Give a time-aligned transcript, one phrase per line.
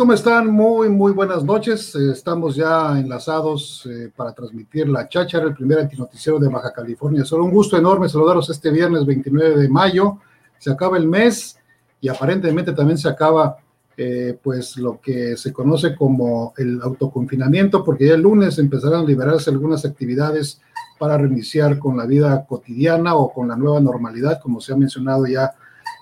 [0.00, 0.46] ¿cómo están?
[0.46, 1.94] Muy, muy buenas noches.
[1.94, 7.22] Eh, estamos ya enlazados eh, para transmitir la cháchara, el primer antinoticiero de Baja California.
[7.22, 10.16] Solo un gusto enorme saludaros este viernes 29 de mayo.
[10.56, 11.58] Se acaba el mes
[12.00, 13.58] y aparentemente también se acaba
[13.94, 19.06] eh, pues lo que se conoce como el autoconfinamiento, porque ya el lunes empezarán a
[19.06, 20.62] liberarse algunas actividades
[20.98, 25.26] para reiniciar con la vida cotidiana o con la nueva normalidad, como se ha mencionado
[25.26, 25.52] ya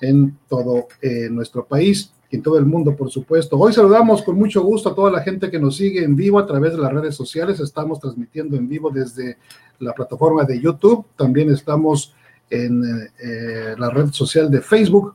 [0.01, 0.87] en todo
[1.31, 3.59] nuestro país en todo el mundo, por supuesto.
[3.59, 6.47] Hoy saludamos con mucho gusto a toda la gente que nos sigue en vivo a
[6.47, 7.59] través de las redes sociales.
[7.61, 9.39] Estamos transmitiendo en vivo desde
[9.79, 11.06] la plataforma de YouTube.
[11.17, 12.15] También estamos
[12.51, 12.83] en
[13.23, 15.15] eh, la red social de Facebook.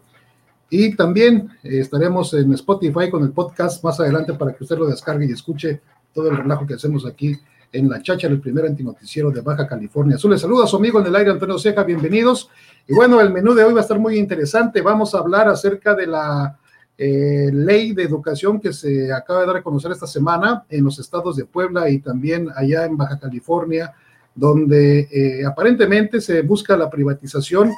[0.69, 4.87] Y también eh, estaremos en Spotify con el podcast más adelante para que usted lo
[4.87, 5.81] descargue y escuche
[6.13, 7.37] todo el relajo que hacemos aquí
[7.71, 10.31] en La Chacha, el primer antinoticiero de Baja California Sur.
[10.31, 12.49] Les saluda a su amigo en el aire, Antonio Ceja, bienvenidos.
[12.87, 14.81] Y bueno, el menú de hoy va a estar muy interesante.
[14.81, 16.57] Vamos a hablar acerca de la
[16.97, 20.99] eh, ley de educación que se acaba de dar a conocer esta semana en los
[20.99, 23.93] estados de Puebla y también allá en Baja California,
[24.35, 27.71] donde eh, aparentemente se busca la privatización.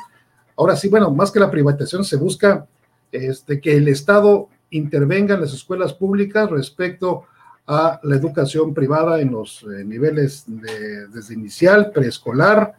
[0.58, 2.68] Ahora sí, bueno, más que la privatización, se busca
[3.12, 7.24] este, que el Estado intervenga en las escuelas públicas respecto
[7.68, 12.76] a la educación privada en los eh, niveles de, desde inicial, preescolar,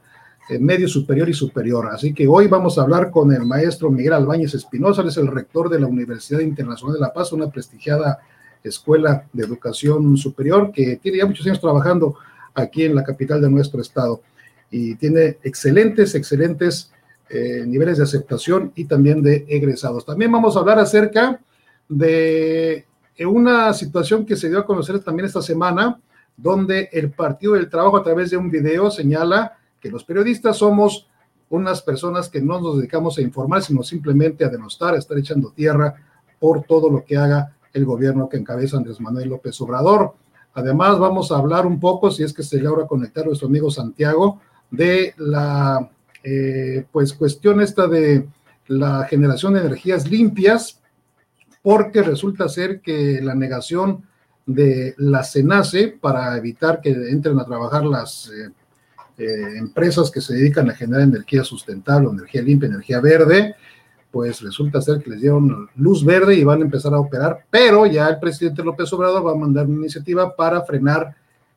[0.61, 1.89] medio superior y superior.
[1.93, 5.27] Así que hoy vamos a hablar con el maestro Miguel Albáñez Espinosa, él es el
[5.27, 8.19] rector de la Universidad Internacional de La Paz, una prestigiada
[8.62, 12.17] escuela de educación superior que tiene ya muchos años trabajando
[12.55, 14.23] aquí en la capital de nuestro estado
[14.71, 16.93] y tiene excelentes, excelentes
[17.29, 20.05] eh, niveles de aceptación y también de egresados.
[20.05, 21.41] También vamos a hablar acerca
[21.89, 22.85] de
[23.25, 26.01] una situación que se dio a conocer también esta semana,
[26.37, 31.09] donde el Partido del Trabajo a través de un video señala que los periodistas somos
[31.48, 35.50] unas personas que no nos dedicamos a informar, sino simplemente a denostar, a estar echando
[35.50, 35.94] tierra
[36.38, 40.14] por todo lo que haga el gobierno que encabeza Andrés Manuel López Obrador.
[40.54, 44.41] Además, vamos a hablar un poco, si es que se logra conectar nuestro amigo Santiago,
[44.70, 45.91] de la
[46.25, 48.26] eh, pues cuestión esta de
[48.66, 50.81] la generación de energías limpias,
[51.62, 54.04] porque resulta ser que la negación
[54.47, 58.50] de la CENACE para evitar que entren a trabajar las eh,
[59.19, 63.54] eh, empresas que se dedican a generar energía sustentable, energía limpia, energía verde,
[64.10, 67.87] pues resulta ser que les dieron luz verde y van a empezar a operar, pero
[67.87, 71.15] ya el presidente López Obrador va a mandar una iniciativa para frenar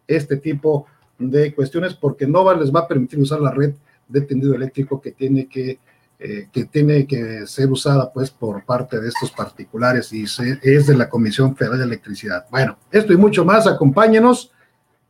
[0.08, 0.86] este tipo
[1.18, 3.74] de cuestiones porque no les va a permitir usar la red
[4.08, 5.80] de tendido eléctrico que tiene que,
[6.18, 10.98] eh, que, tiene que ser usada pues por parte de estos particulares y es de
[10.98, 12.46] la Comisión Federal de Electricidad.
[12.50, 14.52] Bueno, esto y mucho más, acompáñenos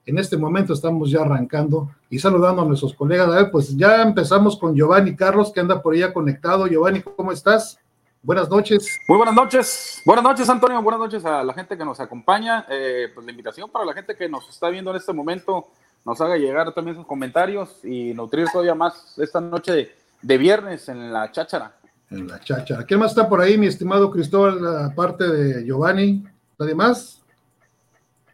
[0.10, 3.30] en este momento estamos ya arrancando y saludando a nuestros colegas.
[3.30, 6.66] A ver, pues ya empezamos con Giovanni Carlos, que anda por allá conectado.
[6.66, 7.80] Giovanni, ¿cómo estás?
[8.24, 9.00] Buenas noches.
[9.08, 10.02] Muy buenas noches.
[10.04, 10.82] Buenas noches, Antonio.
[10.82, 12.66] Buenas noches a la gente que nos acompaña.
[12.70, 15.68] Eh, pues la invitación para la gente que nos está viendo en este momento,
[16.04, 19.92] nos haga llegar también sus comentarios y nutrir todavía más esta noche
[20.22, 21.74] de, viernes en la cháchara.
[22.10, 22.84] En la cháchara.
[22.84, 26.26] ¿Quién más está por ahí, mi estimado Cristóbal, aparte de Giovanni?
[26.58, 27.22] ¿Nadie más?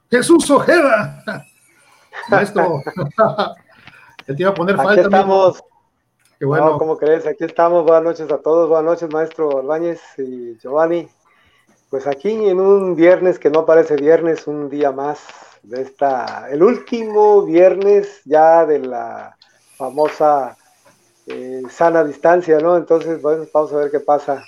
[0.09, 1.45] Jesús Ojeda.
[2.29, 2.81] Maestro,
[4.25, 4.91] te iba a poner falta.
[4.91, 5.63] Aquí estamos.
[6.39, 6.77] Qué bueno.
[6.77, 7.25] ¿Cómo crees?
[7.25, 7.83] Aquí estamos.
[7.83, 8.69] Buenas noches a todos.
[8.69, 11.07] Buenas noches, maestro Albáñez y Giovanni.
[11.89, 15.19] Pues aquí en un viernes que no parece viernes, un día más
[15.63, 19.37] de esta, el último viernes ya de la
[19.77, 20.57] famosa
[21.27, 22.75] eh, sana distancia, ¿no?
[22.77, 24.43] Entonces, bueno, vamos a ver qué pasa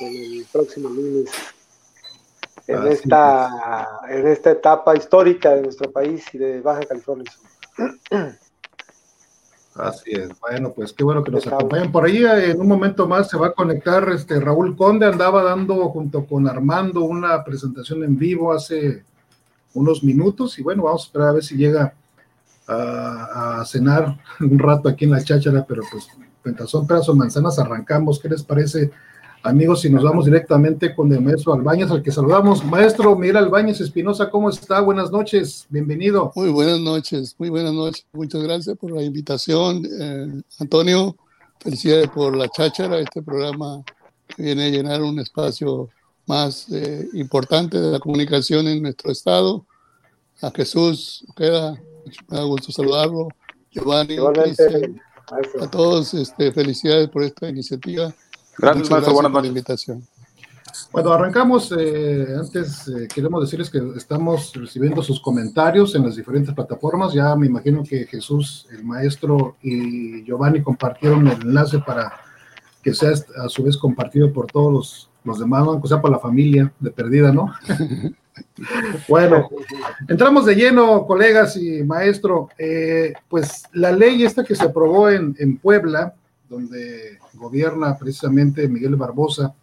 [0.00, 1.30] el próximo lunes
[2.66, 7.30] en, esta, en esta etapa histórica de nuestro país y de Baja California.
[9.74, 11.90] Así es, bueno, pues qué bueno que nos acompañen.
[11.90, 15.88] Por ahí en un momento más se va a conectar este Raúl Conde, andaba dando
[15.88, 19.02] junto con Armando una presentación en vivo hace
[19.74, 21.94] unos minutos y bueno, vamos a esperar a ver si llega
[22.66, 26.06] a, a cenar un rato aquí en la cháchara, pero pues
[26.44, 28.90] mientras son pedazos manzanas arrancamos, ¿qué les parece?
[29.44, 32.64] Amigos, y nos vamos directamente con el maestro Albáñez, al que saludamos.
[32.64, 34.80] Maestro Miguel Albáñez Espinosa, ¿cómo está?
[34.80, 36.30] Buenas noches, bienvenido.
[36.36, 38.06] Muy buenas noches, muy buenas noches.
[38.12, 39.84] Muchas gracias por la invitación.
[39.84, 41.16] Eh, Antonio,
[41.58, 43.82] felicidades por la cháchara, este programa
[44.28, 45.88] que viene a llenar un espacio
[46.26, 49.66] más eh, importante de la comunicación en nuestro estado.
[50.40, 51.72] A Jesús, queda,
[52.28, 53.26] me da gusto saludarlo.
[53.72, 54.18] Giovanni,
[55.60, 58.14] a todos, este, felicidades por esta iniciativa
[58.58, 59.14] Gracias, maestro.
[59.14, 59.48] Buenas noches.
[59.48, 60.06] invitación.
[60.92, 61.72] Bueno, arrancamos.
[61.76, 67.12] Eh, antes eh, queremos decirles que estamos recibiendo sus comentarios en las diferentes plataformas.
[67.12, 72.12] Ya me imagino que Jesús, el maestro y Giovanni compartieron el enlace para
[72.82, 76.18] que sea a su vez compartido por todos los los demás, aunque sea por la
[76.18, 77.52] familia de perdida, ¿no?
[79.08, 79.48] bueno,
[80.08, 82.48] entramos de lleno, colegas y maestro.
[82.58, 86.14] Eh, pues la ley esta que se aprobó en, en Puebla,
[86.52, 89.54] donde gobierna precisamente Miguel Barbosa,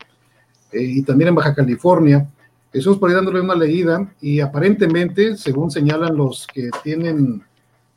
[0.71, 2.27] eh, y también en Baja California,
[2.73, 7.43] estamos por ahí dándole una leída y aparentemente, según señalan los que tienen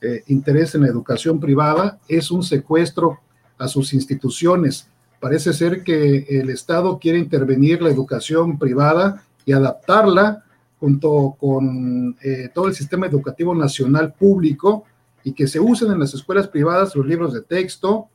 [0.02, 3.18] eh, interés en la educación privada, es un secuestro
[3.56, 4.88] a sus instituciones.
[5.20, 10.44] Parece ser que el Estado quiere intervenir la educación privada y adaptarla
[10.78, 14.84] junto con eh, todo el sistema educativo nacional público
[15.24, 18.08] y que se usen en las escuelas privadas los libros de texto,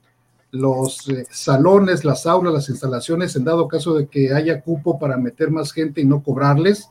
[0.51, 5.17] los eh, salones, las aulas, las instalaciones, en dado caso de que haya cupo para
[5.17, 6.89] meter más gente y no cobrarles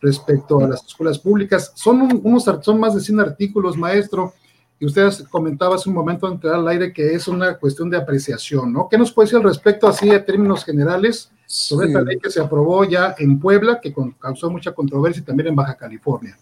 [0.00, 1.72] respecto a las escuelas públicas.
[1.74, 4.34] Son, unos, son más de 100 artículos, maestro,
[4.80, 7.96] y ustedes comentaba hace un momento de entrar al aire que es una cuestión de
[7.96, 8.88] apreciación, ¿no?
[8.88, 12.40] ¿Qué nos puede decir al respecto, así de términos generales, sobre esta ley que se
[12.40, 16.38] aprobó ya en Puebla, que causó mucha controversia y también en Baja California?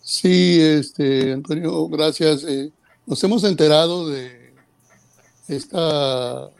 [0.00, 2.44] Sí, este, Antonio, gracias.
[2.44, 2.70] Eh,
[3.06, 4.43] nos hemos enterado de
[5.48, 6.50] esta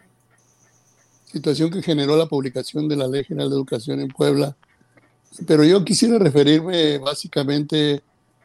[1.33, 4.57] situación que generó la publicación de la Ley General de Educación en Puebla,
[5.47, 8.03] pero yo quisiera referirme básicamente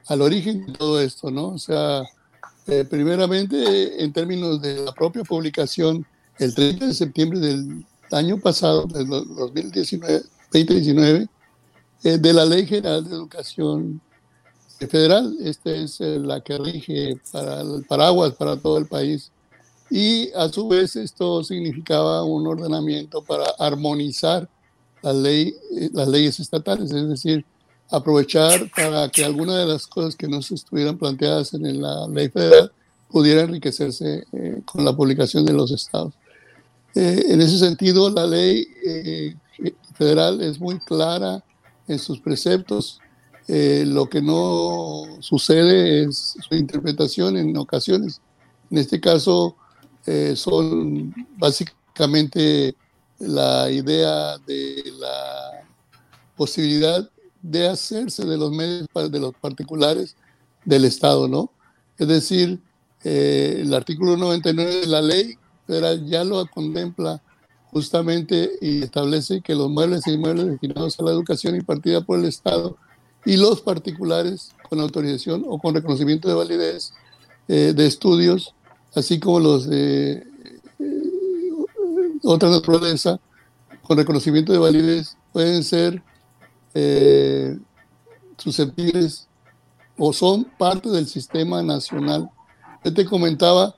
[0.07, 1.49] al origen de todo esto, ¿no?
[1.49, 2.03] O sea,
[2.67, 6.05] eh, primeramente, en términos de la propia publicación,
[6.39, 11.27] el 30 de septiembre del año pasado, del 2019, 2019,
[12.03, 14.01] eh, de la Ley General de Educación
[14.79, 15.35] Federal.
[15.41, 19.31] Esta es eh, la que rige para el paraguas para todo el país.
[19.89, 24.47] Y a su vez esto significaba un ordenamiento para armonizar
[25.01, 25.55] la ley,
[25.93, 27.45] las leyes estatales, es decir,
[27.89, 32.29] aprovechar para que algunas de las cosas que no se estuvieran planteadas en la ley
[32.29, 32.71] federal
[33.09, 36.13] pudieran enriquecerse eh, con la publicación de los estados.
[36.95, 39.35] Eh, en ese sentido, la ley eh,
[39.95, 41.43] federal es muy clara
[41.87, 42.99] en sus preceptos.
[43.47, 48.21] lo que no sucede es su interpretación en ocasiones.
[48.69, 49.55] En este caso,
[50.35, 52.75] son básicamente
[53.19, 55.67] la idea de la
[56.35, 57.09] posibilidad
[57.41, 60.15] de hacerse de los medios de los particulares
[60.65, 61.51] del Estado, ¿no?
[61.97, 62.59] Es decir,
[63.03, 65.37] eh, el artículo 99 de la ley
[66.07, 67.21] ya lo contempla
[67.71, 72.25] justamente y establece que los muebles e inmuebles destinados a la educación impartida por el
[72.25, 72.77] Estado
[73.25, 76.93] y los particulares con autorización o con reconocimiento de validez
[77.47, 78.55] eh, de estudios,
[78.95, 80.23] así como los de
[80.79, 81.51] eh,
[82.23, 83.19] otra naturaleza
[83.83, 86.03] con reconocimiento de validez, pueden ser
[86.73, 87.57] eh,
[88.37, 89.27] susceptibles
[89.97, 92.29] o son parte del sistema nacional.
[92.83, 93.75] Yo te comentaba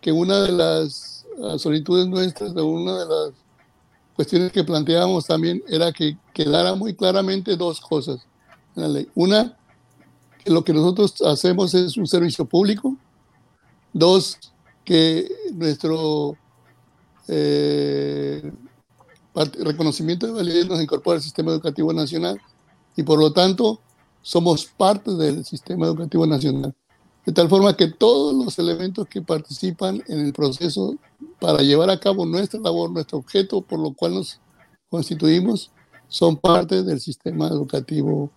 [0.00, 1.26] que una de las
[1.58, 3.32] solicitudes nuestras, de una de las
[4.14, 8.20] cuestiones que planteábamos también era que quedara muy claramente dos cosas
[8.76, 9.08] en la ley.
[9.14, 9.56] Una,
[10.44, 12.96] que lo que nosotros hacemos es un servicio público.
[13.92, 14.38] Dos,
[14.90, 16.36] que nuestro
[17.28, 18.42] eh,
[19.60, 22.40] reconocimiento de validez nos incorpora al sistema educativo nacional
[22.96, 23.80] y por lo tanto
[24.20, 26.74] somos parte del sistema educativo nacional.
[27.24, 30.96] De tal forma que todos los elementos que participan en el proceso
[31.38, 34.40] para llevar a cabo nuestra labor, nuestro objeto por lo cual nos
[34.88, 35.70] constituimos,
[36.08, 38.32] son parte del sistema educativo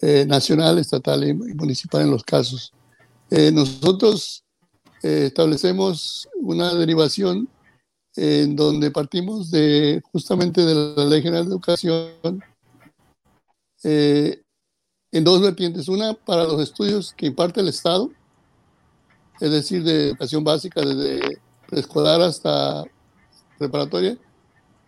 [0.00, 2.72] eh, nacional, estatal y municipal en los casos.
[3.28, 4.44] Eh, nosotros
[5.02, 7.48] eh, establecemos una derivación
[8.16, 12.42] en donde partimos de justamente de la Ley General de Educación
[13.84, 14.42] eh,
[15.12, 15.88] en dos vertientes.
[15.88, 18.10] Una para los estudios que imparte el Estado,
[19.40, 22.84] es decir, de educación básica desde preescolar hasta
[23.58, 24.18] preparatoria,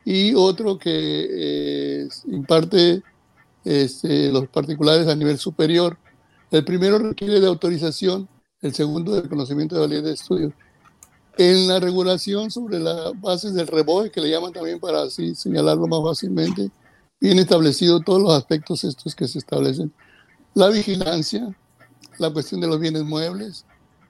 [0.05, 1.29] y otro que
[2.03, 3.03] eh, imparte
[3.65, 5.97] este, los particulares a nivel superior.
[6.51, 8.29] El primero requiere de autorización,
[8.63, 10.53] el segundo de reconocimiento de validez de estudios.
[11.37, 15.87] En la regulación sobre las bases del rebote, que le llaman también para así señalarlo
[15.89, 16.71] más fácilmente,
[17.21, 19.93] bien establecido todos los aspectos estos que se establecen.
[20.55, 21.55] La vigilancia,
[22.19, 23.65] la cuestión de los bienes muebles,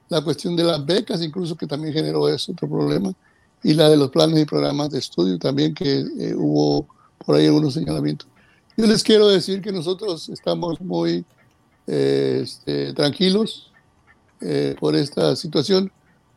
[0.08, 3.14] la cuestión de las becas, incluso que también generó eso, otro problema,
[3.62, 6.88] y la de los planes y programas de estudio también, que eh, hubo
[7.24, 8.28] por ahí algunos señalamientos.
[8.76, 11.24] Yo les quiero decir que nosotros estamos muy
[11.86, 13.71] eh, este, tranquilos
[14.42, 15.90] eh, por esta situación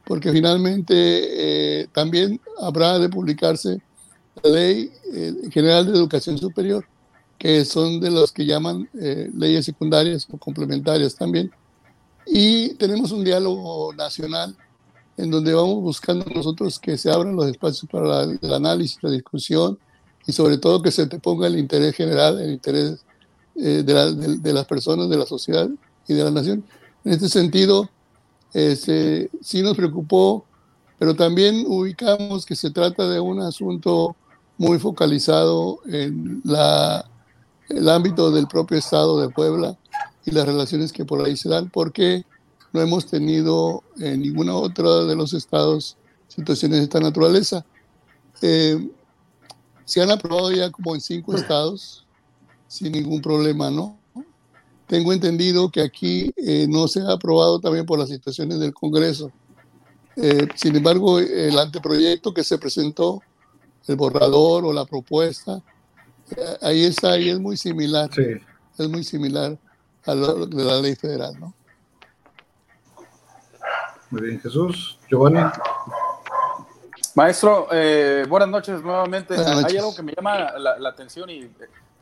[0.05, 0.93] porque finalmente
[1.81, 3.81] eh, también habrá de publicarse
[4.43, 6.85] la Ley eh, General de Educación Superior,
[7.37, 11.51] que son de los que llaman eh, leyes secundarias o complementarias también.
[12.27, 14.55] Y tenemos un diálogo nacional
[15.17, 19.79] en donde vamos buscando nosotros que se abran los espacios para el análisis, la discusión
[20.27, 23.05] y sobre todo que se te ponga el interés general, el interés
[23.55, 25.69] eh, de, las personas, de la sociedad
[26.07, 26.63] y de la nación.
[27.05, 27.89] En este sentido,
[28.55, 30.45] este, sí nos preocupó,
[30.97, 34.15] pero también ubicamos que se trata de un asunto
[34.57, 37.05] muy focalizado en la,
[37.67, 39.77] el ámbito del propio Estado de Puebla
[40.25, 42.23] y las relaciones que por ahí se dan, porque
[42.71, 45.97] no hemos tenido en ninguna otra de los estados
[46.29, 47.65] situaciones de esta naturaleza.
[48.41, 48.89] Eh,
[49.83, 52.05] se han aprobado ya como en cinco estados
[52.69, 53.97] sin ningún problema, ¿no?
[54.87, 59.31] Tengo entendido que aquí eh, no se ha aprobado también por las situaciones del Congreso.
[60.15, 63.21] Eh, sin embargo, el anteproyecto que se presentó,
[63.87, 65.61] el borrador o la propuesta,
[66.35, 68.09] eh, ahí está, ahí es muy similar.
[68.77, 69.57] Es muy similar
[70.05, 71.53] a lo de la ley federal, ¿no?
[74.11, 74.99] Muy bien, Jesús.
[75.09, 75.39] Giovanni.
[77.15, 79.35] Maestro, eh, buenas noches nuevamente.
[79.35, 81.49] Hay algo que me llama la, atención y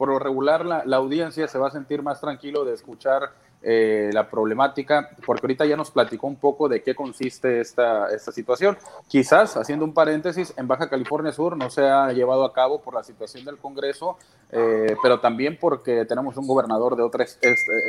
[0.03, 3.31] por lo regular la, la, audiencia se va a sentir más tranquilo de escuchar
[3.65, 8.33] eh, la problemática, porque ahorita ya nos platicó un poco de qué consiste esta, esta
[8.33, 8.77] situación.
[9.07, 12.93] Quizás, haciendo un paréntesis, en Baja California Sur no se ha llevado a cabo por
[12.93, 14.17] la situación del Congreso,
[14.51, 17.25] eh, pero también porque tenemos un gobernador de otra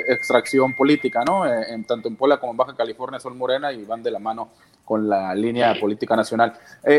[0.08, 1.44] extracción política, ¿no?
[1.44, 4.20] Eh, en, tanto en Puebla como en Baja California son Morena y van de la
[4.20, 4.50] mano
[4.84, 6.52] con la línea política nacional.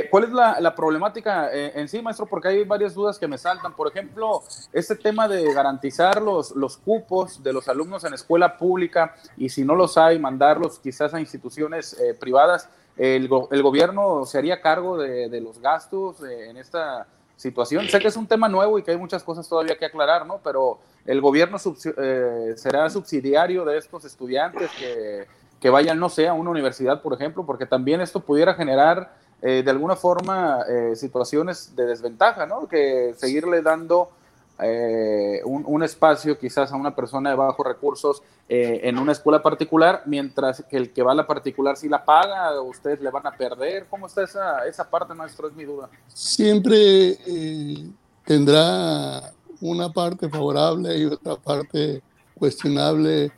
[0.10, 2.26] ¿Cuál es la, la problemática en sí, maestro?
[2.26, 3.74] Porque hay varias dudas que me saltan.
[3.74, 4.42] Por ejemplo,
[4.74, 9.50] este tema de garantizar los, los cupos de los alumnos en escuela pública pública y
[9.50, 12.68] si no los hay, mandarlos quizás a instituciones eh, privadas.
[12.98, 17.06] El, el, gobierno se haría cargo de, los gastos eh, en esta
[17.36, 17.88] situación.
[17.88, 20.40] Sé que es un tema nuevo y que hay muchas cosas todavía que aclarar, ¿no?
[20.44, 21.58] Pero el gobierno
[21.98, 25.28] eh, será subsidiario de estos estudiantes que,
[25.60, 29.70] que, vayan, no sé, a una universidad, por ejemplo, porque también esto pudiera generar de
[29.70, 32.68] alguna forma situaciones de desventaja, ¿no?
[32.68, 34.10] Que seguirle dando
[34.60, 40.04] eh, un, espacio quizás a una persona de bajos recursos eh, en una escuela particular,
[40.06, 43.32] mientras que el que va a la particular si la paga, ustedes le van a
[43.32, 43.88] perder.
[43.90, 45.50] ¿Cómo está esa, esa parte, maestro?
[45.50, 45.90] Es mi duda.
[46.08, 47.90] Siempre eh,
[48.24, 52.02] tendrá una parte favorable y otra parte
[52.34, 53.32] cuestionable.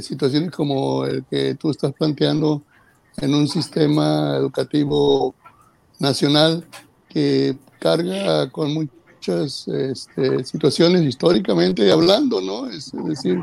[0.00, 2.62] situaciones como el que tú estás planteando
[3.16, 5.34] en un sistema educativo
[5.98, 6.64] nacional
[7.08, 12.68] que carga con mucho muchas este, situaciones históricamente hablando, ¿no?
[12.68, 13.38] Es, decir,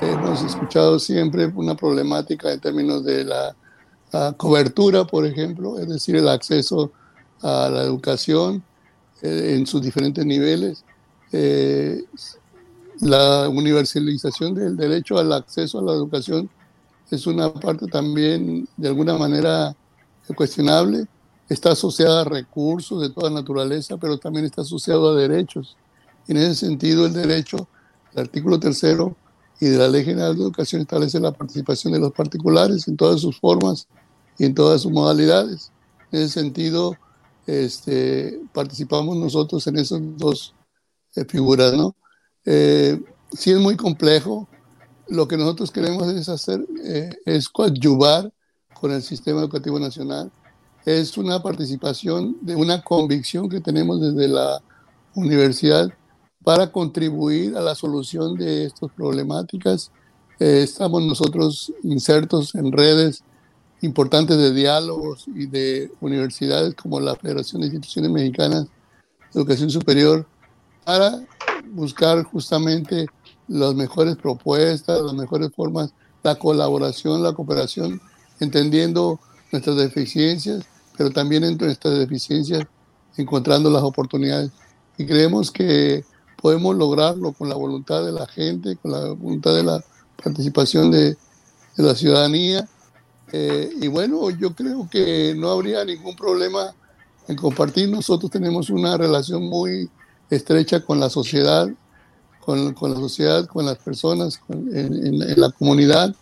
[0.00, 3.54] hemos escuchado siempre una problemática en términos de la,
[4.36, 6.90] cobertura, por ejemplo, es decir, el acceso
[7.42, 8.60] a la educación
[9.22, 10.84] eh, en sus diferentes niveles,
[11.30, 12.02] eh,
[13.02, 16.50] la universalización del derecho al acceso a la educación
[17.10, 19.76] es una parte también de alguna manera
[20.34, 21.06] cuestionable
[21.50, 25.76] está asociada a recursos de toda naturaleza, pero también está asociado a derechos.
[26.28, 27.68] En ese sentido, el derecho,
[28.12, 29.16] el artículo tercero
[29.58, 33.20] y de la Ley General de Educación establece la participación de los particulares en todas
[33.20, 33.88] sus formas
[34.38, 35.72] y en todas sus modalidades.
[36.12, 36.96] En ese sentido,
[37.46, 40.54] este, participamos nosotros en esas dos
[41.16, 41.96] eh, figuras, ¿no?
[42.44, 43.02] Eh,
[43.32, 44.48] sí es muy complejo.
[45.08, 48.32] Lo que nosotros queremos es hacer, eh, es coadyuvar
[48.80, 50.30] con el sistema educativo nacional
[50.98, 54.60] es una participación de una convicción que tenemos desde la
[55.14, 55.92] universidad
[56.42, 59.90] para contribuir a la solución de estas problemáticas.
[60.38, 63.22] Eh, estamos nosotros insertos en redes
[63.82, 70.26] importantes de diálogos y de universidades como la Federación de Instituciones Mexicanas de Educación Superior
[70.84, 71.20] para
[71.72, 73.06] buscar justamente
[73.48, 75.92] las mejores propuestas, las mejores formas,
[76.22, 78.00] la colaboración, la cooperación,
[78.38, 79.18] entendiendo
[79.52, 80.64] nuestras deficiencias,
[81.00, 82.66] pero también entre nuestras deficiencias
[83.16, 84.50] encontrando las oportunidades.
[84.98, 86.04] Y creemos que
[86.36, 89.82] podemos lograrlo con la voluntad de la gente, con la voluntad de la
[90.22, 91.16] participación de,
[91.76, 92.68] la ciudadanía.
[93.32, 96.74] Eh, y bueno, yo creo que no habría ningún problema
[97.28, 97.88] en compartir.
[97.88, 99.88] Nosotros tenemos una relación muy
[100.28, 101.66] estrecha con la sociedad,
[102.40, 106.14] con, la sociedad, con las personas, en, en la comunidad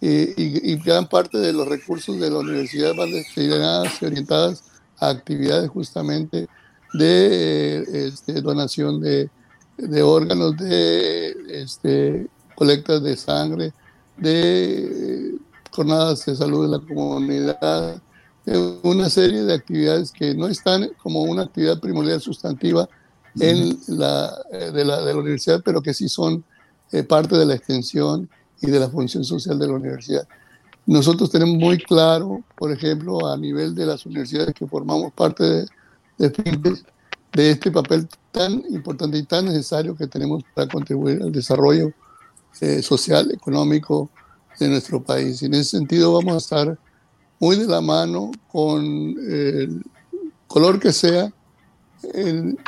[0.00, 4.64] y, gran parte de los recursos de la universidad van destinadas y orientadas
[4.98, 6.48] a actividades justamente
[6.94, 9.28] de este, donación de,
[9.76, 13.72] de, órganos, de este, colectas de sangre,
[14.16, 15.34] de
[15.70, 18.02] jornadas de salud de la comunidad,
[18.46, 22.88] de una serie de actividades que no están como una actividad primordial sustantiva
[23.40, 26.44] en la, de, la, de la universidad, pero que sí son
[26.92, 28.28] eh, parte de la extensión
[28.60, 30.26] y de la función social de la universidad.
[30.86, 35.66] Nosotros tenemos muy claro, por ejemplo, a nivel de las universidades que formamos parte de,
[36.18, 36.30] de
[37.32, 41.92] de este papel tan importante y tan necesario que tenemos para contribuir al desarrollo
[42.60, 44.10] eh, social, económico
[44.58, 45.42] de nuestro país.
[45.42, 46.78] Y en ese sentido vamos a estar
[47.38, 49.82] muy de la mano con el
[50.46, 51.32] color que sea
[52.14, 52.58] en,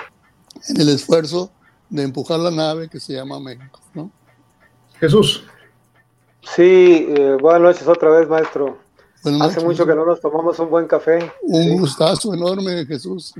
[0.68, 1.50] el esfuerzo
[1.88, 3.80] de empujar la nave que se llama México.
[3.94, 4.10] ¿no?
[5.00, 5.44] Jesús.
[6.42, 8.78] Sí, eh, buenas noches otra vez, maestro.
[9.42, 11.30] Hace mucho que no nos tomamos un buen café.
[11.42, 13.34] Un gustazo enorme, Jesús,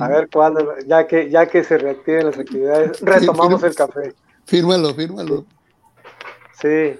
[0.00, 4.14] A ver cuándo, ya que, ya que se reactiven las actividades, retomamos el café.
[4.44, 5.44] Fírmalo, fírmalo.
[6.60, 6.68] Sí,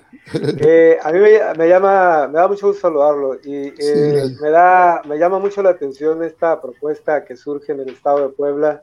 [0.60, 5.18] eh, a mí me, llama, me da mucho gusto saludarlo y eh, me da, me
[5.18, 8.82] llama mucho la atención esta propuesta que surge en el estado de Puebla,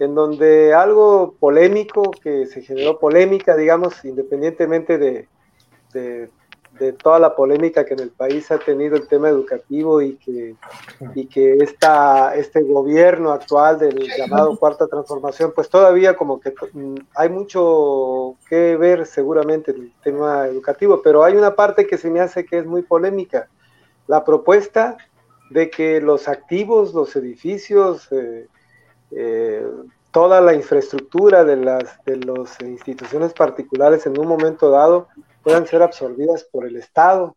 [0.00, 5.28] en donde algo polémico que se generó polémica, digamos, independientemente de,
[5.92, 6.30] de
[6.92, 10.54] toda la polémica que en el país ha tenido el tema educativo y que,
[11.14, 16.94] y que esta, este gobierno actual del llamado Cuarta Transformación, pues todavía como que mm,
[17.16, 22.10] hay mucho que ver seguramente en el tema educativo, pero hay una parte que se
[22.10, 23.48] me hace que es muy polémica,
[24.06, 24.96] la propuesta
[25.50, 28.46] de que los activos, los edificios, eh,
[29.10, 29.66] eh,
[30.12, 35.08] toda la infraestructura de las de las instituciones particulares en un momento dado
[35.42, 37.36] puedan ser absorbidas por el Estado,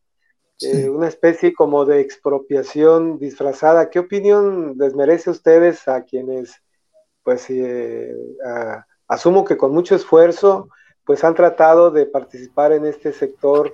[0.62, 3.90] eh, una especie como de expropiación disfrazada.
[3.90, 6.62] ¿Qué opinión les merece a ustedes a quienes,
[7.24, 8.14] pues, eh,
[9.07, 10.70] asumo que con mucho esfuerzo,
[11.05, 13.74] pues han tratado de participar en este sector,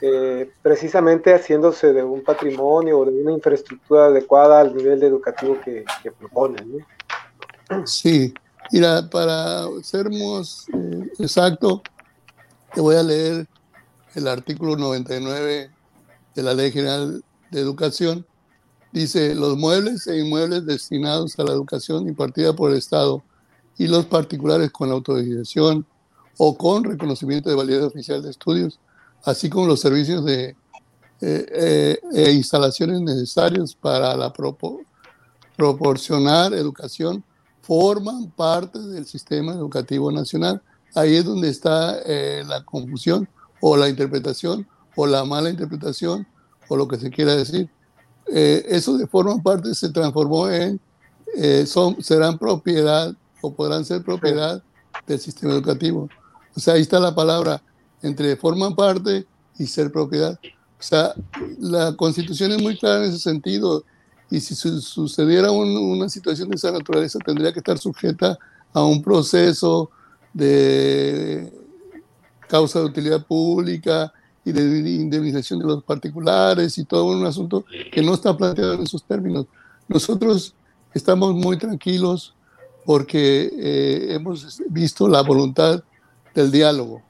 [0.00, 5.84] eh, precisamente haciéndose de un patrimonio o de una infraestructura adecuada al nivel educativo que,
[6.18, 6.84] proponen?
[7.84, 8.32] Sí,
[8.72, 10.66] mira, para ser más
[11.18, 11.82] exacto,
[12.74, 13.46] te voy a leer
[14.14, 15.70] el artículo 99
[16.34, 18.26] de la Ley General de Educación,
[18.92, 23.22] dice, los muebles e inmuebles destinados a la educación impartida por el Estado
[23.76, 25.86] y los particulares con autorización
[26.36, 28.78] o con reconocimiento de validez oficial de estudios,
[29.24, 30.56] así como los servicios de
[31.20, 34.32] eh, eh, e instalaciones necesarios para la
[35.56, 37.24] proporcionar educación,
[37.68, 40.62] forman parte del sistema educativo nacional.
[40.94, 43.28] Ahí es donde está eh, la confusión
[43.60, 46.26] o la interpretación o la mala interpretación
[46.66, 47.68] o lo que se quiera decir.
[48.26, 50.80] Eh, eso de forma parte se transformó en,
[51.36, 54.62] eh, son, serán propiedad o podrán ser propiedad
[55.06, 56.08] del sistema educativo.
[56.56, 57.62] O sea, ahí está la palabra
[58.00, 59.26] entre forman parte
[59.58, 60.40] y ser propiedad.
[60.42, 61.12] O sea,
[61.58, 63.84] la constitución es muy clara en ese sentido
[64.30, 68.38] y si sucediera una situación de esa naturaleza tendría que estar sujeta
[68.72, 69.90] a un proceso
[70.34, 71.52] de
[72.46, 74.12] causa de utilidad pública
[74.44, 78.82] y de indemnización de los particulares y todo un asunto que no está planteado en
[78.82, 79.46] esos términos.
[79.88, 80.54] Nosotros
[80.94, 82.34] estamos muy tranquilos
[82.84, 85.82] porque eh, hemos visto la voluntad
[86.34, 87.02] del diálogo.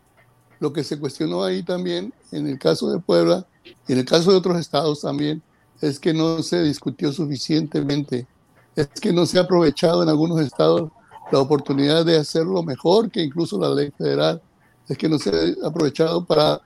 [0.60, 3.46] Lo que se cuestionó ahí también, en el caso de Puebla
[3.86, 5.42] y en el caso de otros estados también,
[5.80, 8.26] es que no se discutió suficientemente,
[8.74, 10.90] es que no se ha aprovechado en algunos estados
[11.30, 14.40] la oportunidad de hacerlo mejor que incluso la ley federal
[14.88, 16.60] es que no se ha aprovechado para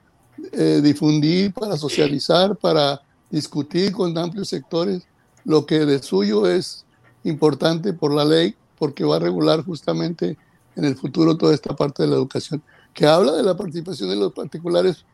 [0.52, 5.02] eh, difundir, para socializar, para discutir con amplios sectores.
[5.44, 6.84] Lo que de suyo es
[7.24, 10.36] importante por la ley, porque va a regular justamente
[10.76, 12.62] en el futuro toda esta parte de la educación,
[12.94, 15.04] que habla de la participación de los particulares,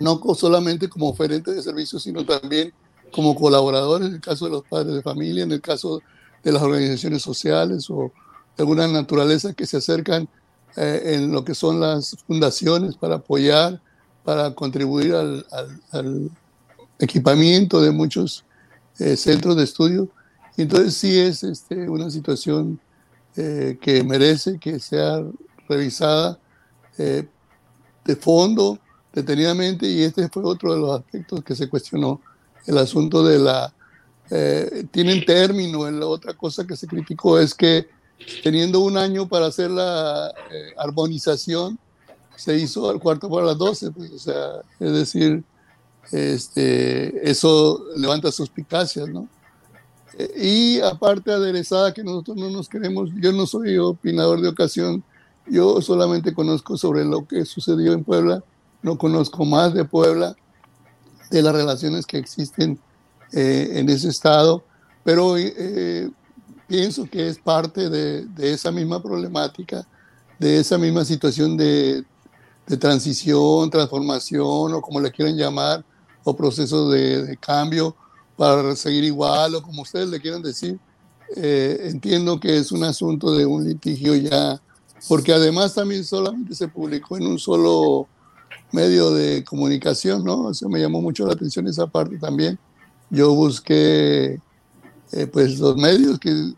[0.00, 2.72] no solamente como oferentes de servicios, sino también
[3.12, 6.02] como colaboradores, en el caso de los padres de familia, en el caso
[6.42, 8.12] de las organizaciones sociales o
[8.56, 10.28] de alguna naturaleza que se acercan
[10.76, 13.80] eh, en lo que son las fundaciones para apoyar,
[14.24, 16.30] para contribuir al,
[16.98, 18.44] equipamiento de muchos
[18.98, 20.08] eh, centros de estudio.
[20.56, 22.78] Y entonces sí es este, una situación
[23.36, 25.22] eh, que merece que sea
[25.68, 26.38] revisada
[26.96, 28.78] de fondo,
[29.12, 32.20] detenidamente, y este fue otro de los aspectos que se cuestionó,
[32.66, 33.72] el asunto de la...
[34.90, 37.86] tienen término, la otra cosa que se criticó es que
[38.42, 41.78] teniendo un año para hacer la eh, armonización,
[42.36, 45.44] se hizo al cuarto por las doce, pues, o sea, es decir,
[46.10, 49.28] este, eso levanta suspicacias, ¿no?
[50.18, 55.04] Eh, y aparte aderezada que nosotros no nos queremos, yo no soy opinador de ocasión,
[55.46, 58.42] yo solamente conozco sobre lo que sucedió en Puebla,
[58.82, 60.36] no conozco más de Puebla,
[61.32, 62.78] de las relaciones que existen
[63.32, 64.62] eh, en ese estado,
[65.02, 65.36] pero
[66.72, 69.86] pienso que es parte de, esa misma problemática,
[70.38, 72.04] de esa misma situación de,
[72.78, 75.84] transición, transformación o como le quieran llamar,
[76.24, 77.94] o proceso de, cambio
[78.36, 80.78] para seguir igual o como ustedes le quieran decir.
[81.36, 84.60] eh, entiendo que es un asunto de un litigio ya,
[85.08, 88.08] porque además también solamente se publicó en un solo
[88.72, 90.46] medio de comunicación, ¿no?
[90.46, 92.58] O sea, me llamó mucho la atención esa parte también.
[93.10, 94.40] Yo busqué,
[95.12, 96.52] eh, pues, los medios que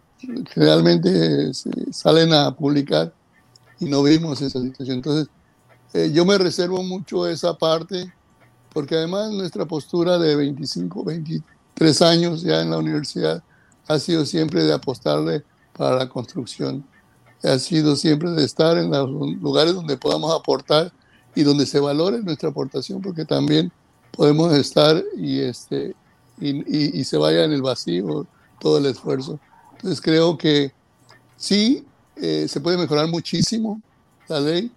[0.52, 1.52] generalmente
[1.90, 3.12] salen a publicar
[3.80, 4.98] y no vimos esa situación.
[4.98, 5.28] Entonces,
[5.92, 8.12] eh, yo me reservo mucho esa parte,
[8.72, 13.42] porque además nuestra postura de 25, 23 años ya en la universidad
[13.86, 15.44] ha sido siempre de apostarle
[15.76, 16.84] para la construcción,
[17.42, 20.92] ha sido siempre de estar en los lugares donde podamos aportar
[21.34, 23.72] y donde se valore nuestra aportación, porque también
[24.12, 25.94] podemos estar y, este,
[26.40, 28.26] y, y, se vaya en el vacío
[28.60, 29.38] todo el esfuerzo.
[29.72, 30.72] Entonces creo que
[31.36, 31.84] sí,
[32.16, 33.80] eh, se puede mejorar muchísimo
[34.28, 34.70] la ley,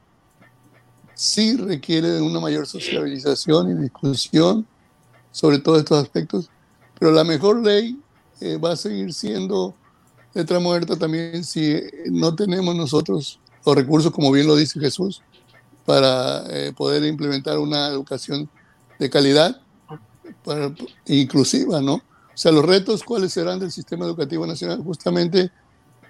[1.14, 4.66] sí requiere de una mayor socialización y discusión
[5.32, 6.50] sobre todos estos aspectos,
[7.00, 8.00] pero la mejor ley
[8.42, 9.76] eh, va a seguir siendo
[10.34, 11.80] letra muerta también si
[12.12, 15.22] no tenemos nosotros los recursos, como bien lo dice Jesús,
[15.88, 18.50] para eh, poder implementar una educación
[19.00, 19.62] de calidad,
[20.44, 20.74] para,
[21.06, 21.94] inclusiva, ¿no?
[21.94, 22.02] O
[22.34, 24.84] sea, los retos, ¿cuáles serán del sistema educativo nacional?
[24.84, 25.50] Justamente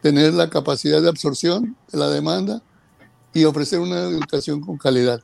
[0.02, 2.60] tener la capacidad de absorción de la demanda
[3.36, 5.22] y ofrecer una educación con calidad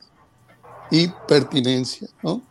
[0.92, 2.44] y pertinencia, ¿no?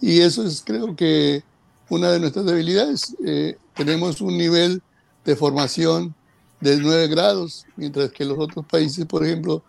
[0.00, 1.42] Y eso es, creo que,
[1.88, 3.16] una de nuestras debilidades.
[3.26, 4.82] Eh, tenemos un nivel
[5.24, 6.14] de formación
[6.60, 9.64] de 9 grados, mientras que los otros países, por ejemplo,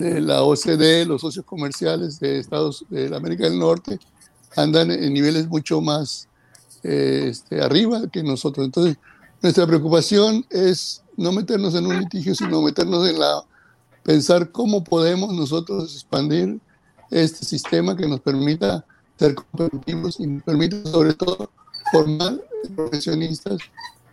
[0.00, 3.98] de la OCDE, los socios comerciales de Estados de América del Norte,
[4.56, 6.26] andan en niveles mucho más
[6.82, 8.64] eh, este, arriba que nosotros.
[8.64, 8.96] Entonces,
[9.42, 13.42] nuestra preocupación es no meternos en un litigio, sino meternos en la
[14.02, 16.58] pensar cómo podemos nosotros expandir
[17.10, 18.84] este sistema que nos permita
[19.18, 21.50] ser competitivos y nos permita sobre todo
[21.92, 22.40] formar
[22.74, 23.58] profesionistas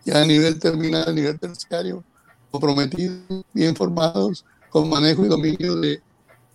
[0.04, 2.04] ya a nivel terminal, a nivel terciario,
[2.50, 6.00] comprometidos, bien formados, con manejo y dominio de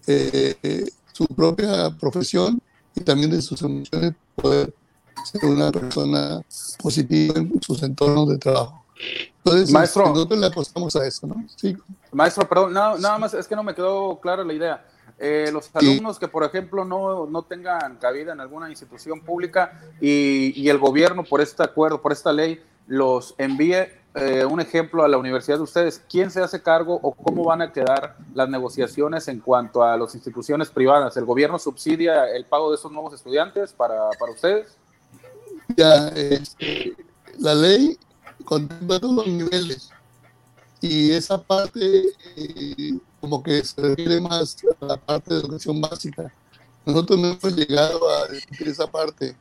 [0.08, 2.60] eh, su propia profesión
[2.96, 4.74] y también de sus emociones, poder
[5.24, 6.42] ser una persona
[6.82, 8.84] positiva en sus entornos de trabajo.
[9.38, 11.44] Entonces, maestro, nosotros le apostamos a eso, ¿no?
[11.56, 11.76] Sí.
[12.12, 14.86] Maestro, perdón, nada, nada más, es que no me quedó clara la idea.
[15.20, 20.54] Eh, los alumnos que, por ejemplo, no, no, tengan cabida en alguna institución pública y,
[20.56, 25.08] y, el gobierno, por este acuerdo, por esta ley, los envíe eh, un ejemplo a
[25.08, 29.28] la universidad de ustedes, ¿quién se hace cargo o cómo van a quedar las negociaciones
[29.28, 31.18] en cuanto a las instituciones privadas?
[31.18, 34.78] ¿El gobierno subsidia el pago de esos nuevos estudiantes para, para ustedes?
[35.76, 36.96] Ya, este,
[37.40, 37.98] la ley
[38.46, 39.90] contempla todos los niveles
[40.80, 42.04] y esa parte
[42.36, 46.32] eh, como que se refiere más a la parte de educación básica.
[46.86, 49.36] Nosotros no hemos llegado a discutir esa parte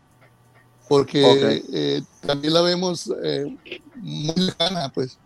[0.92, 3.56] porque eh, también la vemos eh,
[3.96, 5.16] muy lejana, pues.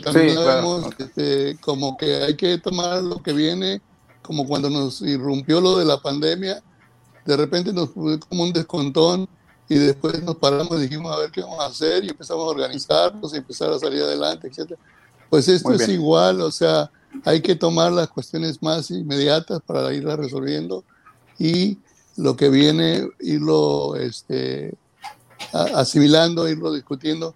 [0.00, 3.82] también la vemos este, como que hay que tomar lo que viene,
[4.22, 6.62] como cuando nos irrumpió lo de la pandemia,
[7.26, 9.28] de repente nos fue como un descontón
[9.68, 12.50] y después nos paramos y dijimos a ver qué vamos a hacer y empezamos a
[12.50, 14.78] organizarnos y empezar a salir adelante, etc.
[15.28, 16.92] Pues esto es igual, o sea,
[17.24, 20.84] hay que tomar las cuestiones más inmediatas para irlas resolviendo
[21.40, 21.78] y
[22.16, 24.76] lo que viene, irlo este,
[25.52, 27.34] asimilando, irlo discutiendo.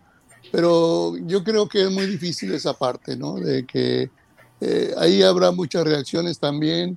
[0.52, 3.34] Pero yo creo que es muy difícil esa parte, ¿no?
[3.34, 4.10] De que
[4.60, 6.96] eh, ahí habrá muchas reacciones también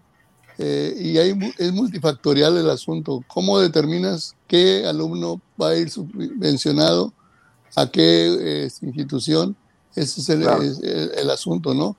[0.58, 3.24] eh, y ahí es multifactorial el asunto.
[3.28, 7.14] ¿Cómo determinas qué alumno va a ir subvencionado
[7.76, 9.56] a qué eh, institución?
[9.96, 10.44] Ese es el,
[11.18, 11.98] el asunto, ¿no?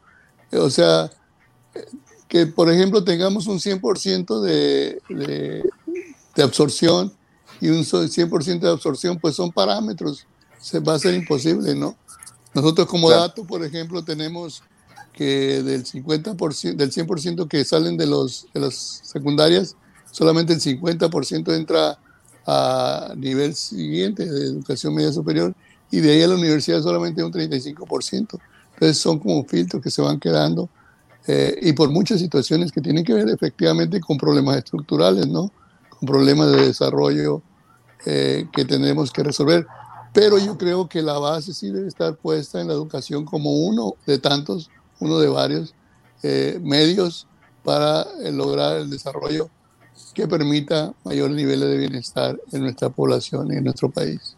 [0.53, 1.11] O sea,
[2.31, 5.71] que por ejemplo tengamos un 100% de, de,
[6.37, 7.13] de, absorción
[7.61, 10.27] y un 100% de absorción, pues son parámetros,
[10.61, 11.97] se va a ser imposible, ¿no?
[12.55, 14.63] Nosotros como dato, por ejemplo, tenemos
[15.13, 19.77] que del 50%, del 100% que salen de, los, de las secundarias,
[20.11, 21.99] solamente el 50% entra
[22.47, 25.55] a nivel siguiente de educación media superior
[25.91, 28.39] y de ahí a la universidad solamente un 35%.
[28.75, 30.69] Entonces son como filtros que se van quedando
[31.27, 35.53] eh, y por muchas situaciones que tienen que ver efectivamente con problemas estructurales, ¿no?
[35.91, 37.43] Con problemas de desarrollo
[38.07, 39.67] eh, que tenemos que resolver.
[40.13, 43.95] Pero yo creo que la base sí debe estar puesta en la educación como uno
[44.07, 45.75] de tantos, uno de varios
[46.23, 47.27] eh, medios
[47.65, 49.49] para lograr el desarrollo
[50.15, 54.37] que permita mayores niveles de bienestar en nuestra población y en nuestro país.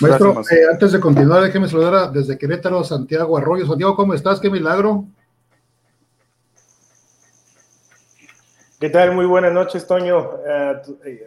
[0.00, 3.66] Maestro, eh, antes de continuar, déjeme saludar desde Querétaro, Santiago Arroyo.
[3.66, 4.40] Santiago, ¿cómo estás?
[4.40, 5.06] Qué milagro.
[8.80, 9.14] ¿Qué tal?
[9.14, 10.30] Muy buenas noches, Toño.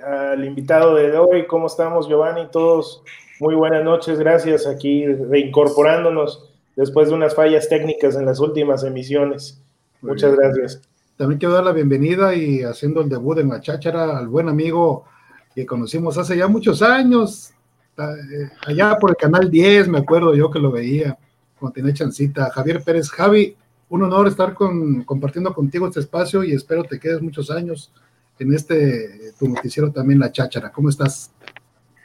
[0.03, 2.47] al invitado de hoy, ¿cómo estamos, Giovanni?
[2.51, 3.03] Todos,
[3.39, 9.61] muy buenas noches, gracias aquí reincorporándonos después de unas fallas técnicas en las últimas emisiones.
[10.01, 10.81] Muchas gracias.
[11.15, 15.05] También quiero dar la bienvenida y haciendo el debut en la cháchara al buen amigo
[15.53, 17.53] que conocimos hace ya muchos años,
[17.99, 21.19] eh, allá por el canal 10, me acuerdo yo que lo veía
[21.59, 22.49] cuando tenía chancita.
[22.49, 23.55] Javier Pérez, Javi,
[23.89, 27.91] un honor estar con, compartiendo contigo este espacio y espero te quedes muchos años
[28.39, 30.71] en este tu noticiero también La Cháchara.
[30.71, 31.31] ¿Cómo estás?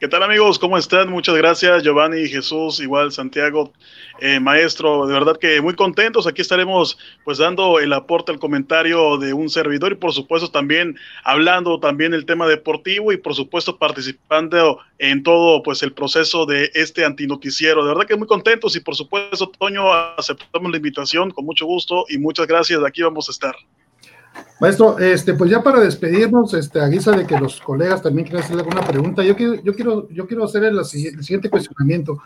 [0.01, 0.61] ¿Qué tal amigos?
[0.61, 1.11] ¿Cómo están?
[1.11, 3.73] Muchas gracias Giovanni, Jesús, igual Santiago,
[4.21, 5.09] eh, maestro.
[5.09, 6.29] De verdad que muy contentos.
[6.29, 10.97] Aquí estaremos pues dando el aporte al comentario de un servidor y por supuesto también
[11.25, 16.71] hablando también el tema deportivo y por supuesto participando en todo pues el proceso de
[16.75, 17.83] este antinoticiero.
[17.83, 22.05] De verdad que muy contentos y por supuesto Toño aceptamos la invitación con mucho gusto
[22.09, 22.81] y muchas gracias.
[22.85, 23.57] Aquí vamos a estar.
[24.61, 28.43] Maestro, este, pues ya para despedirnos, este, a guisa de que los colegas también quieren
[28.43, 32.19] hacerle alguna pregunta, yo quiero, yo quiero, yo quiero hacer el, siguiente cuestionamiento.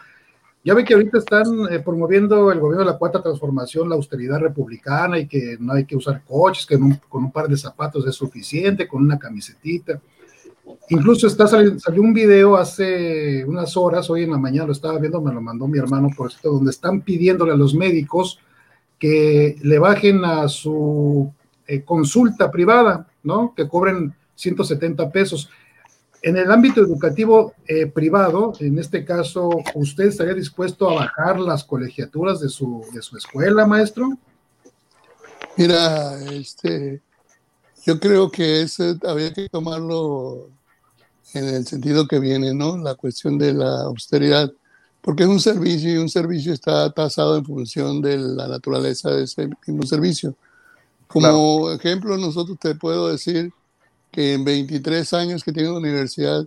[0.65, 4.39] Ya ve que ahorita están eh, promoviendo el gobierno de la cuarta transformación, la austeridad
[4.39, 8.15] republicana y que no hay que usar coches, que con un par de zapatos es
[8.15, 10.01] suficiente, con una camisetita.
[10.89, 15.21] Incluso está salió, un video hace unas horas, hoy en la mañana lo estaba viendo,
[15.21, 18.39] me lo mandó mi hermano por esto, donde están pidiéndole a los médicos
[18.99, 21.33] que le bajen a su
[21.73, 23.55] eh, consulta privada, ¿no?
[23.55, 25.49] Que cobren 170 pesos.
[26.21, 31.65] En el ámbito educativo eh, privado, en este caso, ¿usted estaría dispuesto a bajar las
[31.65, 34.11] colegiaturas de su, de su escuela, maestro?
[35.57, 37.01] Mira, este,
[37.87, 40.51] yo creo que eso había que tomarlo
[41.33, 42.77] en el sentido que viene, ¿no?
[42.77, 44.53] La cuestión de la austeridad,
[45.01, 49.25] porque es un servicio y un servicio está tasado en función de la naturaleza de
[49.25, 50.37] ese mismo servicio.
[51.13, 53.53] Como ejemplo, nosotros te puedo decir
[54.11, 56.47] que en 23 años que tiene la universidad,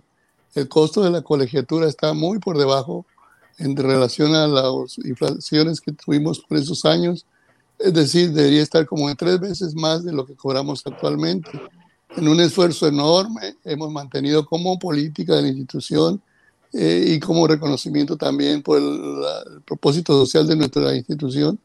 [0.54, 3.06] el costo de la colegiatura está muy por debajo
[3.58, 7.26] en relación a las inflaciones que tuvimos por esos años.
[7.78, 11.50] Es decir, debería estar como en tres veces más de lo que cobramos actualmente.
[12.16, 16.20] En un esfuerzo enorme hemos mantenido como política de la institución
[16.72, 21.58] eh, y como reconocimiento también por el, propósito social de nuestra institución,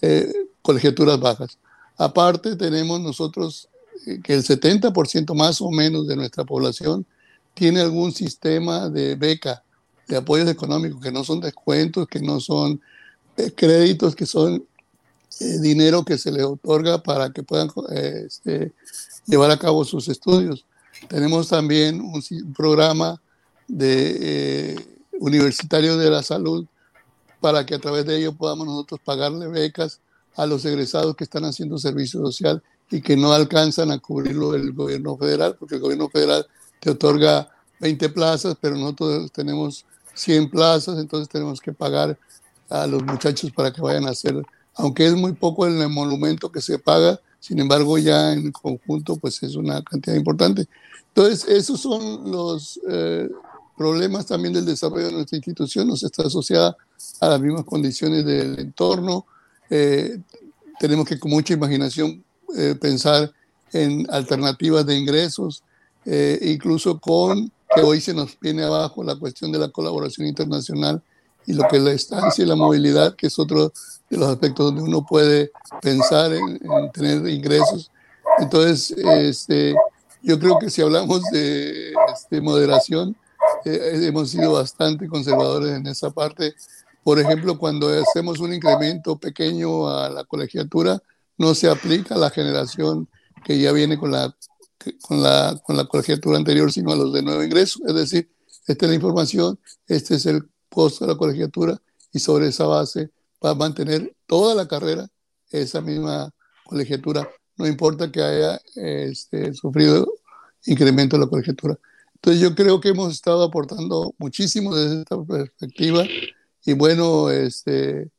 [0.00, 1.58] eh, colegiaturas bajas.
[1.96, 3.68] Aparte, tenemos nosotros
[4.06, 7.06] eh, que el 70% más o menos de nuestra población
[7.54, 9.62] tiene algún sistema de beca,
[10.08, 12.80] de apoyos económicos, que no son descuentos, que no son
[13.36, 14.66] eh, créditos, que son
[15.40, 18.72] eh, dinero que se les otorga para que puedan este,
[19.26, 20.64] llevar a cabo sus estudios.
[21.08, 22.22] Tenemos también un,
[22.54, 23.20] programa
[23.68, 24.76] de
[25.18, 26.66] universitario de la salud
[27.40, 30.00] para que a través de ello podamos nosotros pagarle becas
[30.36, 34.72] a los egresados que están haciendo servicio social y que no alcanzan a cubrirlo el
[34.72, 36.46] gobierno federal, porque el gobierno federal
[36.80, 37.48] te otorga
[37.80, 42.18] 20 plazas, pero nosotros tenemos 100 plazas, entonces tenemos que pagar
[42.68, 44.40] a los muchachos para que vayan a hacer,
[44.74, 49.42] aunque es muy poco el monumento que se paga, sin embargo ya en conjunto pues
[49.42, 50.66] es una cantidad importante.
[51.08, 53.28] Entonces esos son los eh,
[53.76, 56.76] problemas también del desarrollo de nuestra institución, nos está asociada
[57.20, 59.26] a las mismas condiciones del entorno,
[59.74, 60.18] eh,
[60.78, 62.22] tenemos que con mucha imaginación
[62.54, 63.32] eh, pensar
[63.72, 65.62] en alternativas de ingresos,
[66.04, 71.00] eh, incluso con que hoy se nos viene abajo la cuestión de la colaboración internacional
[71.46, 73.72] y lo que es la estancia y la movilidad, que es otro
[74.10, 76.60] de los aspectos donde uno puede pensar en,
[76.92, 77.90] tener ingresos.
[78.40, 79.74] Entonces, este,
[80.22, 83.16] yo creo que si hablamos de este, moderación,
[83.64, 86.54] hemos sido bastante conservadores en esa parte
[87.02, 91.02] por ejemplo, cuando hacemos un incremento pequeño a la colegiatura,
[91.36, 93.08] no se aplica a la generación
[93.44, 94.36] que ya viene con la,
[95.02, 97.80] con la, con la colegiatura anterior, sino a los de nuevo ingreso.
[97.86, 98.30] Es decir,
[98.66, 101.80] esta es la información, este es el costo de la colegiatura
[102.12, 103.10] y sobre esa base
[103.44, 105.08] va a mantener toda la carrera
[105.50, 106.32] esa misma
[106.64, 110.10] colegiatura, no importa que haya este, sufrido
[110.64, 111.78] incremento de la colegiatura.
[112.14, 116.04] Entonces yo creo que hemos estado aportando muchísimo desde esta perspectiva
[116.64, 118.10] y bueno, este,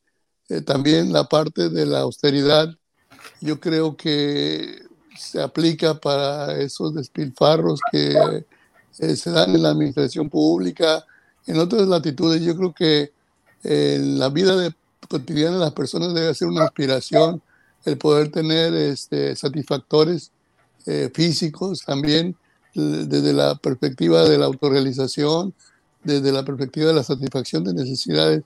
[0.50, 2.70] eh, también la parte de la austeridad,
[3.42, 4.84] yo creo que
[5.18, 8.44] se aplica para esos despilfarros que
[9.00, 11.06] eh, se dan en la administración pública,
[11.48, 12.42] en otras latitudes.
[12.42, 13.12] Yo creo que
[13.64, 14.74] en la vida de,
[15.08, 17.42] cotidiana de las personas debe ser una aspiración
[17.86, 20.32] el poder tener este, satisfactores
[20.86, 22.36] eh, físicos también
[22.74, 25.54] desde la perspectiva de la autorrealización,
[26.04, 28.44] desde la perspectiva de la satisfacción de necesidades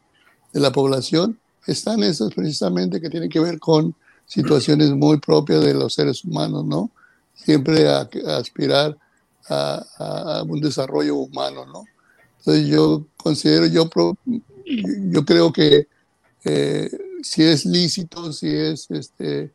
[0.53, 5.73] de la población, están esas precisamente que tienen que ver con situaciones muy propias de
[5.73, 6.91] los seres humanos, ¿no?
[7.33, 8.97] Siempre a, aspirar
[9.49, 11.85] a, un desarrollo humano, ¿no?
[12.39, 13.89] Entonces yo considero, yo,
[14.65, 15.87] yo creo que
[16.43, 16.89] eh,
[17.23, 19.51] si es lícito, si es este,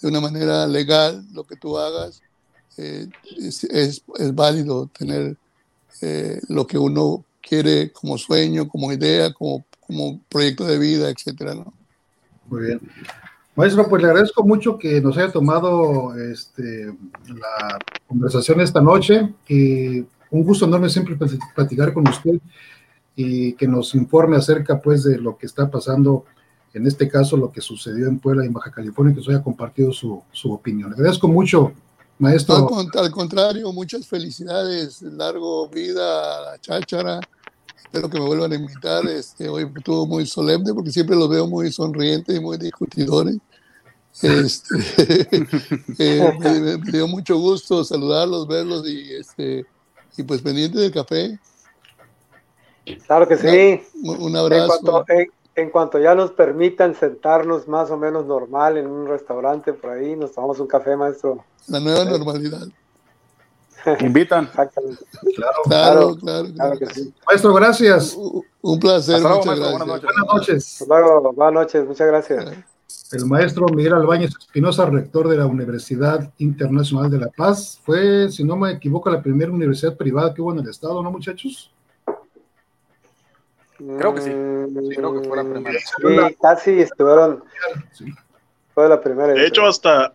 [0.00, 2.22] de una manera legal lo que tú hagas,
[2.76, 4.02] eh, es, es,
[4.34, 5.36] válido tener
[6.00, 11.54] eh, lo que uno quiere como sueño, como idea, como, como proyecto de vida, etcétera,
[11.54, 11.72] ¿no?
[12.46, 12.80] Muy bien.
[13.56, 16.94] Maestro, pues le agradezco mucho que nos haya tomado este,
[17.26, 19.98] la conversación esta noche y
[20.30, 21.18] un gusto enorme siempre
[21.54, 22.38] platicar con usted
[23.16, 26.24] y que nos informe acerca pues de lo que está pasando,
[26.72, 29.42] en este caso lo que sucedió en Puebla y en Baja California, que nos haya
[29.42, 30.90] compartido su, su opinión.
[30.90, 31.72] Le agradezco mucho,
[32.20, 32.70] maestro.
[32.94, 37.20] Al, contrario, muchas felicidades, largo vida a la cháchara.
[37.90, 39.06] Espero que me vuelvan a invitar.
[39.06, 43.38] Este, hoy estuvo muy solemne porque siempre los veo muy sonrientes y muy discutidores.
[44.20, 44.76] Este,
[45.98, 46.38] eh,
[46.84, 49.64] me, dio mucho gusto saludarlos, verlos y, este,
[50.18, 51.38] y pues pendiente del café.
[53.06, 53.82] Claro que sí.
[54.02, 55.06] Un, abrazo.
[55.54, 60.14] En cuanto, ya nos permitan sentarnos más o menos normal en un restaurante por ahí,
[60.14, 61.42] nos tomamos un café, maestro.
[61.66, 62.68] La nueva normalidad.
[64.00, 64.44] Invitan.
[64.44, 65.04] Exactamente.
[65.64, 67.14] Claro, claro, claro, que sí.
[67.26, 68.16] Maestro, gracias.
[68.60, 69.20] Un placer.
[69.20, 69.78] muchas gracias.
[69.78, 70.84] Buenas noches.
[71.34, 71.86] buenas noches.
[71.86, 72.64] Muchas gracias
[73.12, 77.80] el maestro Miguel Albañez Espinosa, rector de la Universidad Internacional de La Paz.
[77.82, 81.10] Fue, si no me equivoco, la primera universidad privada que hubo en el estado, ¿no,
[81.10, 81.72] muchachos?
[83.76, 84.30] Creo que sí.
[84.30, 85.78] sí creo que fue la primera.
[85.78, 87.44] Sí, casi estuvieron.
[88.74, 89.32] Fue la primera.
[89.32, 90.14] De hecho, hasta,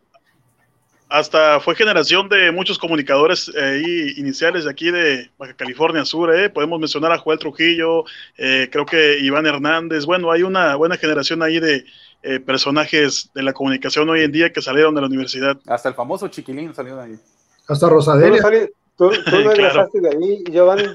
[1.14, 3.84] hasta fue generación de muchos comunicadores eh,
[4.18, 6.36] iniciales de aquí de Baja California Sur.
[6.36, 6.50] Eh.
[6.50, 8.04] Podemos mencionar a Joel Trujillo,
[8.36, 10.08] eh, creo que Iván Hernández.
[10.08, 11.86] Bueno, hay una buena generación ahí de,
[12.24, 15.56] eh, personajes de la comunicación hoy en día que salieron de la universidad.
[15.68, 17.20] Hasta el famoso Chiquilín salió de ahí.
[17.68, 18.42] Hasta Rosadelia.
[18.98, 20.86] ¿Tú, no egresaste de ahí, Giovanni?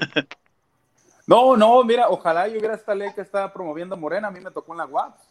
[1.27, 4.49] No, no, mira, ojalá yo hubiera esta ley que está promoviendo Morena, a mí me
[4.49, 5.28] tocó en la UAPS.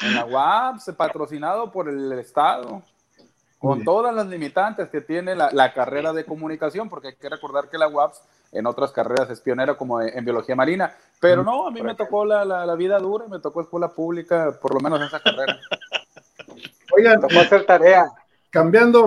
[0.00, 2.82] En la UAPS, patrocinado por el Estado,
[3.58, 7.68] con todas las limitantes que tiene la, la, carrera de comunicación, porque hay que recordar
[7.68, 11.70] que la UAPS en otras carreras es pionera como en, biología marina, pero no, a
[11.70, 15.20] mí me tocó la, la, vida dura, me tocó escuela pública, por lo menos esa
[15.20, 15.58] carrera.
[16.96, 18.06] Oigan, tocó hacer tarea.
[18.50, 19.04] Cambiando,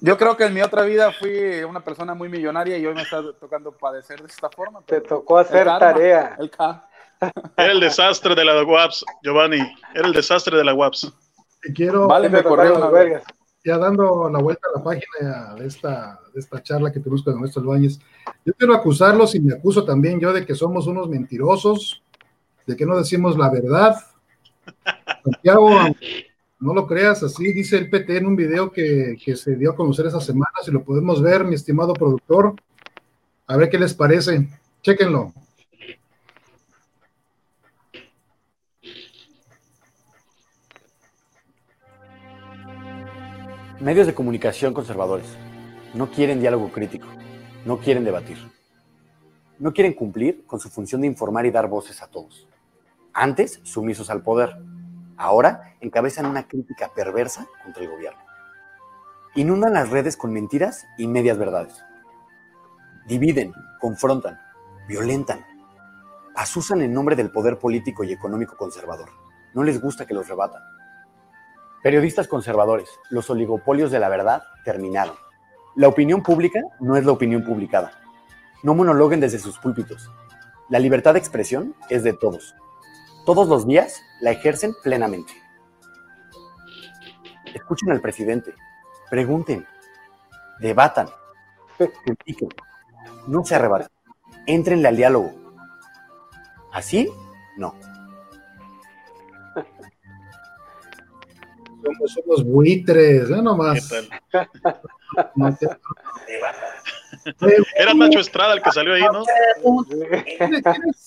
[0.00, 3.02] Yo, creo que en mi otra vida fui una persona muy millonaria y hoy me
[3.02, 4.82] está tocando padecer de esta forma.
[4.84, 6.34] Te tocó hacer tarea.
[6.40, 6.50] El
[7.56, 9.60] Era el desastre de la UAPS, Giovanni.
[9.94, 11.12] Era el desastre de la UAPS.
[11.74, 12.06] Quiero.
[12.08, 12.78] Vale, me corrió
[13.64, 17.40] ya dando la vuelta a la página de esta, de esta charla que tuvimos con
[17.40, 17.98] nuestros Bañes,
[18.44, 22.02] yo quiero acusarlos y me acuso también yo de que somos unos mentirosos,
[22.66, 23.96] de que no decimos la verdad.
[25.24, 25.70] Santiago,
[26.60, 29.76] no lo creas, así dice el PT en un video que, que se dio a
[29.76, 32.54] conocer esa semana, si lo podemos ver, mi estimado productor,
[33.46, 34.46] a ver qué les parece,
[34.82, 35.32] chéquenlo.
[43.80, 45.26] Medios de comunicación conservadores
[45.94, 47.08] no quieren diálogo crítico,
[47.64, 48.38] no quieren debatir,
[49.58, 52.46] no quieren cumplir con su función de informar y dar voces a todos.
[53.12, 54.56] Antes, sumisos al poder,
[55.16, 58.20] ahora encabezan una crítica perversa contra el gobierno.
[59.34, 61.74] Inundan las redes con mentiras y medias verdades.
[63.08, 64.38] Dividen, confrontan,
[64.86, 65.44] violentan,
[66.36, 69.10] asusan en nombre del poder político y económico conservador.
[69.52, 70.62] No les gusta que los rebatan
[71.84, 75.16] Periodistas conservadores, los oligopolios de la verdad terminaron.
[75.76, 77.92] La opinión pública no es la opinión publicada.
[78.62, 80.10] No monologuen desde sus púlpitos.
[80.70, 82.54] La libertad de expresión es de todos.
[83.26, 85.34] Todos los días la ejercen plenamente.
[87.52, 88.54] Escuchen al presidente,
[89.10, 89.66] pregunten,
[90.60, 91.08] debatan,
[92.02, 92.48] critiquen,
[93.26, 93.88] no se arrebaten,
[94.46, 95.34] entrenle al diálogo.
[96.72, 97.12] Así,
[97.58, 97.74] no.
[102.06, 103.90] Somos, buitres, no nomás.
[107.76, 109.24] Era Nacho Estrada el que salió ahí, ¿no?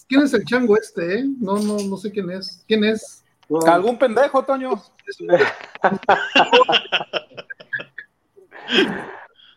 [0.08, 1.26] ¿Quién es, el chango este, eh?
[1.40, 2.64] No, no, no sé quién es.
[2.68, 3.24] ¿Quién es?
[3.66, 4.72] ¿Algún pendejo, Toño?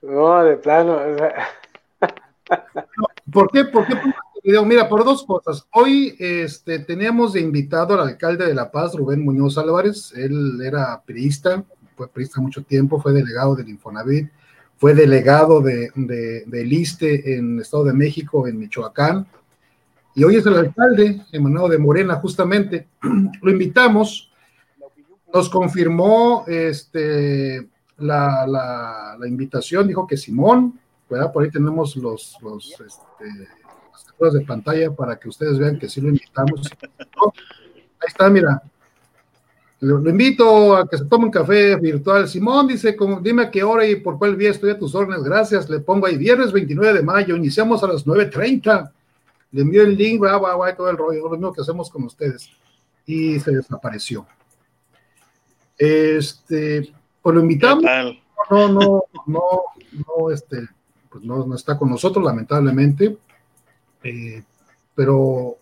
[0.02, 0.98] No, de plano.
[3.30, 3.64] ¿Por qué?
[3.66, 3.94] ¿Por qué
[4.42, 5.66] Mira, por dos cosas.
[5.72, 10.12] Hoy este, teníamos de invitado al alcalde de La Paz, Rubén Muñoz Álvarez.
[10.16, 11.62] Él era periodista,
[11.94, 14.30] fue periodista mucho tiempo, fue delegado del Infonavit,
[14.78, 19.26] fue delegado de, de, del ISTE en Estado de México, en Michoacán.
[20.14, 22.88] Y hoy es el alcalde, emanado de Morena, justamente.
[23.42, 24.32] Lo invitamos,
[25.34, 27.68] nos confirmó este,
[27.98, 30.80] la, la, la invitación, dijo que Simón,
[31.10, 31.32] ¿verdad?
[31.32, 33.48] por ahí tenemos los, los este,
[34.20, 36.68] capturas de pantalla para que ustedes vean que sí lo invitamos.
[37.00, 38.62] ahí está, mira.
[39.80, 42.28] Lo, invito a que se tome un café virtual.
[42.28, 45.24] Simón dice, como, dime a qué hora y por cuál día estoy a tus órdenes.
[45.24, 45.70] Gracias.
[45.70, 47.34] Le pongo ahí viernes 29 de mayo.
[47.34, 48.90] Iniciamos a las 9.30.
[49.52, 51.24] Le envío el link, va, va, va, todo el rollo.
[51.24, 52.50] Lo mismo que hacemos con ustedes.
[53.06, 54.26] Y se desapareció.
[55.78, 56.92] Este,
[57.22, 57.82] pues lo invitamos.
[58.50, 59.62] No, no, no,
[59.92, 60.68] no, este,
[61.08, 63.16] pues no, no está con nosotros, lamentablemente.
[64.02, 64.42] Eh,
[64.94, 65.56] pero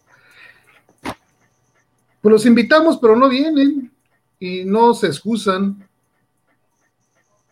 [2.21, 3.91] pues los invitamos, pero no vienen
[4.39, 5.87] y no se excusan.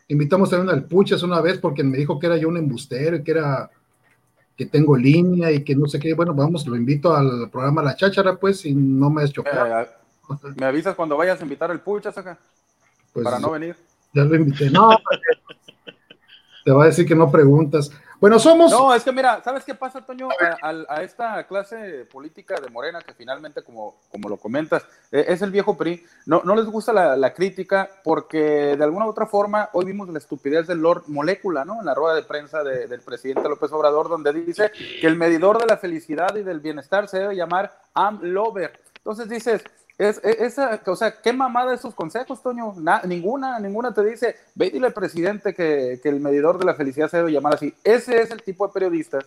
[0.08, 3.22] Invitamos también al Puchas una vez porque me dijo que era yo un embustero y
[3.22, 3.70] que era
[4.56, 6.14] que tengo línea y que no sé qué.
[6.14, 9.80] Bueno, vamos, lo invito al programa La Cháchara, pues, y no me has chocado.
[9.80, 9.86] Eh,
[10.56, 12.38] ¿Me avisas cuando vayas a invitar al Puchas acá?
[13.12, 13.76] Pues, para no venir.
[14.14, 14.70] Ya lo invité.
[14.70, 14.90] No,
[16.64, 17.90] te va a decir que no preguntas.
[18.20, 18.70] Bueno, somos.
[18.70, 20.28] No, es que mira, ¿sabes qué pasa, Toño?
[20.62, 25.50] A, esta clase política de Morena, que finalmente, como, como lo comentas, e, es el
[25.50, 29.84] viejo PRI, no, no les gusta la, crítica porque de alguna u otra forma, hoy
[29.84, 31.80] vimos la estupidez del Lord Molécula, ¿no?
[31.80, 35.66] En la rueda de prensa del presidente López Obrador, donde dice que el medidor de
[35.66, 38.78] la felicidad y del bienestar se debe llamar Am Lover.
[38.96, 39.62] Entonces dices,
[39.98, 42.74] es, e, esa, o sea, ¿qué mamada esos consejos, Toño?
[43.04, 46.74] ninguna, ninguna te dice, ve y dile al presidente que, que, el medidor de la
[46.74, 47.74] felicidad se debe llamar así.
[47.82, 49.24] Ese es el tipo de periodistas.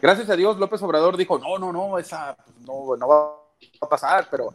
[0.00, 3.36] Gracias a Dios, López Obrador dijo, no, no, no, esa pues, no, no va
[3.80, 4.52] a pasar, pero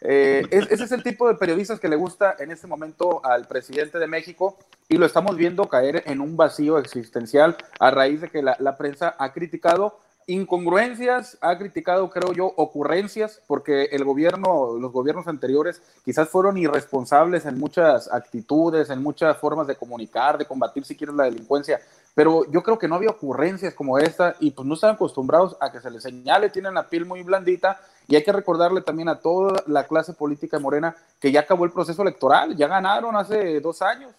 [0.00, 3.98] eh, ese es el tipo de periodistas que le gusta en este momento al presidente
[3.98, 4.56] de México
[4.88, 8.76] y lo estamos viendo caer en un vacío existencial a raíz de que la, la
[8.76, 9.98] prensa ha criticado
[10.28, 17.46] incongruencias, ha criticado, creo yo, ocurrencias, porque el gobierno, los gobiernos anteriores quizás fueron irresponsables
[17.46, 21.80] en muchas actitudes, en muchas formas de comunicar, de combatir si quieres la delincuencia,
[22.14, 25.72] pero yo creo que no había ocurrencias como esta y pues no están acostumbrados a
[25.72, 29.20] que se les señale, tienen la piel muy blandita y hay que recordarle también a
[29.20, 33.80] toda la clase política Morena que ya acabó el proceso electoral, ya ganaron hace dos
[33.80, 34.12] años,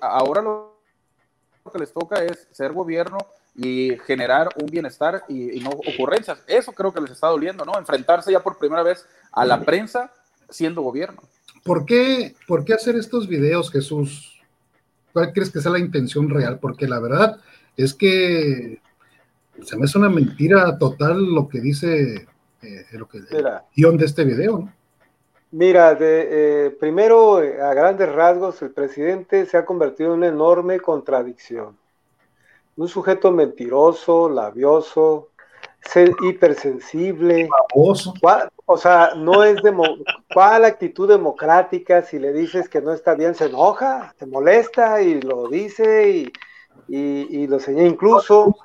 [0.00, 0.74] ahora lo
[1.72, 3.18] que les toca es ser gobierno
[3.56, 6.42] y generar un bienestar y, no ocurrencias.
[6.46, 7.78] Eso creo que les está doliendo, ¿no?
[7.78, 10.12] Enfrentarse ya por primera vez a la prensa
[10.48, 11.22] siendo gobierno.
[11.62, 14.40] ¿Por qué, ¿Por qué hacer estos videos, Jesús?
[15.12, 16.58] ¿Cuál crees que sea la intención real?
[16.58, 17.38] Porque la verdad
[17.76, 18.80] es que
[19.62, 22.26] se me hace una mentira total lo que dice
[22.62, 23.46] eh, lo que, el
[23.76, 24.72] guion de este video, ¿no?
[25.52, 30.80] Mira, de, eh, primero, a grandes rasgos, el presidente se ha convertido en una enorme
[30.80, 31.76] contradicción
[32.76, 35.30] un sujeto mentiroso, labioso,
[36.22, 37.48] hipersensible.
[38.66, 39.84] o sea, no es demo,
[40.32, 45.20] ¿cuál actitud democrática si le dices que no está bien se enoja, se molesta y
[45.20, 46.32] lo dice y,
[46.88, 47.88] y, lo señala.
[47.88, 48.56] Incluso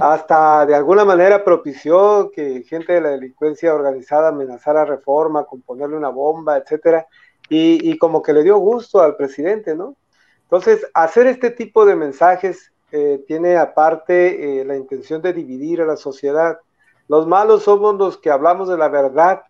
[0.00, 5.96] hasta de alguna manera propició que gente de la delincuencia organizada amenazara reforma con ponerle
[5.96, 7.06] una bomba, etcétera,
[7.48, 9.96] y, y como que le dio gusto al presidente, ¿no?
[10.42, 15.84] Entonces, hacer este tipo de mensajes eh, tiene aparte eh, la intención de dividir a
[15.84, 16.60] la sociedad.
[17.08, 19.42] Los malos somos los que hablamos de la verdad,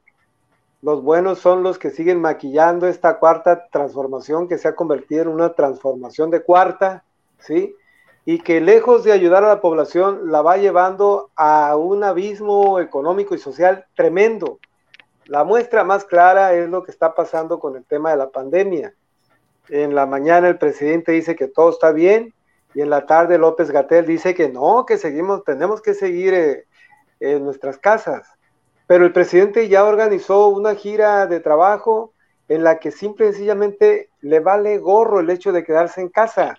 [0.80, 5.28] los buenos son los que siguen maquillando esta cuarta transformación que se ha convertido en
[5.28, 7.05] una transformación de cuarta,
[7.38, 7.76] ¿sí?
[8.24, 13.34] Y que lejos de ayudar a la población, la va llevando a un abismo económico
[13.34, 14.59] y social tremendo.
[15.26, 18.95] La muestra más clara es lo que está pasando con el tema de la pandemia.
[19.68, 22.32] En la mañana el presidente dice que todo está bien,
[22.75, 26.66] y en la tarde López Gatel dice que no, que seguimos, tenemos que seguir eh,
[27.20, 28.29] en nuestras casas.
[28.87, 32.12] Pero el presidente ya organizó una gira de trabajo
[32.49, 36.59] en la que simple y sencillamente le vale gorro el hecho de quedarse en casa.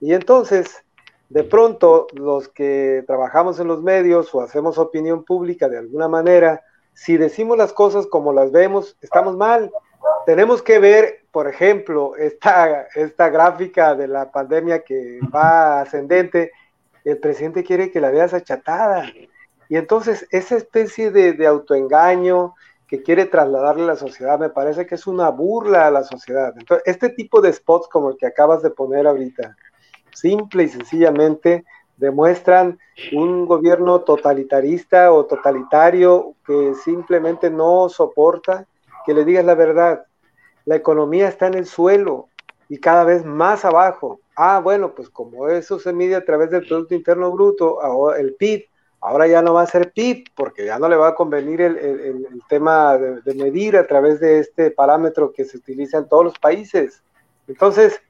[0.00, 0.84] Y entonces,
[1.28, 6.62] de pronto, los que trabajamos en los medios o hacemos opinión pública de alguna manera,
[6.94, 9.70] si decimos las cosas como las vemos, estamos mal
[10.26, 16.52] tenemos que ver, por ejemplo, esta, esta gráfica de la pandemia que va ascendente,
[17.04, 19.06] el presidente quiere que la veas achatada.
[19.68, 22.54] Y entonces esa especie de, autoengaño
[22.88, 26.54] que quiere trasladarle a la sociedad me parece que es una burla a la sociedad.
[26.58, 29.56] Entonces, este tipo de spots como el que acabas de poner ahorita,
[30.12, 31.64] simple y sencillamente
[31.96, 32.78] demuestran
[33.12, 38.66] un gobierno totalitarista o totalitario que simplemente no soporta
[39.06, 40.04] que le digas la verdad.
[40.64, 42.28] La economía está en el suelo
[42.68, 44.20] y cada vez más abajo.
[44.34, 48.66] Ah, bueno, pues como eso se mide a través del Producto Interno Bruto, el PIB,
[49.00, 52.42] ahora ya no va a ser PIB porque ya no le va a convenir el,
[52.48, 56.38] tema de, de, medir a través de este parámetro que se utiliza en todos los
[56.38, 57.02] países.
[57.46, 58.02] Entonces,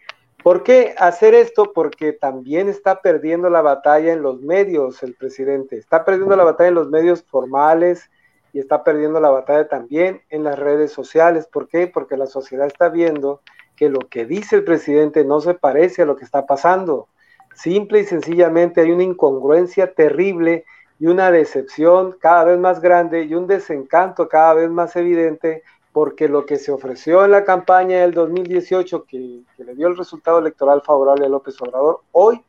[0.47, 1.73] ¿Por qué hacer esto?
[1.73, 5.77] Porque también está perdiendo la batalla en los medios el presidente.
[5.77, 8.09] Está perdiendo la batalla en los medios formales
[8.57, 11.47] y está perdiendo la batalla también en las redes sociales.
[11.47, 11.89] ¿Por qué?
[11.89, 13.43] Porque la sociedad está viendo
[13.77, 17.07] que lo que dice el presidente no se parece a lo que está pasando.
[17.55, 20.65] Simple y sencillamente hay una incongruencia terrible
[20.99, 26.27] y una decepción cada vez más grande y un desencanto cada vez más evidente porque
[26.27, 30.81] lo que se ofreció en la campaña del 2018, que, le dio el resultado electoral
[30.81, 32.43] favorable a López Obrador, hoy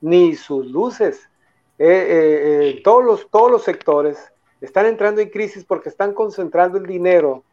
[0.00, 1.28] ni sus luces.
[1.78, 4.31] Eh, eh, eh, todos, los, todos los sectores
[4.62, 7.44] están entrando en crisis porque están concentrando el dinero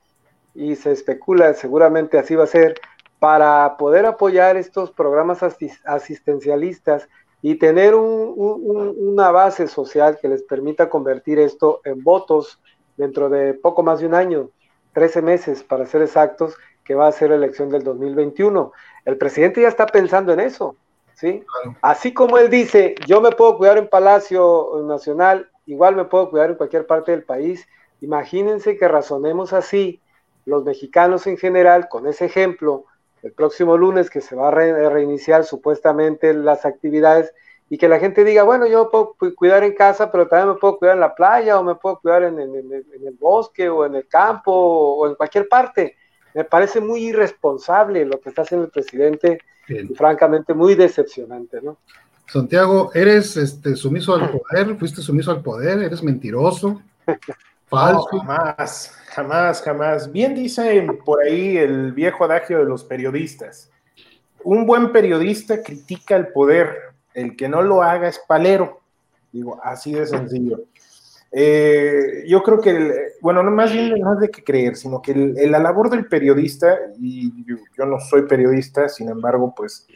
[0.54, 2.80] y se especula, seguramente así va a ser,
[3.20, 5.44] para poder apoyar estos programas
[5.84, 7.10] asistencialistas
[7.42, 12.60] y tener una base social que les permita convertir esto en votos
[12.98, 14.50] dentro de poco más de un año.
[14.94, 18.72] 13 meses para ser exactos, que va a ser la elección del 2021.
[19.06, 20.76] El presidente ya está pensando en eso,
[21.14, 21.44] ¿sí?
[21.82, 26.50] Así como él dice, yo me puedo cuidar en Palacio Nacional, igual me puedo cuidar
[26.50, 27.68] en cualquier parte del país.
[28.02, 30.02] Imagínense que razonemos así,
[30.46, 32.86] los mexicanos en general, con ese ejemplo,
[33.22, 37.34] el próximo lunes que se va a reiniciar supuestamente las actividades,
[37.70, 40.60] y que la gente diga, bueno, yo me puedo cuidar en casa, pero también me
[40.60, 44.08] puedo cuidar en la playa o me puedo cuidar en, el bosque o en el
[44.08, 45.96] campo o, en cualquier parte.
[46.34, 51.78] Me parece muy irresponsable lo que está haciendo el presidente y francamente muy decepcionante, ¿no?
[52.32, 56.82] Santiago, eres este, sumiso al poder, fuiste sumiso al poder, eres mentiroso,
[57.66, 58.06] falso.
[58.20, 60.12] jamás, jamás, jamás.
[60.12, 63.72] Bien dice por ahí el viejo adagio de los periodistas.
[64.44, 66.76] Un buen periodista critica el poder,
[67.14, 68.80] el que no lo haga es palero.
[69.32, 70.62] Digo, así de sencillo.
[71.32, 75.14] Eh, yo creo que, bueno, no más bien no es de que creer, sino que
[75.14, 79.88] la labor del periodista, y yo, no soy periodista, sin embargo, pues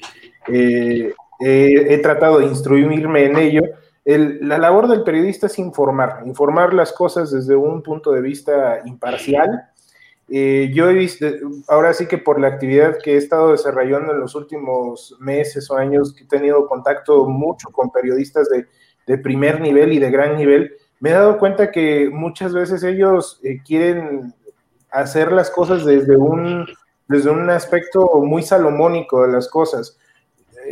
[0.47, 3.61] eh, he tratado de instruirme en ello.
[4.05, 9.73] la labor del periodista es informar, informar las cosas desde un punto de vista imparcial,
[10.29, 11.27] eh, yo he visto,
[11.67, 15.77] ahora sí que por la actividad que he estado desarrollando en los últimos meses o
[15.77, 18.65] años, que he tenido contacto mucho con periodistas de,
[19.05, 23.39] de primer nivel y de gran nivel, me he dado cuenta que muchas veces ellos
[23.43, 24.33] eh, quieren
[24.89, 26.65] hacer las cosas desde un,
[27.07, 29.99] desde un aspecto muy salomónico de las cosas.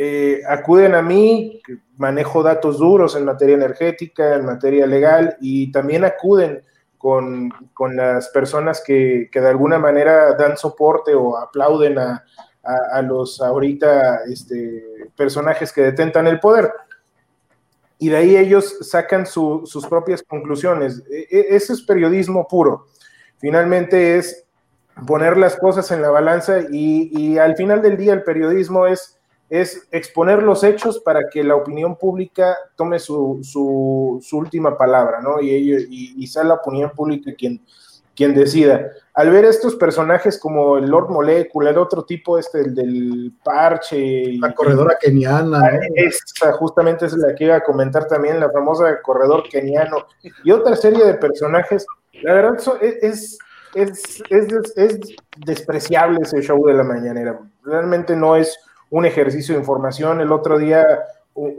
[0.03, 1.61] Eh, acuden a mí,
[1.97, 6.63] manejo datos duros en materia energética, en materia legal, y también acuden
[6.97, 12.25] con, con las personas que, que, de alguna manera dan soporte o aplauden a,
[12.63, 16.73] a, los ahorita este, personajes que detentan el poder.
[17.99, 21.03] Y de ahí ellos sacan sus propias conclusiones.
[21.11, 22.87] E, e, ese es periodismo puro.
[23.37, 24.47] Finalmente es
[25.05, 29.20] poner las cosas en la balanza y, y al final del día el periodismo es
[29.51, 35.41] es exponer los hechos para que la opinión pública tome su, su, última palabra, ¿no?
[35.41, 37.61] Y, y, y, sea la opinión pública quien,
[38.15, 38.91] quien decida.
[39.13, 44.37] Al ver estos personajes como el Lord Molecula, el otro tipo, este, el del parche.
[44.39, 45.81] La corredora keniana.
[45.95, 50.07] Esta justamente es la que iba a comentar también, la famosa corredor keniano.
[50.45, 51.85] Y otra serie de personajes.
[52.23, 53.37] La verdad es,
[53.75, 54.99] es, es, es
[55.45, 57.37] despreciable ese show de la mañanera.
[57.65, 58.57] Realmente no es
[58.91, 60.21] un ejercicio de información.
[60.21, 60.85] El otro día,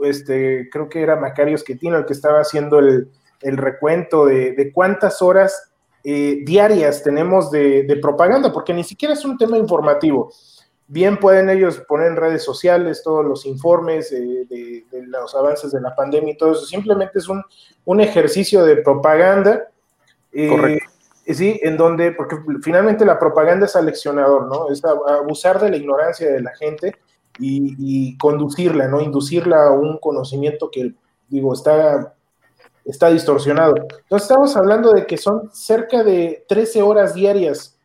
[0.03, 3.09] este, creo que era Macario Esquetino el que estaba haciendo el,
[3.41, 5.73] recuento de, cuántas horas
[6.05, 10.31] eh, diarias tenemos de, propaganda, porque ni siquiera es un tema informativo.
[10.87, 15.95] Bien pueden ellos poner en redes sociales todos los informes de, los avances de la
[15.95, 16.65] pandemia y todo eso.
[16.65, 19.69] Simplemente es un, ejercicio de propaganda.
[20.31, 20.89] Eh, Correcto.
[21.25, 24.69] Sí, en donde, porque finalmente la propaganda es aleccionador, ¿no?
[24.69, 26.93] Es abusar de la ignorancia de la gente
[27.39, 29.01] y, conducirla, ¿no?
[29.01, 30.93] Inducirla a un conocimiento que,
[31.27, 32.13] digo, está,
[32.85, 33.75] está distorsionado.
[33.77, 37.77] Entonces estamos hablando de que son cerca de 13 horas diarias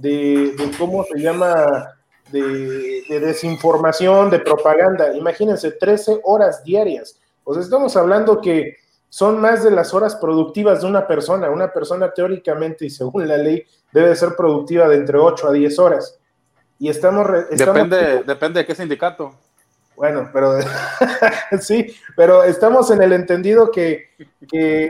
[0.00, 1.94] de, ¿cómo se llama?
[2.32, 5.12] De, desinformación, de propaganda.
[5.16, 7.20] Imagínense, 13 horas diarias.
[7.44, 8.76] O sea, estamos hablando que
[9.08, 11.50] son más de las horas productivas de una persona.
[11.50, 15.78] Una persona teóricamente y según la ley debe ser productiva de entre 8 a 10
[15.80, 16.19] horas.
[16.80, 19.32] Y estamos, depende, depende de qué sindicato.
[19.94, 20.54] Bueno, pero
[21.60, 24.08] sí, pero estamos en el entendido que,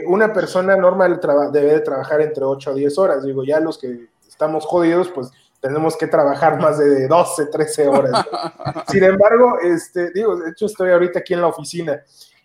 [0.07, 1.21] una persona normal
[1.53, 3.25] debe de trabajar entre 8 a 10 horas.
[3.25, 8.25] Digo, ya los que estamos jodidos, pues tenemos que trabajar más de 12, 13 horas.
[8.89, 12.03] Sin embargo, este, digo, de hecho estoy ahorita aquí en la oficina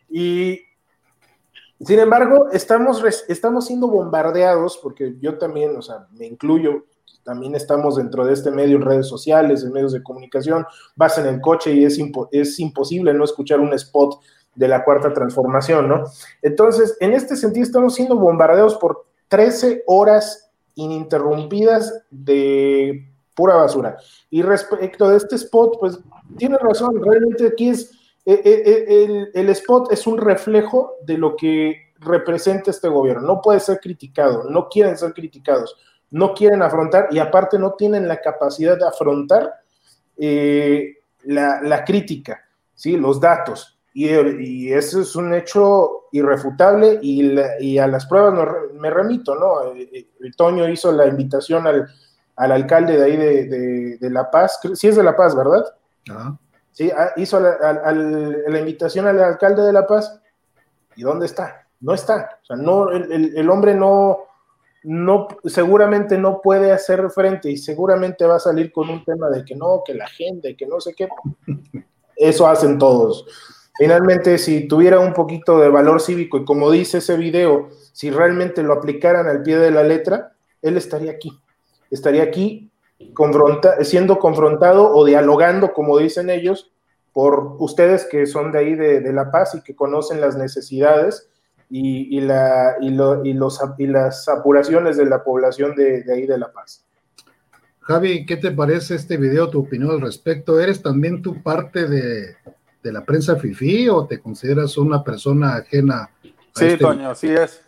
[0.10, 0.60] y
[1.82, 6.86] sin embargo, estamos, estamos siendo bombardeados, porque yo también, o sea, me incluyo,
[7.26, 10.66] también estamos dentro de este medio en redes sociales, en medios de comunicación,
[10.96, 14.22] vas en el coche y es, imposible no escuchar un spot
[14.54, 16.04] de la cuarta transformación, ¿no?
[16.42, 23.98] Entonces, en este sentido, estamos siendo bombardeados por 13 horas ininterrumpidas de pura basura.
[24.30, 26.00] Y respecto de este spot, pues
[26.38, 27.92] tiene razón, realmente aquí es,
[28.26, 33.28] eh, eh, el, el, spot es un reflejo de lo que representa este gobierno.
[33.28, 35.76] No puede ser criticado, no quieren ser criticados,
[36.12, 39.54] no quieren afrontar y aparte no tienen la capacidad de afrontar
[40.18, 42.42] la, la, crítica,
[42.74, 42.96] ¿sí?
[42.98, 43.78] los datos.
[43.94, 49.74] Y, y, eso es un hecho irrefutable y, y a las pruebas me remito, ¿no?
[50.36, 51.88] Toño hizo la invitación al,
[52.36, 55.64] al alcalde de ahí de, de, La Paz, sí es de La Paz, ¿verdad?
[56.72, 57.58] Sí, ah, hizo la,
[58.48, 60.20] la, invitación al alcalde de La Paz.
[60.96, 61.68] ¿Y dónde está?
[61.80, 62.40] No está.
[62.44, 64.20] O sea, no, el, el, hombre no,
[64.86, 69.44] no, seguramente no puede hacer frente y seguramente va a salir con un tema de
[69.44, 71.08] que no, que la gente, que no sé qué.
[72.16, 73.26] Eso hacen todos.
[73.78, 78.64] Finalmente, si tuviera un poquito de valor cívico y como dice ese video, si realmente
[78.64, 81.42] lo aplicaran al pie de la letra, él estaría aquí
[81.96, 82.72] estaría aquí
[83.82, 86.72] siendo confrontado o dialogando, como dicen ellos,
[87.14, 91.30] por ustedes que son de ahí de, La Paz y que conocen las necesidades
[91.70, 93.26] y, la, y, los,
[93.78, 96.86] y las apuraciones de la población de, ahí de La Paz.
[97.82, 100.60] Javi, ¿qué te parece este video, tu opinión al respecto?
[100.60, 102.36] ¿Eres también tú parte de,
[102.84, 106.10] la prensa FIFI o te consideras una persona ajena?
[106.56, 107.62] sí, este Toño, sí es.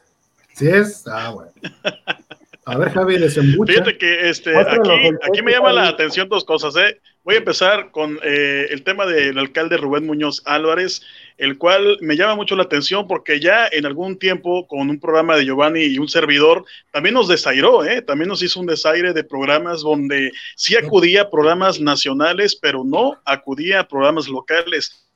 [0.53, 1.07] ¿Sí es?
[1.07, 1.51] Ah, bueno.
[2.68, 3.72] A ver, Javi, desembucha.
[3.72, 6.76] Fíjate que este, aquí, me llama la atención dos cosas.
[6.76, 6.99] ¿eh?
[7.24, 11.01] Voy a empezar con eh, el tema del alcalde Rubén Muñoz Álvarez,
[11.38, 15.38] el cual me llama mucho la atención porque ya en algún tiempo con un programa
[15.38, 18.01] de Giovanni y un servidor también nos desairó, ¿eh?
[18.01, 23.18] también nos hizo un desaire de programas donde sí acudía a programas nacionales, pero no
[23.24, 25.06] acudía a programas locales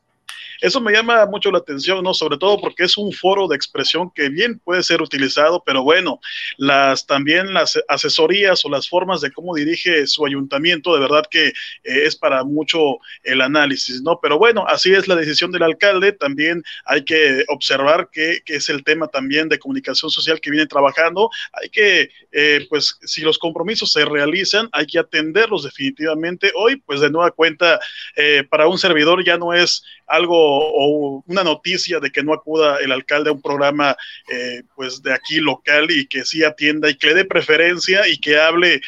[0.62, 2.14] eso me llama mucho la atención, ¿no?
[2.14, 6.20] Sobre todo porque es un foro de expresión que bien puede ser utilizado, pero bueno,
[6.58, 11.48] las también las asesorías o las formas de cómo dirige su ayuntamiento, de verdad que
[11.48, 11.54] eh,
[11.84, 14.20] es para mucho el análisis, ¿no?
[14.22, 18.84] Pero bueno, así es la decisión del alcalde, también hay que observar que, es el
[18.84, 23.94] tema también de comunicación social que viene trabajando, hay que, eh, pues, si los compromisos
[23.94, 26.52] se realizan, hay que atenderlos definitivamente.
[26.54, 27.80] Hoy, pues, de nueva cuenta,
[28.18, 32.78] eh, para un servidor ya no es algo o, una noticia de que no acuda
[32.78, 33.96] el alcalde a un programa
[34.32, 38.18] eh, pues de aquí local y que sí atienda y que le dé preferencia y
[38.18, 38.82] que hable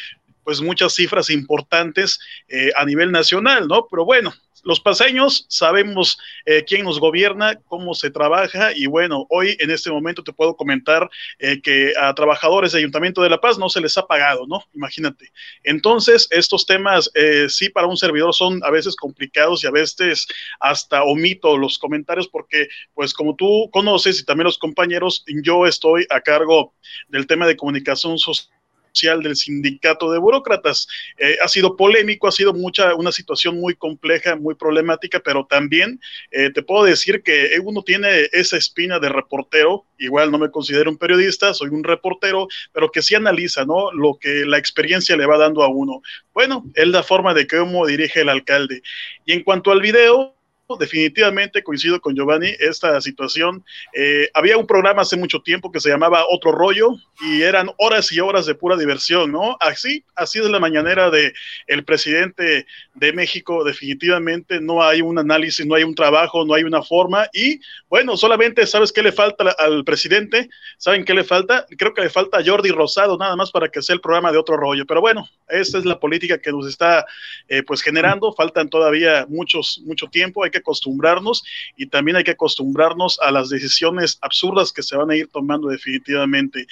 [0.44, 3.86] pues muchas cifras importantes eh, a nivel nacional, ¿no?
[3.90, 4.34] Pero bueno,
[4.64, 9.90] los paseños sabemos eh, quién nos gobierna, cómo se trabaja y bueno, hoy en este
[9.90, 11.08] momento te puedo comentar
[11.38, 14.62] eh, que a trabajadores de Ayuntamiento de La Paz no se les ha pagado, ¿no?
[14.74, 15.30] Imagínate.
[15.62, 20.26] Entonces, estos temas eh, sí para un servidor son a veces complicados y a veces
[20.60, 26.06] hasta omito los comentarios porque pues como tú conoces y también los compañeros, yo estoy
[26.10, 26.74] a cargo
[27.08, 28.54] del tema de comunicación social
[28.94, 30.86] del sindicato de burócratas.
[31.18, 36.00] Eh, ha sido polémico, ha sido mucha, una situación muy compleja, muy problemática, pero también
[36.30, 40.90] eh, te puedo decir que uno tiene esa espina de reportero, igual no me considero
[40.90, 43.90] un periodista, soy un reportero, pero que sí analiza, ¿no?
[43.92, 46.00] Lo que la experiencia le va dando a uno.
[46.32, 48.82] Bueno, es la forma de cómo dirige el alcalde.
[49.26, 50.36] Y en cuanto al video,
[50.78, 53.64] definitivamente coincido con Giovanni, esta situación.
[53.92, 58.10] Eh, había un programa hace mucho tiempo que se llamaba Otro Rollo y eran horas
[58.12, 59.56] y horas de pura diversión, ¿no?
[59.60, 61.32] Así, así es la mañanera de
[61.66, 66.64] el presidente de México, definitivamente no hay un análisis, no hay un trabajo, no hay
[66.64, 70.48] una forma y bueno, solamente sabes qué le falta al presidente,
[70.78, 71.66] ¿saben qué le falta?
[71.76, 74.38] Creo que le falta a Jordi Rosado nada más para que sea el programa de
[74.38, 77.04] Otro Rollo, pero bueno, esa es la política que nos está
[77.48, 81.44] eh, pues generando, faltan todavía muchos, mucho tiempo, que acostumbrarnos
[81.76, 85.68] y también hay que acostumbrarnos a las decisiones absurdas que se van a ir tomando
[85.68, 86.66] definitivamente.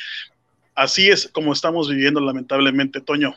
[0.74, 3.34] Así es como estamos viviendo lamentablemente, Toño.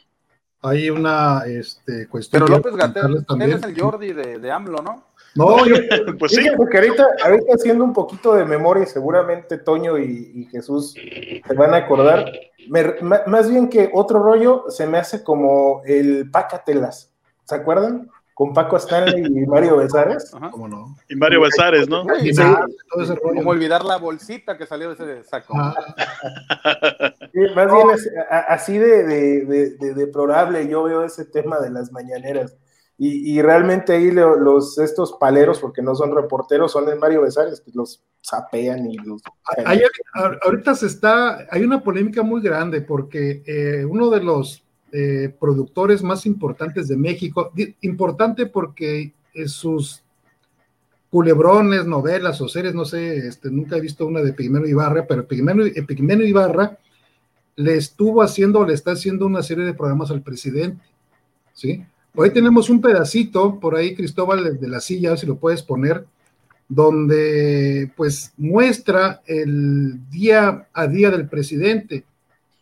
[0.62, 2.44] Hay una este, cuestión.
[2.44, 5.16] Pero López Gatel, él es el Jordi de, de AMLO, ¿no?
[5.36, 5.76] No, yo,
[6.20, 6.48] pues sí.
[6.56, 11.78] Porque ahorita, ahorita haciendo un poquito de memoria, seguramente Toño y, Jesús se van a
[11.78, 12.32] acordar.
[12.70, 17.12] más bien que otro rollo se me hace como el Pácatelas.
[17.44, 18.10] ¿Se acuerdan?
[18.36, 20.30] Con Paco Stanley y Mario Besares.
[20.52, 20.98] ¿Cómo no?
[21.10, 22.06] Y Mario Besares, ¿no?
[22.20, 22.32] Sí,
[23.22, 25.54] Como olvidar la bolsita que salió de ese saco.
[25.58, 25.74] Ah.
[27.56, 27.88] más bien
[28.30, 32.56] así de, de, de, deplorable yo veo ese tema de las mañaneras.
[32.98, 37.60] Y, y, realmente ahí los estos paleros, porque no son reporteros, son de Mario Besares,
[37.60, 39.22] que los sapean y los...
[40.44, 44.65] ahorita se está, hay una polémica muy grande porque eh, uno de los
[44.98, 47.52] eh, productores más importantes de México.
[47.82, 49.12] Importante porque
[49.46, 50.02] sus
[51.10, 55.28] culebrones, novelas o series, no sé, este, nunca he visto una de Pigmeno Ibarra, pero
[55.28, 56.78] Pigmeno, Pigmeno Ibarra
[57.58, 60.84] le estuvo haciendo, le está haciendo una serie de programas al presidente,
[61.54, 61.84] ¿sí?
[62.16, 66.06] Hoy tenemos un pedacito por ahí, Cristóbal, de la silla, si lo puedes poner,
[66.68, 72.06] donde pues muestra el día a día del presidente.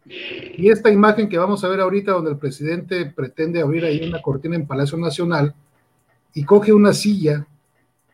[0.05, 4.21] Y esta imagen que vamos a ver ahorita, donde el presidente pretende abrir ahí una
[4.21, 5.55] cortina en Palacio Nacional
[6.33, 7.47] y coge una silla,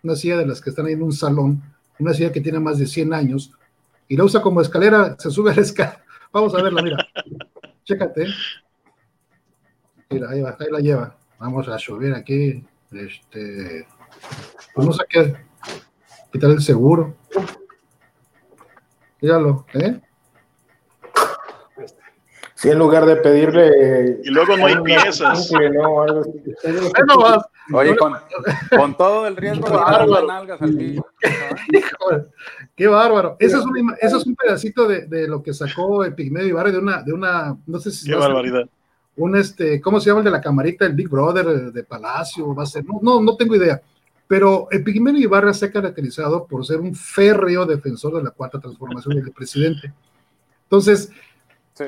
[0.03, 1.61] una silla de las que están ahí en un salón,
[1.97, 3.51] una silla que tiene más de 100 años,
[4.07, 6.03] y la usa como escalera, se sube a la escalera.
[6.31, 6.97] Vamos a verla, mira.
[7.83, 8.27] Chécate.
[10.09, 11.17] Mira, ahí, va, ahí la lleva.
[11.39, 12.63] Vamos a subir aquí.
[12.91, 13.87] Este.
[14.75, 15.35] Vamos a que
[16.31, 17.15] quitar el seguro.
[19.21, 20.01] Míralo, ¿eh?
[22.59, 24.19] Sí, en lugar de pedirle.
[24.21, 25.49] Y luego no hay piezas.
[25.71, 26.25] No, algo
[27.71, 28.13] Oye, con,
[28.75, 31.05] con, todo el riesgo de dar las nalgas al niño.
[32.75, 33.37] Qué bárbaro.
[33.39, 36.69] Eso es, un, eso es un pedacito de, de, lo que sacó el Pigmeo Ibarra
[36.71, 38.09] de una, de una, no sé si.
[38.09, 38.67] Qué barbaridad.
[39.15, 42.53] un este, ¿cómo se llama el de la camarita, el Big Brother de Palacio?
[42.53, 43.81] Va a ser, no, no, no tengo idea.
[44.27, 48.59] Pero el Pigmeo Ibarra se ha caracterizado por ser un férreo defensor de la cuarta
[48.59, 49.93] transformación del presidente.
[50.65, 51.09] Entonces,
[51.73, 51.85] sí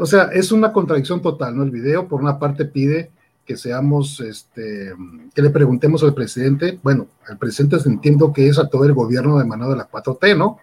[0.00, 1.62] o sea, es una contradicción total, ¿no?
[1.62, 3.10] El video, por una parte, pide
[3.46, 4.92] que seamos, este,
[5.32, 9.38] que le preguntemos al presidente, bueno, el presidente entiendo que es a todo el gobierno
[9.38, 10.58] de mano de la 4T, ¿no?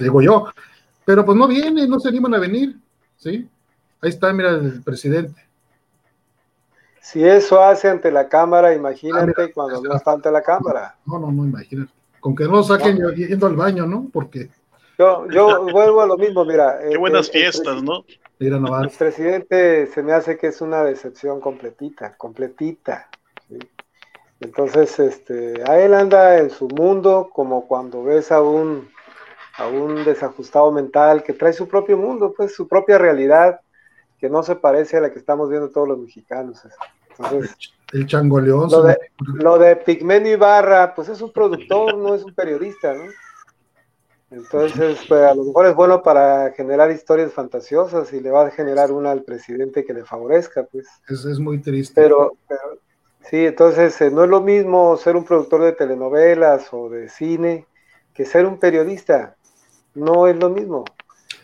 [0.00, 0.46] Digo yo,
[1.04, 2.76] pero pues no viene, no se animan a venir,
[3.18, 3.48] ¿sí?
[4.00, 5.44] Ahí está, mira, el presidente.
[7.00, 10.96] Si eso hace ante la cámara, imagínate ah, cuando no falta la cámara.
[11.04, 11.92] No, no, no, imagínate.
[12.18, 14.08] Con que no lo saquen yendo al baño, ¿no?
[14.10, 14.48] Porque
[14.98, 16.78] yo, yo vuelvo a lo mismo, mira.
[16.88, 18.04] Qué buenas fiestas, ¿no?
[18.38, 23.08] Mira El presidente se me hace que es una decepción completita, completita.
[24.40, 28.88] Entonces, este, a él anda en su mundo como cuando ves a un,
[29.56, 33.60] a un desajustado mental que trae su propio mundo, pues su propia realidad,
[34.18, 36.60] que no se parece a la que estamos viendo todos los mexicanos.
[37.10, 37.56] Entonces,
[37.92, 38.68] el changoleón.
[38.70, 38.98] Lo de,
[39.34, 43.04] lo de Pigmenio Ibarra, pues es un productor, no es un periodista, ¿no?
[44.34, 48.50] Entonces, pues a lo mejor es bueno para generar historias fantasiosas y le va a
[48.50, 50.88] generar una al presidente que le favorezca, pues.
[51.08, 51.94] Eso es muy triste.
[51.94, 52.32] Pero,
[53.30, 57.66] sí, entonces eh, no es lo mismo ser un productor de telenovelas o de cine
[58.12, 59.36] que ser un periodista.
[59.94, 60.84] No es lo mismo.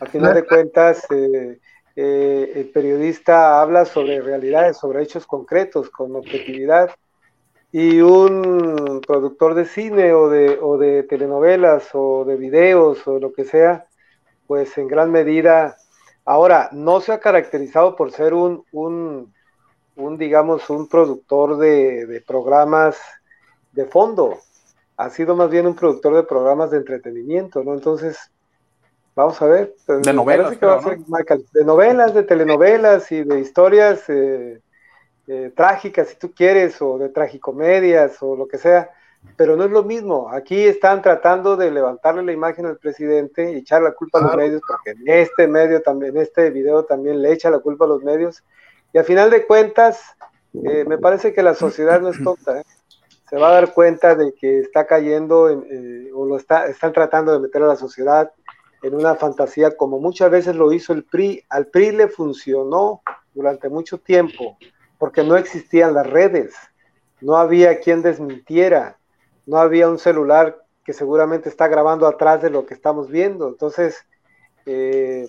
[0.01, 1.61] A final de cuentas, eh,
[1.95, 6.91] eh, el periodista habla sobre realidades, sobre hechos concretos, con objetividad
[7.73, 13.33] y un productor de cine o de, o de telenovelas o de videos o lo
[13.33, 13.87] que sea,
[14.47, 15.77] pues en gran medida,
[16.25, 19.33] ahora, no se ha caracterizado por ser un, un,
[19.97, 22.99] un digamos, un productor de, de, programas
[23.73, 24.39] de fondo,
[24.97, 27.75] ha sido más bien un productor de programas de entretenimiento, ¿no?
[27.75, 28.19] Entonces,
[29.15, 29.75] vamos a ver.
[29.87, 30.59] Pues, de novelas.
[30.61, 34.03] de novelas, de telenovelas y de historias.
[34.09, 34.61] Eh,
[35.27, 38.91] eh, trágicas, si tú quieres, o de tragicomedias, o lo que sea,
[39.37, 40.29] pero no es lo mismo.
[40.31, 44.37] Aquí están tratando de levantarle la imagen al presidente y echar la culpa a los
[44.37, 47.89] medios, porque en este medio también, en este video también le echa la culpa a
[47.89, 48.43] los medios.
[48.93, 50.17] Y a final de cuentas,
[50.65, 52.61] eh, me parece que la sociedad no es tonta.
[52.61, 52.65] ¿eh?
[53.29, 55.43] Se va a dar cuenta de que está cayendo,
[56.15, 58.33] o lo está, están tratando de meter a la sociedad
[58.83, 61.45] en una fantasía como muchas veces lo hizo el PRI.
[61.51, 63.03] Al PRI le funcionó
[63.35, 64.57] durante mucho tiempo
[65.01, 66.55] porque no existían las redes,
[67.23, 68.99] no había quien desmintiera,
[69.47, 73.49] no había un celular que seguramente está grabando atrás de lo que estamos viendo.
[73.49, 74.07] Entonces,
[74.67, 75.27] eh,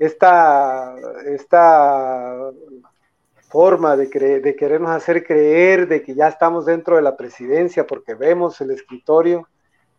[0.00, 2.50] esta, esta,
[3.48, 4.08] forma de,
[4.40, 8.72] de querernos hacer creer de que ya estamos dentro de la presidencia porque vemos el
[8.72, 9.48] escritorio,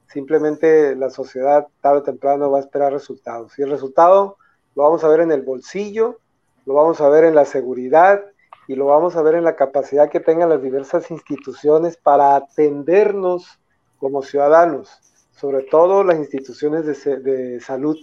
[0.08, 3.58] simplemente la sociedad tarde o temprano va a esperar resultados.
[3.58, 4.36] Y el resultado
[4.76, 6.20] lo vamos a ver en el bolsillo,
[6.66, 8.22] lo vamos a ver en la seguridad,
[8.68, 13.60] y lo vamos a ver en la capacidad que tengan las diversas instituciones para atendernos
[13.98, 14.90] como ciudadanos,
[15.32, 17.98] sobre todo las instituciones de, salud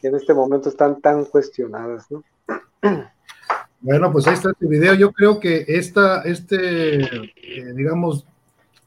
[0.00, 2.06] que en este momento están tan cuestionadas.
[3.80, 4.94] Bueno, pues ahí está este video.
[4.94, 8.24] Yo creo que esta, este, eh, digamos,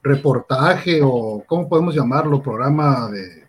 [0.02, 2.42] reportaje o, ¿cómo podemos llamarlo?
[2.42, 3.46] Programa de...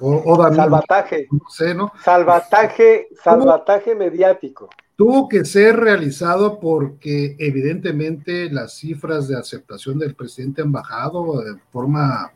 [0.00, 1.28] O, salvataje.
[1.30, 1.92] No sé, ¿no?
[2.02, 4.68] Salvataje, salvataje mediático
[5.02, 11.56] tuvo que ser realizado porque evidentemente las cifras de aceptación del presidente han bajado de
[11.72, 12.32] forma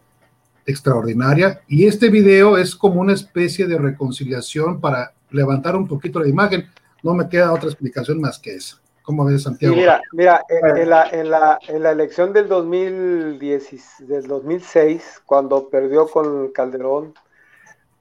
[0.67, 6.27] extraordinaria y este video es como una especie de reconciliación para levantar un poquito la
[6.27, 6.67] imagen.
[7.05, 8.81] no me queda otra explicación más que esa.
[9.05, 9.77] ¿Cómo ves, Santiago?
[9.77, 16.09] mira, mira en, la, en, la, en, la, elección del, 2010, del 2006, cuando perdió
[16.09, 17.15] con Calderón,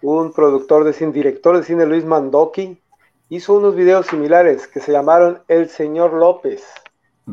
[0.01, 2.81] un productor de cine, director de cine, Luis Mandoki,
[3.29, 6.63] hizo unos videos similares que se llamaron El Señor López,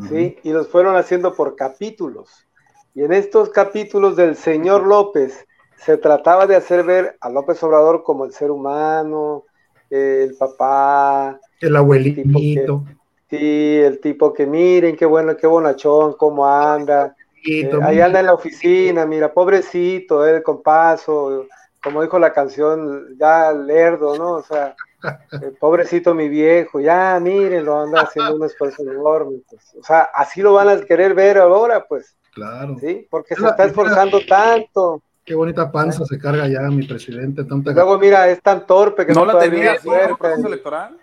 [0.09, 0.37] ¿sí?
[0.43, 2.47] Y los fueron haciendo por capítulos.
[2.95, 8.03] Y en estos capítulos del Señor López se trataba de hacer ver a López Obrador
[8.03, 9.43] como el ser humano,
[9.89, 12.83] el papá, el abuelito.
[13.29, 17.15] Sí, el tipo que miren, qué bueno, qué bonachón, cómo anda.
[17.45, 21.47] Eh, ahí anda en la oficina, mira, pobrecito, él con paso,
[21.83, 24.33] como dijo la canción, ya lerdo, ¿no?
[24.33, 29.39] O sea, eh, pobrecito mi viejo, ya mírenlo, anda haciendo un esfuerzo enorme.
[29.49, 29.75] Pues.
[29.79, 32.15] O sea, así lo van a querer ver ahora, pues.
[32.33, 32.77] Claro.
[32.79, 35.01] Sí, porque se está esforzando tanto.
[35.23, 37.43] Qué bonita panza se carga ya mi presidente.
[37.43, 40.97] Luego, mira, es tan torpe que no, la tenía así en electoral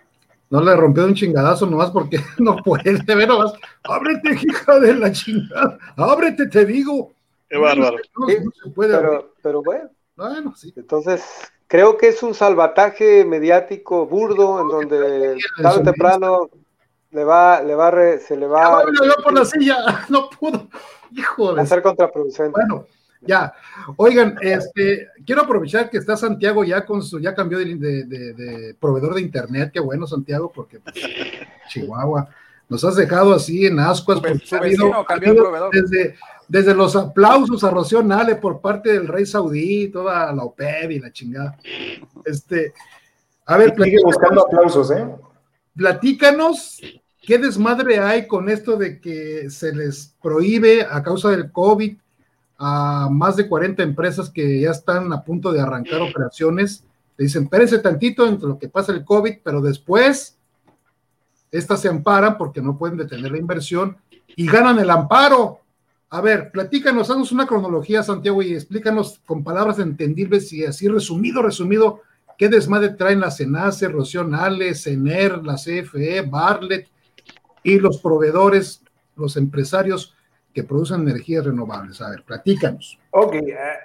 [0.51, 5.11] no le rompió un chingadazo nomás porque no puede, ver nomás, ábrete, hija de la
[5.11, 7.13] chingada, ábrete, te digo.
[7.49, 7.97] Qué bárbaro.
[8.17, 9.89] No, se puede pero, pero, bueno.
[10.15, 10.71] Bueno, sí.
[10.75, 11.23] Entonces,
[11.71, 16.49] creo que es un salvataje mediático burdo en donde tarde o temprano
[17.11, 18.83] le va, le va, se le va.
[18.83, 19.77] No, por la silla,
[20.09, 20.67] no pudo.
[21.15, 21.61] Hijo de.
[21.61, 22.51] Hacer contraproducente.
[22.51, 22.87] Bueno,
[23.21, 23.53] ya.
[23.95, 29.21] Oigan, este, quiero aprovechar que está Santiago ya con su, ya cambió de, proveedor de
[29.21, 30.95] internet, qué bueno Santiago, porque pues,
[31.69, 32.27] Chihuahua,
[32.67, 34.21] nos has dejado así en ascuas,
[35.71, 36.17] desde,
[36.51, 40.99] desde los aplausos a Rocío Nale por parte del rey saudí, toda la OPED y
[40.99, 41.57] la chingada.
[42.25, 42.73] Este,
[43.45, 45.07] a ver, sigue buscando aplausos, ¿eh?
[45.73, 46.81] Platícanos
[47.21, 51.95] qué desmadre hay con esto de que se les prohíbe a causa del COVID
[52.57, 56.83] a más de 40 empresas que ya están a punto de arrancar operaciones.
[57.15, 60.37] Le dicen, espérense tantito entre lo que pasa el COVID, pero después
[61.49, 63.95] estas se amparan porque no pueden detener la inversión
[64.35, 65.60] y ganan el amparo.
[66.13, 71.41] A ver, platícanos, haznos una cronología, Santiago, y explícanos con palabras entendibles y así resumido,
[71.41, 72.01] resumido,
[72.37, 76.89] qué desmadre traen la CENACE, Rocío Nale, CENER, la CFE, Barlet
[77.63, 78.83] y los proveedores,
[79.15, 80.13] los empresarios
[80.53, 82.01] que producen energías renovables.
[82.01, 82.99] A ver, platícanos.
[83.11, 83.35] Ok,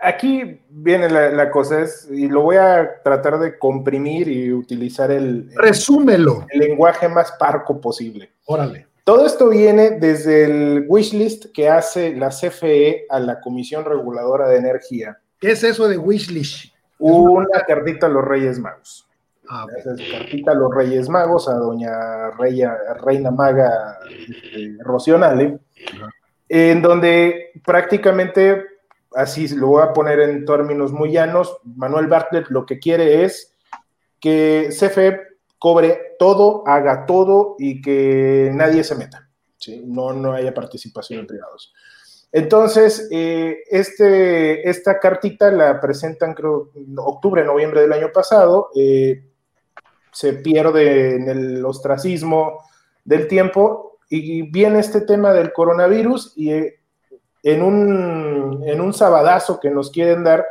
[0.02, 5.48] aquí viene la, cosa, es, y lo voy a tratar de comprimir y utilizar el,
[5.54, 6.44] Resúmelo.
[6.50, 8.32] el lenguaje más parco posible.
[8.46, 8.88] Órale.
[9.06, 14.56] Todo esto viene desde el wishlist que hace la CFE a la Comisión Reguladora de
[14.56, 15.16] Energía.
[15.38, 16.74] ¿Qué es eso de wishlist?
[16.98, 19.08] Una cartita a los Reyes Magos.
[19.48, 25.60] Ah, es cartita a los Reyes Magos, a doña Reina Maga este, Rocionale
[26.48, 28.64] en donde prácticamente,
[29.14, 33.54] así lo voy a poner en términos muy llanos, Manuel Bartlett lo que quiere es
[34.20, 35.20] que CFE
[35.58, 39.28] cobre todo, haga todo y que nadie se meta,
[39.84, 41.72] no, no haya participación en privados.
[42.32, 49.24] Entonces, eh, este, esta cartita la presentan, creo, octubre, noviembre del año pasado, eh,
[50.12, 52.62] se pierde en el ostracismo
[53.04, 56.80] del tiempo y viene este tema del coronavirus y eh,
[57.42, 60.44] en un, en un sabadazo que nos quieren dar,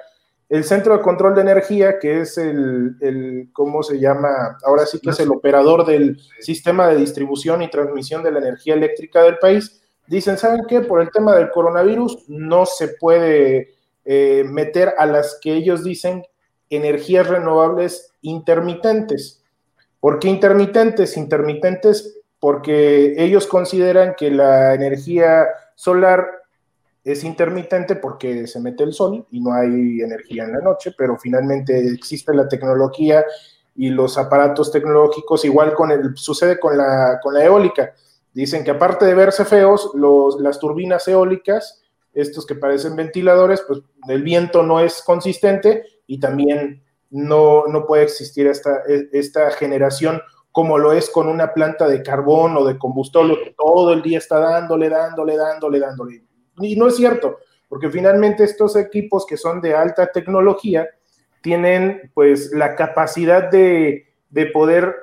[0.55, 4.57] el Centro de Control de Energía, que es el, el, ¿cómo se llama?
[4.63, 8.73] Ahora sí que es el operador del sistema de distribución y transmisión de la energía
[8.73, 10.81] eléctrica del país, dicen, ¿saben qué?
[10.81, 13.75] Por el tema del coronavirus no se puede
[14.05, 16.23] eh, meter a las que ellos dicen
[16.69, 19.43] energías renovables intermitentes.
[19.99, 21.17] ¿Por qué intermitentes?
[21.17, 26.27] Intermitentes porque ellos consideran que la energía solar
[27.05, 31.17] es intermitente porque se mete el sol y no hay energía en la noche, pero
[31.17, 33.23] finalmente existe la tecnología
[33.75, 37.93] y los aparatos tecnológicos, igual con el, sucede con la, con la eólica.
[38.33, 43.81] Dicen que aparte de verse feos, los, las turbinas eólicas, estos que parecen ventiladores, pues
[44.07, 48.81] el viento no es consistente y también no, no puede existir esta,
[49.11, 53.93] esta generación como lo es con una planta de carbón o de combustible que todo
[53.93, 56.23] el día está dándole, dándole, dándole, dándole.
[56.59, 60.87] Y no es cierto, porque finalmente estos equipos que son de alta tecnología
[61.41, 64.95] tienen pues la capacidad de, de poder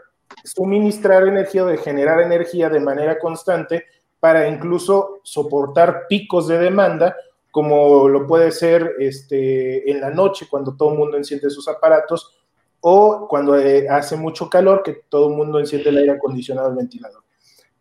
[0.44, 3.84] suministrar energía o de generar energía de manera constante
[4.18, 7.16] para incluso soportar picos de demanda
[7.52, 12.34] como lo puede ser este, en la noche cuando todo el mundo enciende sus aparatos
[12.80, 16.76] o cuando eh, hace mucho calor, que todo el mundo enciende el aire acondicionado, el
[16.76, 17.21] ventilador.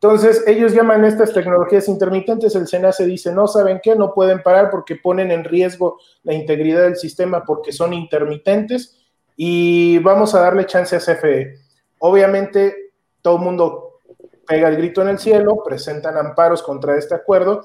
[0.03, 3.95] Entonces, ellos llaman estas tecnologías intermitentes, el SENACE dice, no, ¿saben qué?
[3.95, 8.99] No pueden parar porque ponen en riesgo la integridad del sistema porque son intermitentes
[9.35, 11.53] y vamos a darle chance a CFE.
[11.99, 13.99] Obviamente, todo el mundo
[14.47, 17.63] pega el grito en el cielo, presentan amparos contra este acuerdo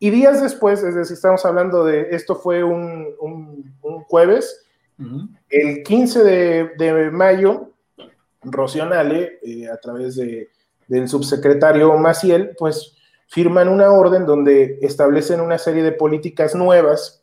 [0.00, 3.14] y días después, es decir, estamos hablando de, esto fue un,
[4.08, 4.66] jueves,
[5.48, 6.24] el 15
[6.76, 7.70] de, mayo,
[8.42, 10.50] Rocío Nale, eh, a través de,
[10.92, 12.94] del subsecretario Maciel, pues
[13.26, 17.22] firman una orden donde establecen una serie de políticas nuevas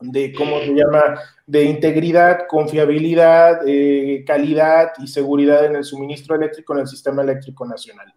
[0.00, 6.72] de, ¿cómo se llama?, de integridad, confiabilidad, eh, calidad y seguridad en el suministro eléctrico
[6.72, 8.14] en el sistema eléctrico nacional.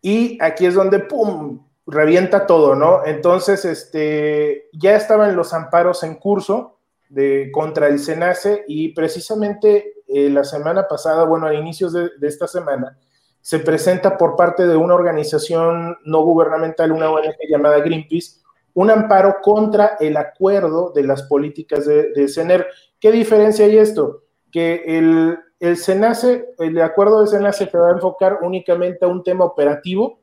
[0.00, 3.04] Y aquí es donde, ¡pum!, revienta todo, ¿no?
[3.04, 6.78] Entonces, este, ya estaban los amparos en curso
[7.10, 12.46] de, contra el SENACE y precisamente eh, la semana pasada, bueno, a inicios de, esta
[12.46, 12.96] semana,
[13.44, 18.40] se presenta por parte de una organización no gubernamental, una ONG llamada Greenpeace,
[18.72, 22.66] un amparo contra el acuerdo de las políticas de, de CENER.
[22.98, 24.22] ¿Qué diferencia hay esto?
[24.50, 29.22] Que el, el SENACE, el acuerdo de SENACE se va a enfocar únicamente a un
[29.22, 30.20] tema operativo,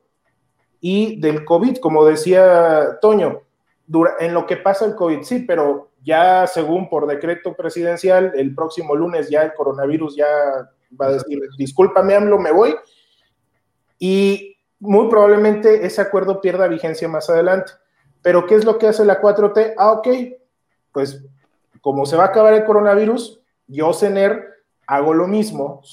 [0.80, 3.42] y del COVID, como decía Toño,
[4.20, 8.96] en lo que pasa el COVID, sí, pero ya según por decreto presidencial, el próximo
[8.96, 10.26] lunes ya el coronavirus ya
[11.00, 12.76] va a decir, discúlpame AMLO, me voy,
[14.02, 17.72] y muy probablemente ese acuerdo pierda vigencia más adelante.
[18.24, 19.76] Pero ¿qué es lo que hace la 4T?
[19.78, 20.08] Ah, ok,
[20.91, 21.24] pues
[21.82, 24.43] como se va a acabar el coronavirus, yo, CENER,
[24.88, 25.84] hago lo mismo,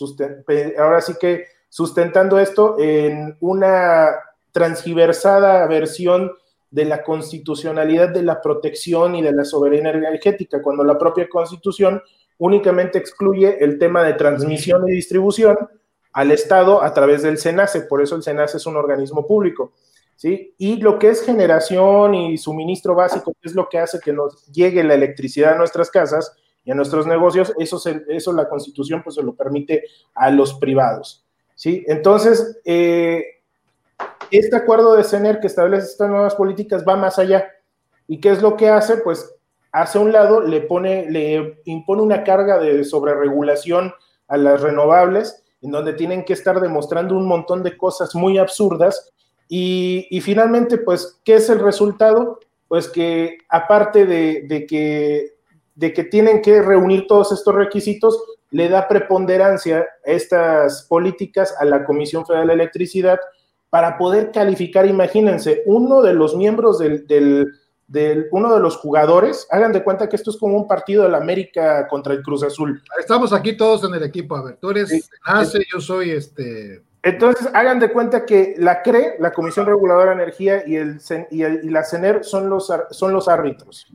[0.78, 4.08] ahora sí que sustentando esto en una
[4.52, 6.32] transgiversada versión
[6.70, 12.02] de la constitucionalidad de la protección y de la soberanía energética, cuando la propia constitución
[12.38, 15.58] únicamente excluye el tema de transmisión y distribución
[16.18, 19.74] al Estado a través del SENACE, por eso el SENACE es un organismo público.
[20.16, 20.52] ¿sí?
[20.58, 24.44] Y lo que es generación y suministro básico, que es lo que hace que nos
[24.46, 29.14] llegue la electricidad a nuestras casas y a nuestros negocios, eso, eso la constitución pues
[29.14, 31.24] se lo permite a los privados.
[31.54, 31.84] ¿sí?
[31.86, 33.24] Entonces, eh,
[34.32, 37.48] este acuerdo de CENER que establece estas nuevas políticas va más allá.
[38.08, 38.96] ¿Y qué es lo que hace?
[38.96, 39.36] Pues
[39.70, 43.94] hace un lado le pone, le impone una carga de sobreregulación
[44.26, 49.10] a las renovables, en donde tienen que estar demostrando un montón de cosas muy absurdas.
[49.48, 52.38] Y, finalmente, pues, ¿qué es el resultado?
[52.68, 55.32] Pues que aparte de, que,
[55.74, 61.64] de que tienen que reunir todos estos requisitos, le da preponderancia a estas políticas a
[61.64, 63.18] la Comisión Federal de Electricidad,
[63.70, 67.52] para poder calificar, imagínense, uno de los miembros del, del,
[68.30, 71.18] uno de los jugadores, hagan de cuenta que esto es como un partido de la
[71.18, 72.82] América contra el Cruz Azul.
[72.98, 76.82] Estamos aquí todos en el equipo, a ver, tú eres Nace, yo soy este...
[77.02, 81.42] Entonces, hagan de cuenta que la CRE, la Comisión Reguladora de Energía, y, el, y,
[81.42, 83.86] el, y la CENER son los, son los árbitros.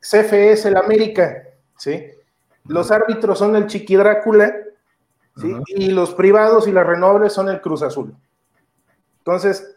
[0.00, 1.44] CFE es el América,
[1.78, 2.04] ¿sí?
[2.66, 4.54] Los árbitros son el Chiqui Drácula,
[5.36, 5.56] ¿sí?
[5.68, 8.14] Y los privados y las renovables son el Cruz Azul.
[9.18, 9.74] Entonces,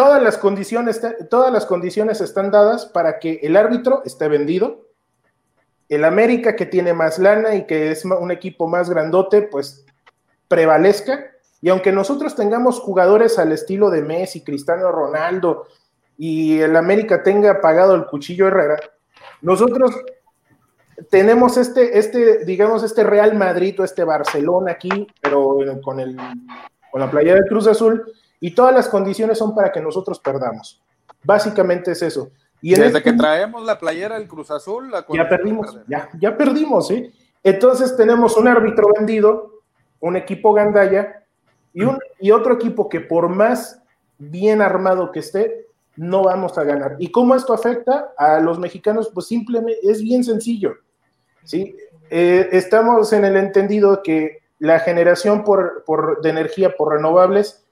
[0.00, 0.98] todas las condiciones,
[1.28, 4.86] todas las condiciones están dadas para que el árbitro esté vendido,
[5.90, 9.84] el América que tiene más lana y que es un equipo más grandote, pues
[10.48, 11.26] prevalezca.
[11.60, 15.66] Y aunque nosotros tengamos jugadores al estilo de Messi, Cristiano Ronaldo
[16.16, 18.78] y el América tenga pagado el cuchillo Herrera,
[19.42, 19.94] nosotros
[21.10, 26.16] tenemos este, este, digamos, este Real Madrid o este Barcelona aquí, pero con, el,
[26.90, 30.82] con la playa de Cruz Azul, y todas las condiciones son para que nosotros perdamos.
[31.22, 32.30] Básicamente es eso.
[32.62, 36.36] Y Desde este que traemos la playera del Cruz Azul, la ya perdimos, ya, ya
[36.36, 37.12] perdimos, ¿sí?
[37.42, 39.60] Entonces tenemos un árbitro vendido,
[40.00, 41.24] un equipo gandaya
[41.72, 43.80] y, un, y otro equipo que por más
[44.18, 45.66] bien armado que esté,
[45.96, 46.96] no vamos a ganar.
[46.98, 49.10] ¿Y cómo esto afecta a los mexicanos?
[49.12, 50.74] Pues simplemente es bien sencillo,
[51.44, 51.76] ¿sí?
[52.10, 57.64] Eh, estamos en el entendido que la generación por, por, de energía por renovables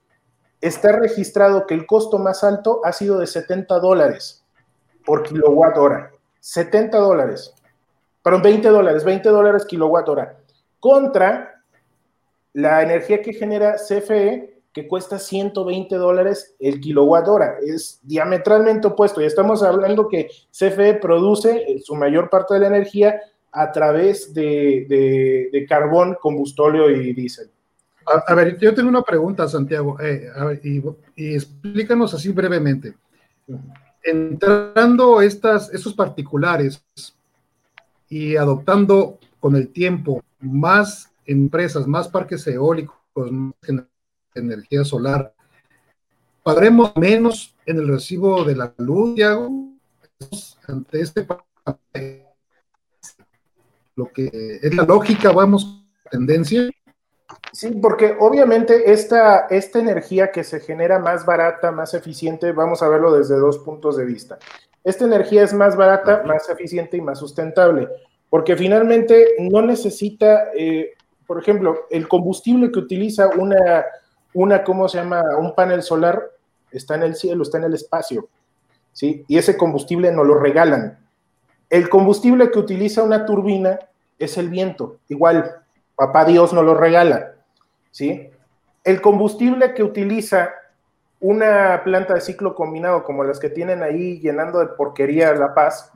[0.60, 4.44] está registrado que el costo más alto ha sido de 70 dólares
[5.04, 6.10] por kilowatt hora.
[6.40, 7.54] 70 dólares.
[8.22, 10.36] Perdón, 20 dólares, 20 dólares kilowatt hora.
[10.80, 11.62] Contra
[12.52, 17.56] la energía que genera CFE, que cuesta 120 dólares el kilowatt hora.
[17.62, 19.20] Es diametralmente opuesto.
[19.20, 25.48] Y estamos hablando que CFE produce su mayor parte de la energía a través de,
[25.50, 27.50] de carbón, combustóleo y diésel.
[28.26, 30.30] A, ver, yo tengo una pregunta, Santiago, eh,
[31.16, 32.96] y, explícanos así brevemente.
[34.02, 36.82] Entrando estas, estos particulares
[38.08, 42.96] y adoptando con el tiempo más empresas, más parques eólicos,
[43.30, 43.54] más
[44.34, 45.34] energía solar,
[46.42, 49.50] ¿pagaremos menos en el recibo de la luz, Santiago?
[50.66, 51.26] Ante este
[53.94, 56.70] lo que es la lógica, vamos, tendencia.
[57.52, 62.88] Sí, porque obviamente esta, esta energía que se genera más barata, más eficiente, vamos a
[62.88, 64.38] verlo desde dos puntos de vista.
[64.84, 67.88] Esta energía es más barata, más eficiente y más sustentable,
[68.30, 70.92] porque finalmente no necesita, eh,
[71.26, 73.84] por ejemplo, el combustible que utiliza una,
[74.34, 75.22] una, ¿cómo se llama?
[75.38, 76.22] Un panel solar
[76.70, 78.28] está en el cielo, está en el espacio,
[78.92, 79.24] ¿sí?
[79.28, 80.98] Y ese combustible no lo regalan.
[81.68, 83.78] El combustible que utiliza una turbina
[84.18, 85.62] es el viento, igual,
[85.98, 87.34] papá Dios no lo regala,
[87.90, 88.30] ¿sí?
[88.84, 90.54] El combustible que utiliza
[91.18, 95.90] una planta de ciclo combinado como las que tienen ahí llenando de porquería La Paz,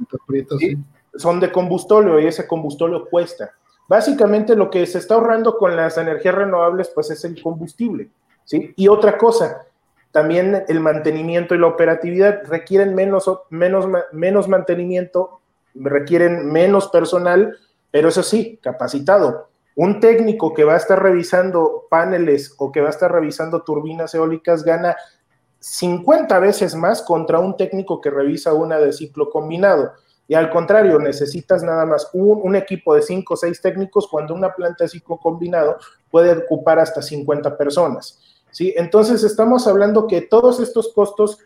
[1.14, 3.52] son de combustóleo y ese combustóleo cuesta.
[3.86, 8.10] Básicamente lo que se está ahorrando con las energías renovables pues es el combustible,
[8.44, 8.74] ¿sí?
[8.74, 9.66] Y otra cosa,
[10.10, 15.40] también el mantenimiento y la operatividad requieren menos, menos, menos mantenimiento,
[15.76, 17.56] requieren menos personal,
[17.92, 19.51] pero eso sí, capacitado.
[19.74, 24.14] Un técnico que va a estar revisando paneles o que va a estar revisando turbinas
[24.14, 24.96] eólicas gana
[25.62, 29.92] 50 veces más contra un técnico que revisa una de ciclo combinado.
[30.26, 34.54] Y al contrario, necesitas nada más un, equipo de 5 o 6 técnicos cuando una
[34.54, 35.76] planta de ciclo combinado
[36.10, 38.18] puede ocupar hasta 50 personas.
[38.50, 38.74] ¿sí?
[38.76, 41.38] Entonces estamos hablando que todos estos costos,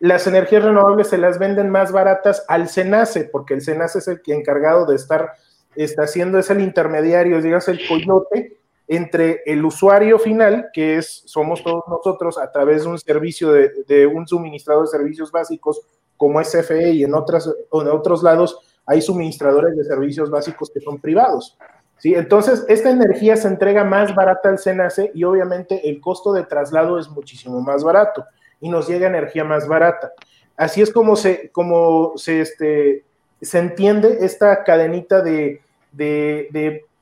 [0.00, 4.20] las energías renovables se las venden más baratas al SENACE, porque el SENACE es el
[4.26, 5.32] encargado de estar
[5.76, 8.58] está haciendo es el intermediario, digas el coyote
[8.88, 14.06] entre el usuario final, que es somos todos nosotros a través de un servicio de,
[14.06, 15.80] un suministrador de servicios básicos
[16.16, 21.00] como SFE y en otras en otros lados hay suministradores de servicios básicos que son
[21.00, 21.56] privados.
[21.98, 22.14] ¿sí?
[22.14, 26.98] Entonces, esta energía se entrega más barata al SENACE y obviamente el costo de traslado
[26.98, 28.24] es muchísimo más barato
[28.60, 30.12] y nos llega energía más barata.
[30.56, 33.04] Así es como se, como se, este,
[33.42, 35.60] se entiende esta cadenita de,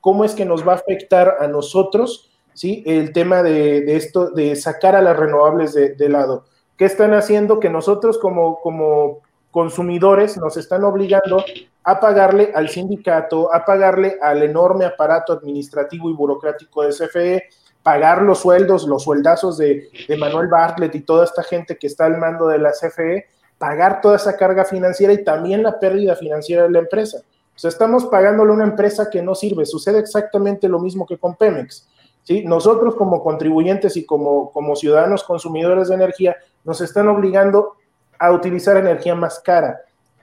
[0.01, 2.83] cómo es que nos va a afectar a nosotros, ¿sí?
[2.85, 6.45] El tema de, esto, de sacar a las renovables de, lado.
[6.77, 7.59] ¿Qué están haciendo?
[7.59, 9.19] Que nosotros como, como
[9.51, 11.43] consumidores nos están obligando
[11.83, 17.43] a pagarle al sindicato, a pagarle al enorme aparato administrativo y burocrático de CFE,
[17.83, 22.05] pagar los sueldos, los sueldazos de, de Manuel Bartlett y toda esta gente que está
[22.05, 23.25] al mando de la CFE,
[23.61, 27.19] pagar toda esa carga financiera y también la pérdida financiera de la empresa.
[27.55, 29.67] O sea, estamos pagándole a una empresa que no sirve.
[29.67, 31.87] Sucede exactamente lo mismo que con Pemex.
[32.23, 32.43] ¿sí?
[32.43, 37.75] Nosotros como contribuyentes y como, como ciudadanos consumidores de energía nos están obligando
[38.17, 39.81] a utilizar energía más cara.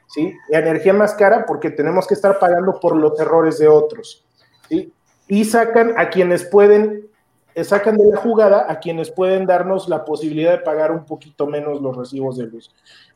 [0.08, 0.34] ¿sí?
[0.50, 4.26] Energía más cara porque tenemos que estar pagando por los errores de otros.
[4.68, 4.92] ¿sí?
[5.28, 7.07] Y sacan a quienes pueden
[7.64, 11.80] sacan de la jugada a quienes pueden darnos la posibilidad de pagar un poquito menos
[11.80, 12.70] los recibos de luz.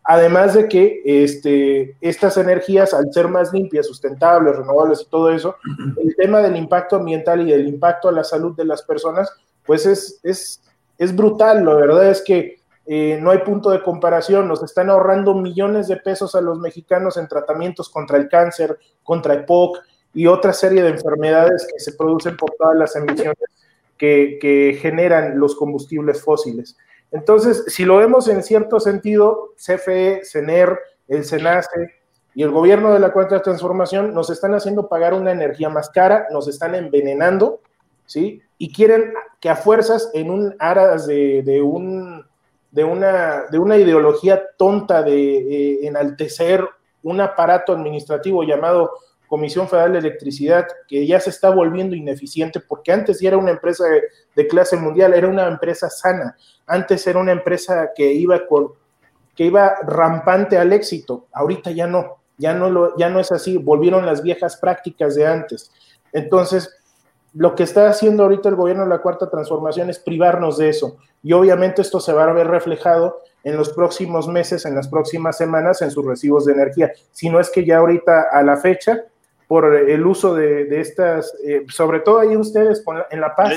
[0.05, 5.57] Además de que este, estas energías, al ser más limpias, sustentables, renovables y todo eso,
[6.03, 9.31] el tema del impacto ambiental y del impacto a la salud de las personas,
[9.65, 10.61] pues es, es,
[10.99, 11.65] es brutal.
[11.65, 14.49] La verdad es que eh, no hay punto de comparación.
[14.49, 19.35] Nos están ahorrando millones de pesos a los mexicanos en tratamientos contra el cáncer, contra
[19.35, 19.79] EPOC
[20.15, 23.37] y otra serie de enfermedades que se producen por todas las emisiones
[23.99, 26.77] que, generan los combustibles fósiles.
[27.11, 30.79] Entonces, si lo vemos en cierto sentido, CFE, CENER,
[31.09, 31.95] el SENACE
[32.35, 36.27] y el gobierno de la cuarta transformación nos están haciendo pagar una energía más cara,
[36.31, 37.61] nos están envenenando,
[38.07, 38.41] ¿sí?
[38.57, 42.25] Y quieren que a fuerzas en un aras de, un,
[42.71, 46.67] de, una, de una ideología tonta de eh, enaltecer
[47.03, 48.93] un aparato administrativo llamado
[49.33, 53.53] Comisión Federal de Electricidad, que ya se está volviendo ineficiente, porque antes ya era una
[53.53, 53.87] empresa
[54.37, 56.37] de, clase mundial, era una empresa sana,
[56.67, 58.73] antes era una empresa que iba, con,
[59.35, 63.57] que iba rampante al éxito, ahorita ya no, ya no, lo, ya no es así,
[63.57, 65.73] volvieron las viejas prácticas de antes.
[66.13, 66.69] Entonces,
[67.33, 70.99] lo que está haciendo ahorita el gobierno de la Cuarta Transformación es privarnos de eso.
[71.23, 75.39] Y obviamente esto se va a ver reflejado en los próximos meses, en las próximas
[75.39, 76.93] semanas, en sus recibos de energía.
[77.13, 79.07] Si no es que ya ahorita a la fecha
[79.53, 83.53] por el uso de, estas, eh, sobre todo ahí ustedes en La Paz,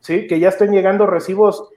[0.00, 0.26] ¿sí?
[0.26, 1.68] que ya están llegando recibos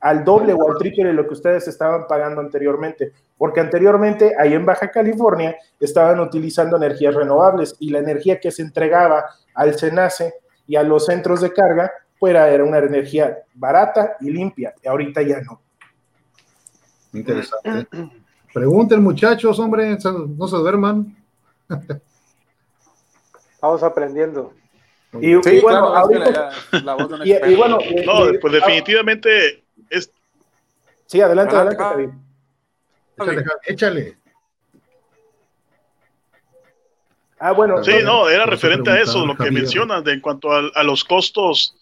[0.00, 4.54] al doble o al triple de lo que ustedes estaban pagando anteriormente, porque anteriormente ahí
[4.54, 10.32] en Baja California estaban utilizando energías renovables y la energía que se entregaba al SENACE
[10.66, 15.20] y a los centros de carga, pues era una energía barata y limpia, y ahorita
[15.20, 15.60] ya no.
[17.12, 17.86] Interesante.
[18.54, 19.98] Pregunten muchachos, hombre,
[20.38, 21.14] no se duerman.
[23.60, 24.52] Vamos aprendiendo.
[25.20, 26.04] Y, bueno,
[28.04, 30.10] no, pues definitivamente es.
[31.06, 32.12] Sí, adelante, adelante,
[33.16, 34.18] Échale, échale.
[37.38, 37.82] Ah, bueno.
[37.82, 41.74] Sí, no, era referente a eso, lo que mencionas de en cuanto a, los costos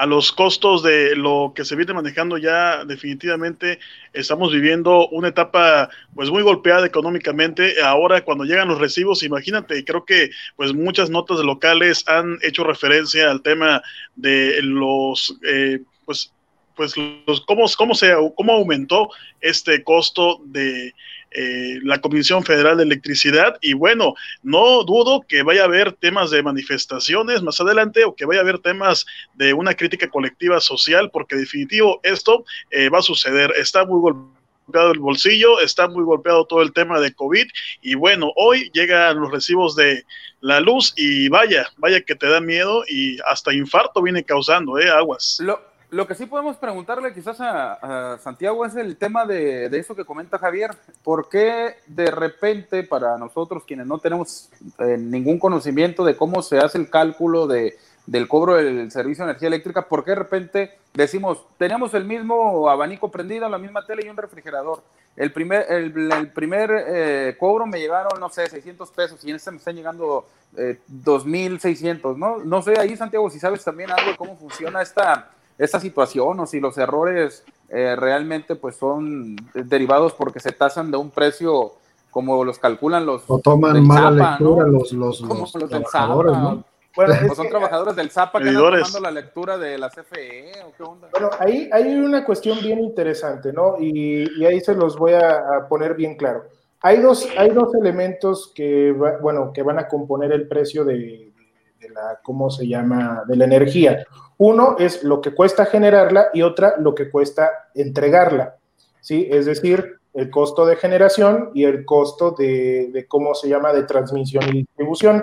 [0.00, 3.78] a los costos de lo que se viene manejando ya definitivamente
[4.14, 7.82] estamos viviendo una etapa pues muy golpeada económicamente.
[7.82, 13.30] Ahora cuando llegan los recibos, imagínate, creo que pues muchas notas locales han hecho referencia
[13.30, 13.82] al tema
[14.16, 16.32] de los eh, pues
[16.76, 16.94] pues
[17.26, 19.10] los, cómo, cómo, se, cómo aumentó
[19.42, 20.94] este costo de
[21.32, 26.30] eh, la Comisión Federal de Electricidad y bueno, no dudo que vaya a haber temas
[26.30, 31.10] de manifestaciones más adelante o que vaya a haber temas de una crítica colectiva social
[31.12, 33.52] porque definitivo esto eh, va a suceder.
[33.56, 37.46] Está muy golpeado el bolsillo, está muy golpeado todo el tema de COVID
[37.82, 40.04] y bueno, hoy llegan los recibos de
[40.40, 44.90] la luz y vaya, vaya que te da miedo y hasta infarto viene causando, ¿eh?
[44.90, 45.38] Aguas.
[45.40, 45.69] Lo
[46.06, 50.70] que sí podemos preguntarle quizás a, Santiago es el tema de, eso que comenta Javier.
[51.02, 56.58] ¿Por qué de repente para nosotros quienes no tenemos eh, ningún conocimiento de cómo se
[56.58, 57.76] hace el cálculo de,
[58.06, 62.68] del cobro del servicio de energía eléctrica, por qué de repente decimos, tenemos el mismo
[62.68, 64.82] abanico prendido, la misma tele y un refrigerador?
[65.16, 69.50] El primer, el, primer eh, cobro me llegaron, no sé, 600 pesos y en este
[69.50, 70.26] me están llegando
[70.56, 72.38] eh, 2.600, ¿no?
[72.38, 75.30] No sé ahí, Santiago, si sabes también algo de cómo funciona esta
[75.60, 80.96] esta situación o si los errores eh, realmente pues son derivados porque se tasan de
[80.96, 81.74] un precio
[82.10, 86.64] como los calculan los o toman mala lectura los, los, los, trabajadores, ¿no?
[86.96, 90.82] Bueno, son trabajadores del ZAPA que están tomando la lectura de la CFE o qué
[90.82, 91.08] onda.
[91.12, 93.76] Bueno, ahí hay una cuestión bien interesante, ¿no?
[93.78, 96.46] Y, ahí se los voy a, poner bien claro.
[96.82, 98.92] Hay dos, hay dos elementos que,
[99.22, 101.32] bueno, que van a componer el precio de,
[101.78, 104.04] de la, ¿cómo se llama?, de la energía.
[104.40, 108.56] Uno es lo que cuesta generarla y otra lo que cuesta entregarla,
[109.02, 109.28] ¿sí?
[109.30, 114.44] Es decir, el costo de generación y el costo de, cómo se llama, de transmisión
[114.48, 115.22] y distribución.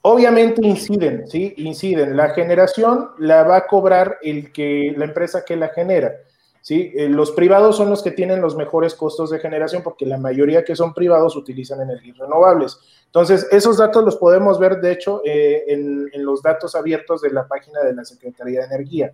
[0.00, 1.52] Obviamente inciden, ¿sí?
[1.58, 2.16] Inciden.
[2.16, 6.14] La generación la va a cobrar el que, la empresa que la genera.
[6.62, 6.92] ¿Sí?
[6.94, 10.64] Eh, los privados son los que tienen los mejores costos de generación porque la mayoría
[10.64, 12.78] que son privados utilizan energías renovables.
[13.06, 17.46] Entonces, esos datos los podemos ver, de hecho, eh, en, los datos abiertos de la
[17.46, 19.12] página de la Secretaría de Energía.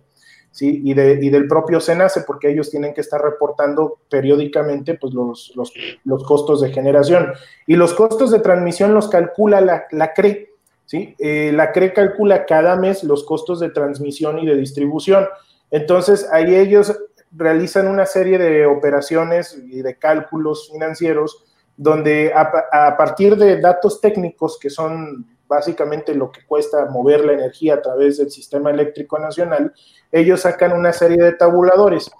[0.51, 0.81] ¿sí?
[0.85, 5.51] Y, del propio SENACE, porque ellos tienen que estar reportando periódicamente pues, los,
[6.25, 7.33] costos de generación.
[7.67, 10.53] Y los costos de transmisión los calcula la, la CRE.
[10.85, 11.15] ¿sí?
[11.19, 15.27] Eh, la CRE calcula cada mes los costos de transmisión y de distribución.
[15.71, 16.97] Entonces, ahí ellos
[17.31, 21.45] realizan una serie de operaciones y de cálculos financieros
[21.79, 27.75] donde a, partir de datos técnicos que son básicamente lo que cuesta mover la energía
[27.75, 29.73] a través del sistema eléctrico nacional,
[30.11, 32.11] ellos sacan una serie de tabuladores.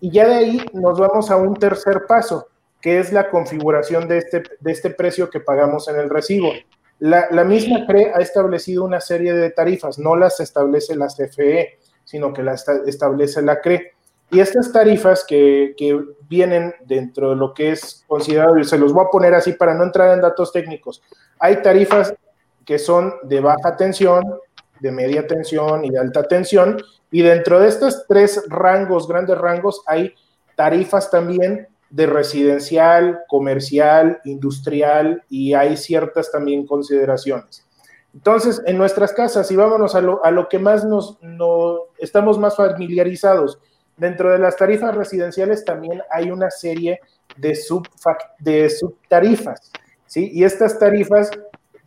[0.00, 2.46] Y ya de ahí nos vamos a un tercer paso,
[2.80, 6.52] que es la configuración de este, de este precio que pagamos en el recibo.
[7.00, 11.78] La, la misma CRE ha establecido una serie de tarifas, no las establece la CFE,
[12.04, 13.94] sino que las establece la CRE.
[14.30, 15.74] Y estas tarifas que,
[16.28, 19.72] vienen dentro de lo que es considerado, y se los voy a poner así para
[19.72, 21.02] no entrar en datos técnicos,
[21.38, 22.12] hay tarifas
[22.66, 24.22] que son de baja tensión,
[24.78, 26.76] de media tensión y de alta tensión,
[27.10, 30.14] y dentro de estos tres rangos, grandes rangos, hay
[30.54, 37.66] tarifas también de residencial, comercial, industrial, y hay ciertas también consideraciones.
[38.12, 42.38] Entonces, en nuestras casas, y vámonos a lo, a lo que más nos, no, estamos
[42.38, 43.58] más familiarizados,
[43.98, 47.00] Dentro de las tarifas residenciales también hay una serie
[47.36, 47.58] de,
[48.38, 49.72] de subtarifas,
[50.06, 50.30] ¿sí?
[50.32, 51.30] Y estas tarifas,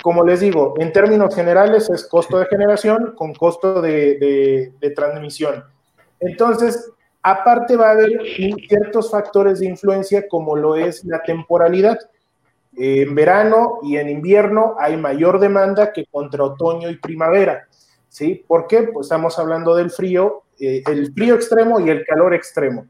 [0.03, 5.63] como les digo, en términos generales es costo de generación con costo de, transmisión.
[6.19, 6.91] Entonces,
[7.23, 8.21] aparte va a haber
[8.67, 11.97] ciertos factores de influencia como lo es la temporalidad.
[12.75, 17.67] En verano y en invierno hay mayor demanda que contra otoño y primavera.
[18.09, 18.43] ¿Sí?
[18.45, 18.83] ¿Por qué?
[18.83, 22.85] Pues estamos hablando del frío eh, el frío extremo y el calor extremo,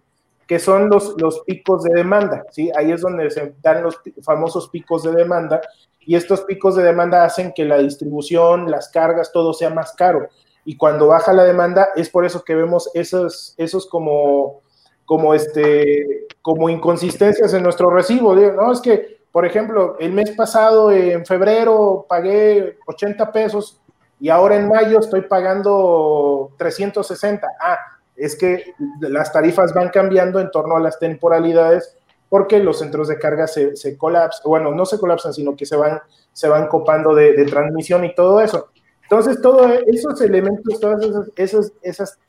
[0.46, 2.70] que son los, los picos de demanda, ¿sí?
[2.76, 5.62] Ahí es donde se dan los famosos picos de demanda
[6.06, 10.28] y estos picos de demanda hacen que la distribución, las cargas, todo sea más caro.
[10.66, 14.62] Y cuando baja la demanda es por eso que vemos esos, esos como,
[15.06, 18.36] como, este, como inconsistencias en nuestro recibo.
[18.36, 23.81] No, es que, por ejemplo, el mes pasado, en febrero, pagué 80 pesos
[24.22, 27.48] y ahora en mayo estoy pagando 360.
[27.60, 27.80] Ah,
[28.16, 28.64] es que
[29.00, 31.98] las tarifas van cambiando en torno a las temporalidades
[32.30, 35.76] porque los centros de carga se, se colapsan, bueno, no se colapsan, sino que se
[35.76, 36.00] van,
[36.32, 38.70] se van copando de, transmisión y todo eso.
[39.02, 42.20] Entonces, todos esos elementos, todas esas, esas, esas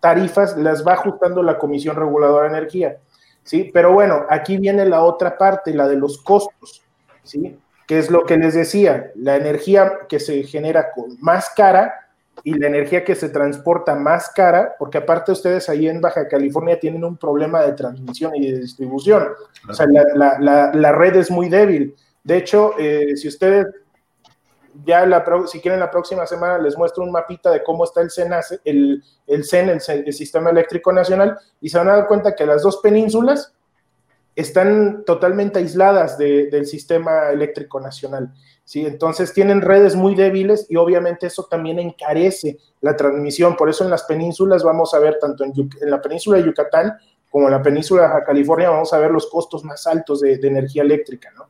[0.00, 2.96] tarifas las va ajustando la Comisión Reguladora de Energía.
[3.44, 3.70] ¿sí?
[3.72, 6.82] Pero bueno, aquí viene la otra parte, la de los costos.
[7.22, 7.58] ¿sí?
[7.92, 12.08] Que es lo que les decía, la energía que se genera con más cara
[12.42, 16.80] y la energía que se transporta más cara, porque aparte ustedes ahí en Baja California
[16.80, 19.28] tienen un problema de transmisión y de distribución.
[19.68, 21.94] O sea, la, red es muy débil.
[22.24, 23.66] De hecho, eh, si ustedes
[24.86, 28.10] ya la, si quieren la próxima semana les muestro un mapita de cómo está el
[28.10, 28.32] CEN,
[28.64, 32.78] el, el, el Sistema Eléctrico Nacional, y se van a dar cuenta que las dos
[32.78, 33.52] penínsulas
[34.34, 38.32] están totalmente aisladas del sistema eléctrico nacional.
[38.64, 38.86] ¿sí?
[38.86, 43.56] Entonces tienen redes muy débiles y obviamente eso también encarece la transmisión.
[43.56, 45.52] Por eso en las penínsulas vamos a ver, tanto en,
[45.82, 46.96] la península de Yucatán
[47.30, 50.82] como en la península de California, vamos a ver los costos más altos de, energía
[50.82, 51.30] eléctrica.
[51.34, 51.48] ¿no?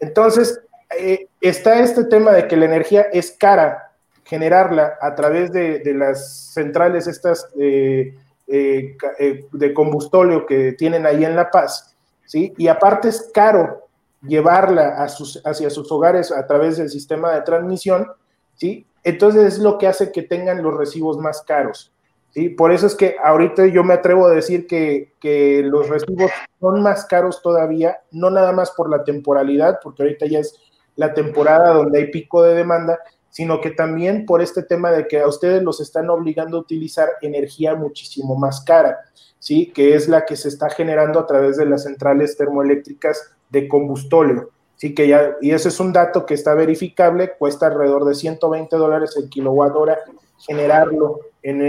[0.00, 0.62] Entonces,
[0.98, 3.92] eh, está este tema de que la energía es cara
[4.24, 8.14] generarla a través de, las centrales estas eh,
[8.46, 8.96] eh,
[9.52, 11.93] de combustóleo que tienen ahí en La Paz,
[12.26, 12.52] ¿sí?
[12.56, 13.88] Y aparte es caro
[14.22, 18.08] llevarla a sus, hacia sus hogares a través del sistema de transmisión,
[18.54, 18.86] ¿sí?
[19.02, 21.92] Entonces es lo que hace que tengan los recibos más caros,
[22.30, 22.48] ¿sí?
[22.48, 26.30] Por eso es que ahorita yo me atrevo a decir que, que los recibos
[26.60, 30.58] son más caros todavía, no nada más por la temporalidad, porque ahorita ya es
[30.96, 32.98] la temporada donde hay pico de demanda,
[33.34, 37.08] sino que también por este tema de que a ustedes los están obligando a utilizar
[37.20, 39.00] energía muchísimo más cara,
[39.40, 39.72] ¿sí?
[39.74, 44.50] Que es la que se está generando a través de las centrales termoeléctricas de combustóleo.
[44.76, 48.76] Sí, que ya, y ese es un dato que está verificable, cuesta alrededor de 120
[48.76, 49.98] dólares el kilowatt hora
[50.46, 51.60] generarlo en,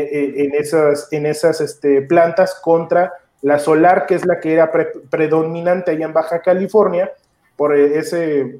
[0.53, 3.11] esas, en esas este, plantas contra
[3.41, 4.71] la solar, que es la que era
[5.09, 7.11] predominante allá en Baja California,
[7.55, 8.59] por ese,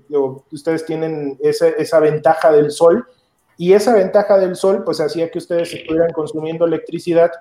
[0.52, 3.06] ustedes tienen esa, ventaja del sol,
[3.58, 7.32] y esa ventaja del sol, pues hacía que ustedes estuvieran consumiendo electricidad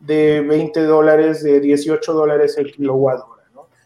[0.00, 3.34] de 20 dólares, de 18 dólares el kilowatt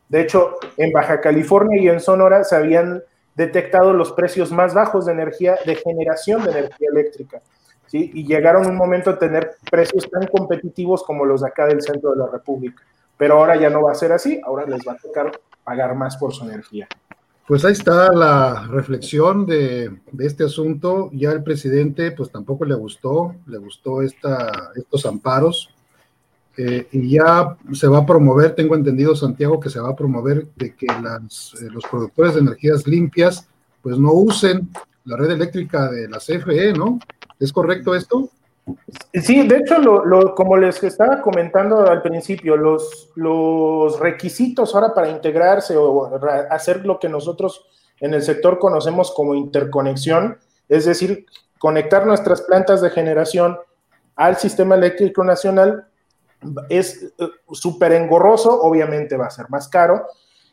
[0.09, 3.03] de hecho, en Baja California y en Sonora se habían
[3.35, 7.41] detectado los precios más bajos de energía, de generación de energía eléctrica.
[7.93, 12.11] Y llegaron un momento a tener precios tan competitivos como los de acá del centro
[12.11, 12.83] de la República.
[13.17, 15.33] Pero ahora ya no va a ser así, ahora les va a tocar
[15.65, 16.89] pagar más por su energía.
[17.49, 21.09] Pues ahí está la reflexión de, este asunto.
[21.15, 25.71] Ya el presidente, pues tampoco le gustó, le gustó esta, estos amparos.
[26.59, 30.47] Eh, y ya se va a promover, tengo entendido, Santiago, que se va a promover
[30.57, 33.49] de que eh, los productores de energías limpias
[33.81, 34.69] pues no usen
[35.07, 36.99] la red eléctrica de la CFE, ¿no?
[37.41, 38.29] ¿Es correcto esto?
[39.13, 39.77] Sí, de hecho,
[40.35, 46.11] como les estaba comentando al principio, los, los requisitos ahora para integrarse o
[46.51, 47.67] hacer lo que nosotros
[48.01, 50.39] en el sector conocemos como interconexión,
[50.69, 51.27] es decir,
[51.59, 53.59] conectar nuestras plantas de generación
[54.17, 55.87] al sistema eléctrico nacional,
[56.69, 60.07] es eh, súper engorroso, obviamente va a ser más caro,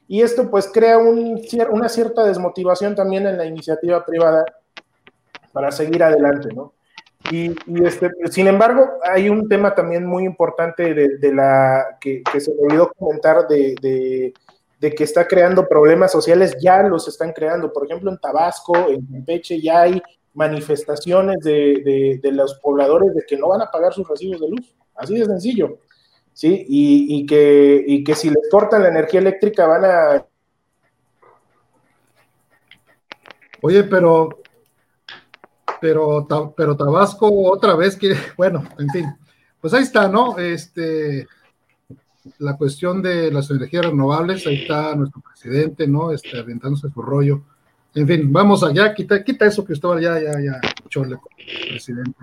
[0.07, 4.45] y esto pues crea una cierta desmotivación también en la iniciativa privada
[5.51, 6.73] para seguir adelante, ¿no?
[7.31, 12.61] Y, este, sin embargo, hay un tema también muy importante de, la que, se me
[12.61, 14.33] olvidó comentar de,
[14.79, 17.73] que está creando problemas sociales, ya los están creando.
[17.73, 20.01] Por ejemplo, en Tabasco, en Campeche, ya hay
[20.33, 24.75] manifestaciones de, de los pobladores de que no van a pagar sus recibos de luz.
[24.95, 25.79] Así de sencillo.
[26.33, 26.65] ¿Sí?
[26.67, 30.25] Y, que, que si les cortan la energía eléctrica van a...
[33.61, 34.41] Oye, pero,
[35.85, 36.25] pero,
[36.57, 39.05] pero Tabasco otra vez que, bueno, en fin,
[39.61, 40.39] pues ahí está, ¿no?
[40.39, 41.27] Este,
[42.39, 46.11] la cuestión de las energías renovables, ahí está nuestro presidente, ¿no?
[46.11, 47.41] Este, aventándose su rollo.
[47.93, 50.59] En fin, vamos allá, quita, quita eso, Cristóbal, ya, ya, ya,
[50.89, 51.17] chole,
[51.69, 52.17] presidente.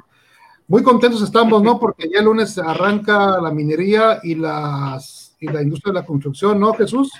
[0.66, 1.78] Muy contentos estamos, ¿no?
[1.78, 6.58] Porque ya el lunes arranca la minería y, las, y la industria de la construcción,
[6.58, 7.12] ¿no, Jesús?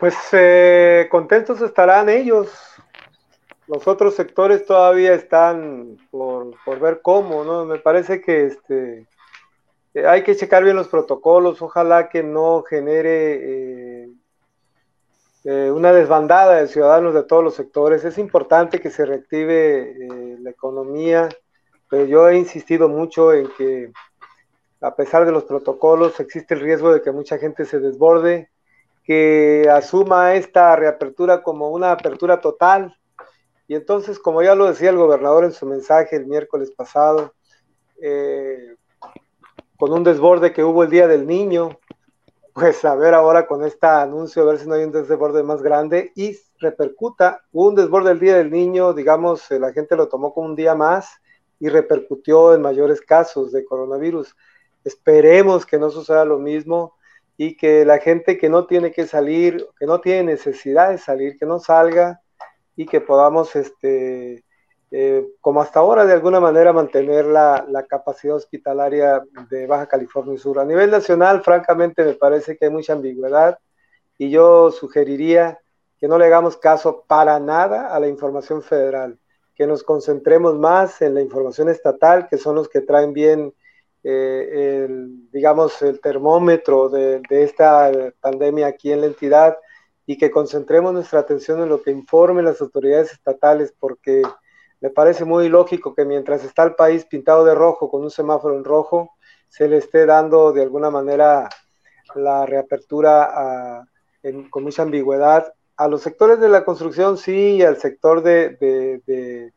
[0.00, 2.65] Pues eh, contentos estarán ellos.
[3.68, 7.64] Los otros sectores todavía están por, ver cómo, ¿no?
[7.64, 9.06] Me parece que este,
[9.94, 14.08] eh, hay que checar bien los protocolos, ojalá que no genere
[15.44, 18.04] eh, una desbandada de ciudadanos de todos los sectores.
[18.04, 19.94] Es importante que se reactive
[20.40, 21.28] la economía,
[21.88, 23.92] pero yo he insistido mucho en que
[24.80, 28.50] a pesar de los protocolos existe el riesgo de que mucha gente se desborde,
[29.04, 32.96] que asuma esta reapertura como una apertura total.
[33.68, 37.34] Y entonces, como ya lo decía el gobernador en su mensaje el miércoles pasado,
[38.00, 38.76] eh,
[39.76, 41.78] con un desborde que hubo el Día del Niño,
[42.54, 45.62] pues a ver ahora con este anuncio, a ver si no hay un desborde más
[45.62, 47.44] grande y repercuta.
[47.52, 50.74] un desborde el Día del Niño, digamos, eh, la gente lo tomó como un día
[50.74, 51.20] más
[51.58, 54.34] y repercutió en mayores casos de coronavirus.
[54.84, 56.94] Esperemos que no suceda lo mismo
[57.36, 61.36] y que la gente que no tiene que salir, que no tiene necesidad de salir,
[61.36, 62.22] que no salga
[62.76, 64.44] y que podamos este,
[64.90, 70.38] eh, como hasta ahora, de alguna manera mantener la, la, capacidad hospitalaria de Baja California
[70.38, 70.60] Sur.
[70.60, 73.58] A nivel nacional, francamente, me parece que hay mucha ambigüedad
[74.18, 75.58] y yo sugeriría
[75.98, 79.18] que no le hagamos caso para nada a la información federal,
[79.54, 83.54] que nos concentremos más en la información estatal, que son los que traen bien,
[84.04, 87.90] eh, el, digamos, el termómetro de, de esta
[88.20, 89.56] pandemia aquí en la entidad
[90.06, 94.22] y que concentremos nuestra atención en lo que informen las autoridades estatales, porque
[94.80, 98.56] me parece muy lógico que mientras está el país pintado de rojo con un semáforo
[98.56, 99.10] en rojo,
[99.48, 101.48] se le esté dando de alguna manera
[102.14, 103.84] la reapertura
[104.50, 108.56] con mucha ambigüedad a los sectores de la construcción, sí, y al sector de,
[109.06, 109.52] de,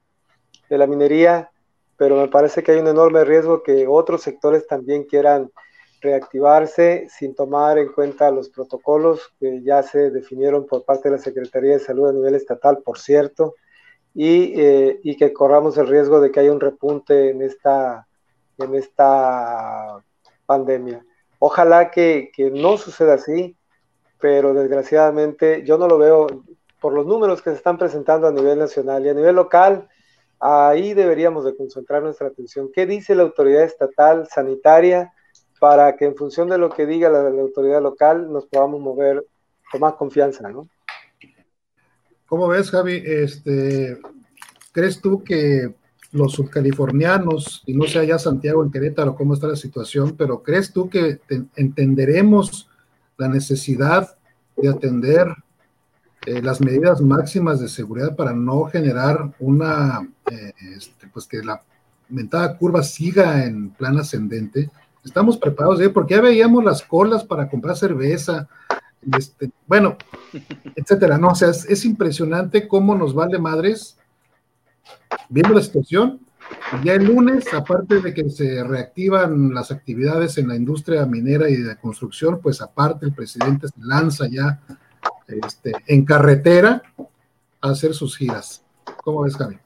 [0.78, 1.50] la minería,
[1.98, 5.52] pero me parece que hay un enorme riesgo que otros sectores también quieran
[6.02, 11.22] reactivarse sin tomar en cuenta los protocolos que ya se definieron por parte de la
[11.22, 13.56] Secretaría de Salud a nivel estatal, por cierto,
[14.14, 18.08] y, eh, y que corramos el riesgo de que haya un repunte en esta,
[18.58, 20.04] en esta
[20.46, 21.06] pandemia.
[21.40, 23.58] Ojalá que, que no suceda así,
[24.20, 26.28] pero desgraciadamente yo no lo veo
[26.82, 29.88] por los números que se están presentando a nivel nacional y a nivel local.
[30.40, 32.70] Ahí deberíamos de concentrar nuestra atención.
[32.74, 35.14] ¿Qué dice la autoridad estatal sanitaria
[35.60, 39.26] para que en función de lo que diga la, la autoridad local nos podamos mover
[39.72, 40.68] con más confianza, ¿no?
[42.27, 43.02] ¿Cómo ves, Javi?
[43.06, 43.98] Este,
[44.72, 45.73] ¿Crees tú que
[46.11, 50.73] los subcalifornianos, y no sé allá Santiago, en Querétaro, cómo está la situación, pero crees
[50.73, 51.19] tú que
[51.56, 52.69] entenderemos
[53.18, 54.15] la necesidad
[54.57, 55.27] de atender
[56.26, 61.61] eh, las medidas máximas de seguridad para no generar una, eh, este, pues que la
[62.10, 64.69] mentada curva siga en plan ascendente?
[65.04, 65.90] Estamos preparados, ¿eh?
[65.90, 68.48] porque ya veíamos las colas para comprar cerveza,
[69.18, 69.98] este, bueno,
[70.76, 71.30] etcétera, ¿no?
[71.30, 73.98] O sea, es, impresionante cómo nos vale madres
[75.30, 76.20] viendo la situación.
[76.84, 81.58] Ya el lunes, aparte de que se reactivan las actividades en la industria minera y
[81.58, 84.60] de construcción, pues aparte el presidente se lanza ya
[85.28, 86.82] este, en carretera
[87.62, 88.64] a hacer sus giras.
[89.04, 89.58] ¿Cómo ves, Javi?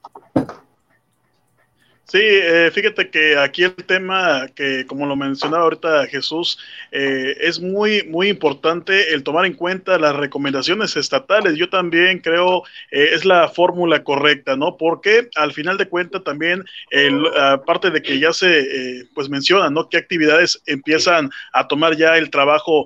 [2.05, 6.59] Sí, eh, fíjate que aquí el tema que, como lo mencionaba ahorita Jesús,
[6.91, 11.55] eh, es muy, muy importante el tomar en cuenta las recomendaciones estatales.
[11.55, 14.75] Yo también creo eh, es la fórmula correcta, ¿no?
[14.77, 16.65] Porque al final de cuentas también,
[17.39, 19.87] aparte de que ya se, pues menciona, ¿no?
[19.87, 22.85] ¿Qué actividades empiezan a tomar ya el trabajo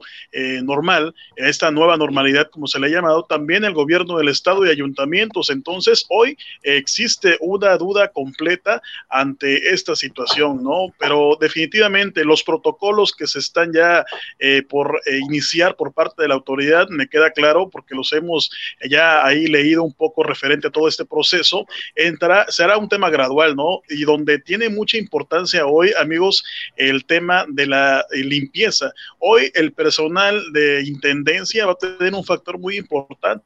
[0.63, 4.69] normal, esta nueva normalidad, como se le ha llamado, también el gobierno del estado y
[4.69, 5.49] ayuntamientos.
[5.49, 10.93] Entonces, hoy existe una duda completa ante esta situación, ¿no?
[10.99, 14.05] Pero definitivamente los protocolos que se están ya
[14.39, 18.51] eh, por eh, iniciar por parte de la autoridad, me queda claro, porque los hemos
[18.89, 21.65] ya ahí leído un poco referente a todo este proceso,
[21.95, 23.81] entrará, será un tema gradual, ¿no?
[23.89, 26.43] Y donde tiene mucha importancia hoy, amigos,
[26.75, 28.91] el tema de la eh, limpieza.
[29.19, 33.45] Hoy el personal de intendencia va a tener un factor muy importante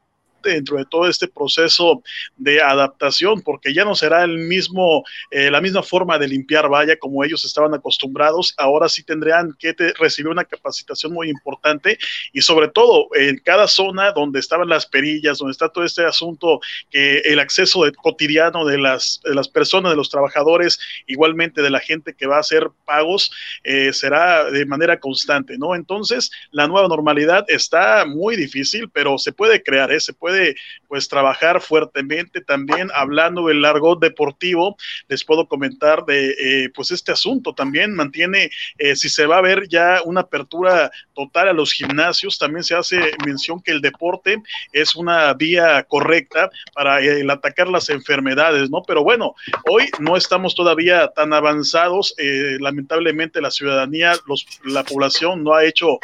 [0.49, 2.01] dentro de todo este proceso
[2.37, 6.97] de adaptación, porque ya no será el mismo, eh, la misma forma de limpiar valla
[6.97, 8.53] como ellos estaban acostumbrados.
[8.57, 11.97] Ahora sí tendrían que recibir una capacitación muy importante
[12.33, 16.59] y sobre todo en cada zona donde estaban las perillas, donde está todo este asunto,
[16.91, 22.13] el acceso cotidiano de las, de las personas, de los trabajadores, igualmente de la gente
[22.13, 23.31] que va a hacer pagos,
[23.63, 25.75] eh, será de manera constante, ¿no?
[25.75, 29.99] Entonces, la nueva normalidad está muy difícil, pero se puede crear, ¿eh?
[29.99, 30.55] se puede puede
[30.87, 34.75] pues trabajar fuertemente también hablando del largo deportivo.
[35.07, 39.41] Les puedo comentar de eh, pues este asunto también mantiene, eh, si se va a
[39.41, 44.37] ver ya una apertura total a los gimnasios, también se hace mención que el deporte
[44.73, 48.83] es una vía correcta para el atacar las enfermedades, ¿no?
[48.85, 49.33] Pero bueno,
[49.69, 52.13] hoy no estamos todavía tan avanzados.
[52.17, 55.99] Eh, lamentablemente la ciudadanía, los, la población no ha hecho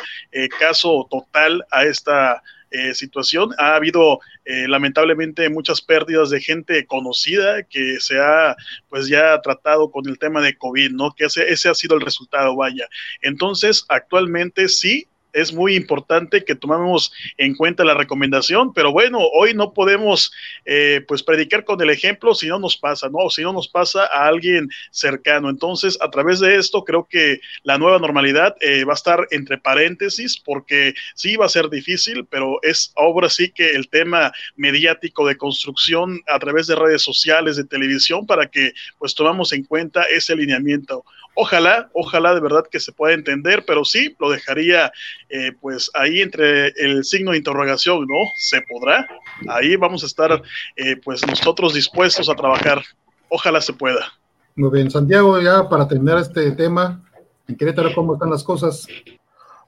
[0.60, 2.42] caso total a esta
[2.72, 3.52] eh, situación.
[3.58, 8.56] Ha habido eh, lamentablemente muchas pérdidas de gente conocida que se ha
[8.90, 11.14] pues ya tratado con el tema de COVID, ¿no?
[11.16, 12.88] Que ese, ese ha sido el resultado, vaya.
[13.22, 19.54] Entonces, actualmente sí, es muy importante que tomemos en cuenta la recomendación, pero bueno, hoy
[19.54, 20.32] no podemos
[20.66, 23.30] eh, pues predicar con el ejemplo si no nos pasa, ¿no?
[23.30, 25.50] Si no nos pasa a alguien cercano.
[25.50, 29.58] Entonces, a través de esto, creo que la nueva normalidad eh, va a estar entre
[29.58, 35.28] paréntesis, porque sí va a ser difícil, pero es ahora sí que el tema mediático
[35.28, 40.04] de construcción a través de redes sociales, de televisión, para que pues tomamos en cuenta
[40.04, 41.04] ese alineamiento.
[41.40, 44.92] Ojalá, ojalá de verdad que se pueda entender, pero sí lo dejaría
[45.30, 48.16] eh, pues ahí entre el signo de interrogación, ¿no?
[48.38, 49.08] ¿Se podrá?
[49.48, 50.42] Ahí vamos a estar
[50.76, 52.82] eh, pues nosotros dispuestos a trabajar.
[53.30, 54.14] ojalá se pueda.
[54.56, 57.04] Muy bien, Santiago, ya para terminar este tema,
[57.48, 58.88] en Querétaro, ¿cómo están las cosas?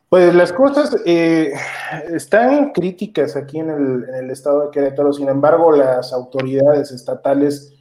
[0.10, 1.54] Pues las cosas eh,
[2.12, 7.79] están críticas aquí en el, estado de Querétaro, sin embargo, las autoridades estatales,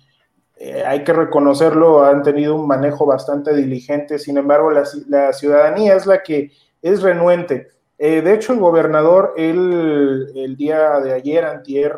[0.60, 6.06] eh, hay que reconocerlo, han tenido un manejo bastante diligente, sin embargo, la, ciudadanía es
[6.06, 6.51] la que
[6.82, 7.68] es renuente.
[7.97, 11.94] Eh, de hecho, el gobernador, el día de ayer, antier,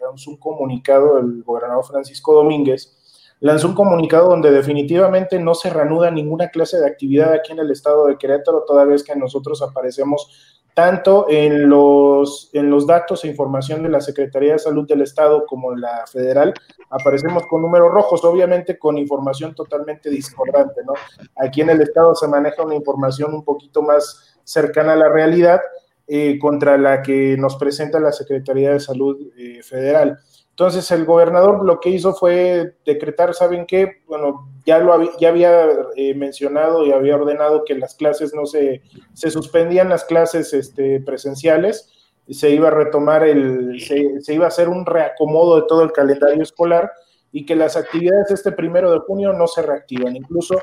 [0.00, 2.94] lanzó un comunicado, el gobernador Francisco Domínguez,
[3.40, 7.70] lanzó un comunicado donde definitivamente no se reanuda ninguna clase de actividad aquí en el
[7.70, 13.28] estado de Querétaro, toda vez que nosotros aparecemos tanto en los, en los datos e
[13.28, 16.54] información de la Secretaría de Salud del Estado como la federal,
[16.88, 20.92] aparecemos con números rojos, obviamente con información totalmente discordante, ¿no?
[21.34, 25.60] Aquí en el Estado se maneja una información un poquito más cercana a la realidad
[26.06, 30.16] eh, contra la que nos presenta la Secretaría de Salud eh, Federal.
[30.58, 33.98] Entonces el gobernador lo que hizo fue decretar, ¿saben qué?
[34.08, 38.44] Bueno, ya lo había, ya había eh, mencionado y había ordenado que las clases no
[38.44, 38.82] se,
[39.14, 41.92] se suspendían las clases este, presenciales,
[42.28, 46.42] se iba a retomar el, se, iba a hacer un reacomodo de todo el calendario
[46.42, 46.90] escolar
[47.30, 50.16] y que las actividades este primero de junio no se reactivan.
[50.16, 50.60] Incluso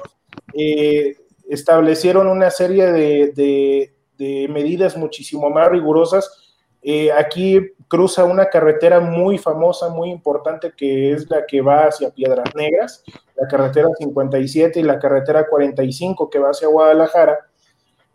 [0.54, 1.16] eh,
[1.50, 6.46] establecieron una serie de, de medidas muchísimo más rigurosas
[6.88, 12.10] eh, aquí cruza una carretera muy famosa, muy importante, que es la que va hacia
[12.10, 13.03] Piedras Negras,
[13.36, 17.38] la carretera 57 y la carretera 45 que va hacia Guadalajara.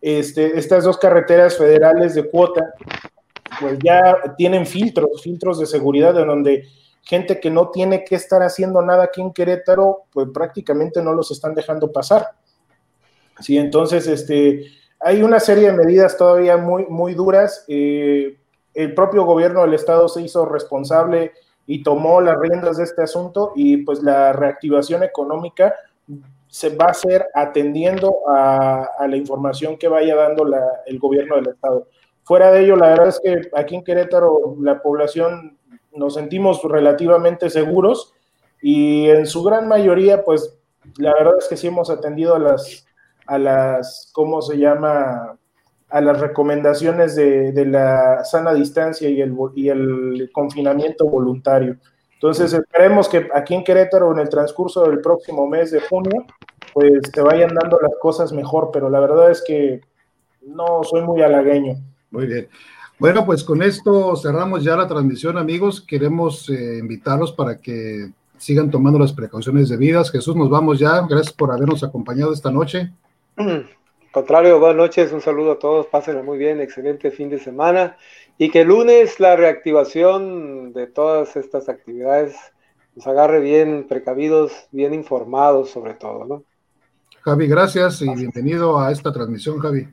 [0.01, 2.75] Este, estas dos carreteras federales de cuota,
[3.61, 6.65] pues ya tienen filtros, filtros de seguridad en donde
[7.03, 11.31] gente que no tiene que estar haciendo nada aquí en Querétaro, pues prácticamente no los
[11.31, 12.29] están dejando pasar.
[13.41, 14.67] Sí, entonces, este,
[14.99, 17.65] hay una serie de medidas todavía muy, muy duras.
[17.69, 18.37] Eh,
[18.75, 21.33] el propio gobierno del estado se hizo responsable
[21.67, 25.75] y tomó las riendas de este asunto y pues la reactivación económica
[26.49, 30.45] se va a hacer atendiendo a, la información que vaya dando
[30.87, 31.87] el gobierno del estado.
[32.25, 35.59] Fuera de ello, la verdad es que aquí en Querétaro la población
[35.93, 38.15] nos sentimos relativamente seguros
[38.61, 40.59] y en su gran mayoría, pues
[40.97, 42.87] la verdad es que sí hemos atendido a las,
[43.27, 45.39] a las, ¿cómo se llama?
[45.91, 51.77] A las recomendaciones de, la sana distancia y el, y el confinamiento voluntario.
[52.15, 56.27] Entonces, esperemos que aquí en Querétaro, en el transcurso del próximo mes de junio,
[56.75, 59.81] pues te vayan dando las cosas mejor, pero la verdad es que
[60.47, 61.77] no soy muy halagueño.
[62.11, 62.49] Muy bien.
[62.99, 65.81] Bueno, pues con esto cerramos ya la transmisión, amigos.
[65.81, 70.11] Queremos eh, invitarlos para que sigan tomando las precauciones debidas.
[70.11, 71.01] Jesús, nos vamos ya.
[71.09, 72.93] Gracias por habernos acompañado esta noche.
[74.13, 77.97] Contrario, buenas noches, un saludo a todos, pásenlo muy bien, excelente fin de semana
[78.39, 82.35] y que el lunes la reactivación de todas estas actividades
[82.97, 86.43] nos agarre bien precavidos, bien informados sobre todo, ¿no?
[87.21, 89.87] Javi, gracias y bienvenido a esta transmisión, Javi.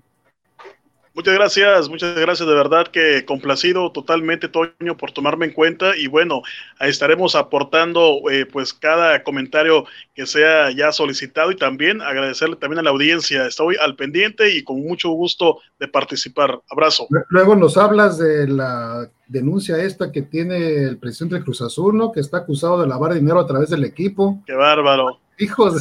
[1.17, 6.05] Muchas gracias, muchas gracias de verdad que complacido totalmente Toño por tomarme en cuenta y
[6.05, 6.43] bueno,
[6.79, 12.83] estaremos aportando eh, pues cada comentario que sea ya solicitado y también agradecerle también a
[12.83, 16.61] la audiencia, estoy al pendiente y con mucho gusto de participar.
[16.69, 17.07] Abrazo.
[17.29, 22.11] Luego nos hablas de la denuncia esta que tiene el presidente de Cruz Azul, ¿no?
[22.11, 24.43] Que está acusado de lavar dinero a través del equipo.
[24.45, 25.19] Qué bárbaro.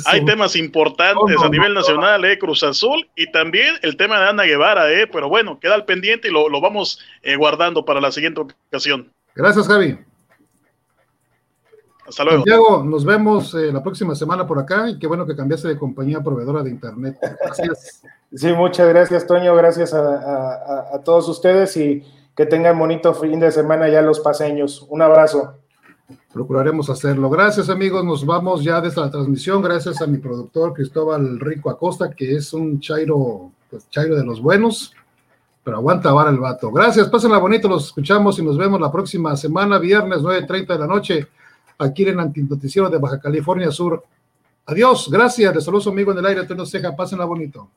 [0.06, 4.42] Hay temas importantes a nivel nacional, eh, Cruz Azul, y también el tema de Ana
[4.42, 8.42] Guevara, eh, pero bueno, queda al pendiente y lo, vamos eh, guardando para la siguiente
[8.70, 9.10] ocasión.
[9.34, 9.98] Gracias, Javi.
[12.06, 12.38] Hasta luego.
[12.38, 15.78] Santiago, nos vemos eh, la próxima semana por acá y qué bueno que cambiaste de
[15.78, 17.16] compañía proveedora de internet.
[17.20, 18.02] Gracias.
[18.34, 19.54] sí, muchas gracias, Toño.
[19.56, 22.04] Gracias a, a todos ustedes y
[22.36, 24.86] que tengan bonito fin de semana ya los paseños.
[24.88, 25.58] Un abrazo.
[26.36, 27.30] Procuraremos hacerlo.
[27.30, 29.62] Gracias amigos, nos vamos ya de esta transmisión.
[29.62, 34.42] Gracias a mi productor Cristóbal Rico Acosta, que es un chairo, pues chairo de los
[34.42, 34.92] buenos,
[35.64, 36.70] pero aguanta ahora el vato.
[36.70, 40.86] Gracias, pásenla bonito, los escuchamos y nos vemos la próxima semana, viernes 9.30 de la
[40.86, 41.26] noche,
[41.78, 44.04] aquí en Antinoticiero de Baja California Sur.
[44.66, 47.70] Adiós, gracias, les saludo amigo en el aire, Antonio Ceja, pásenla bonito.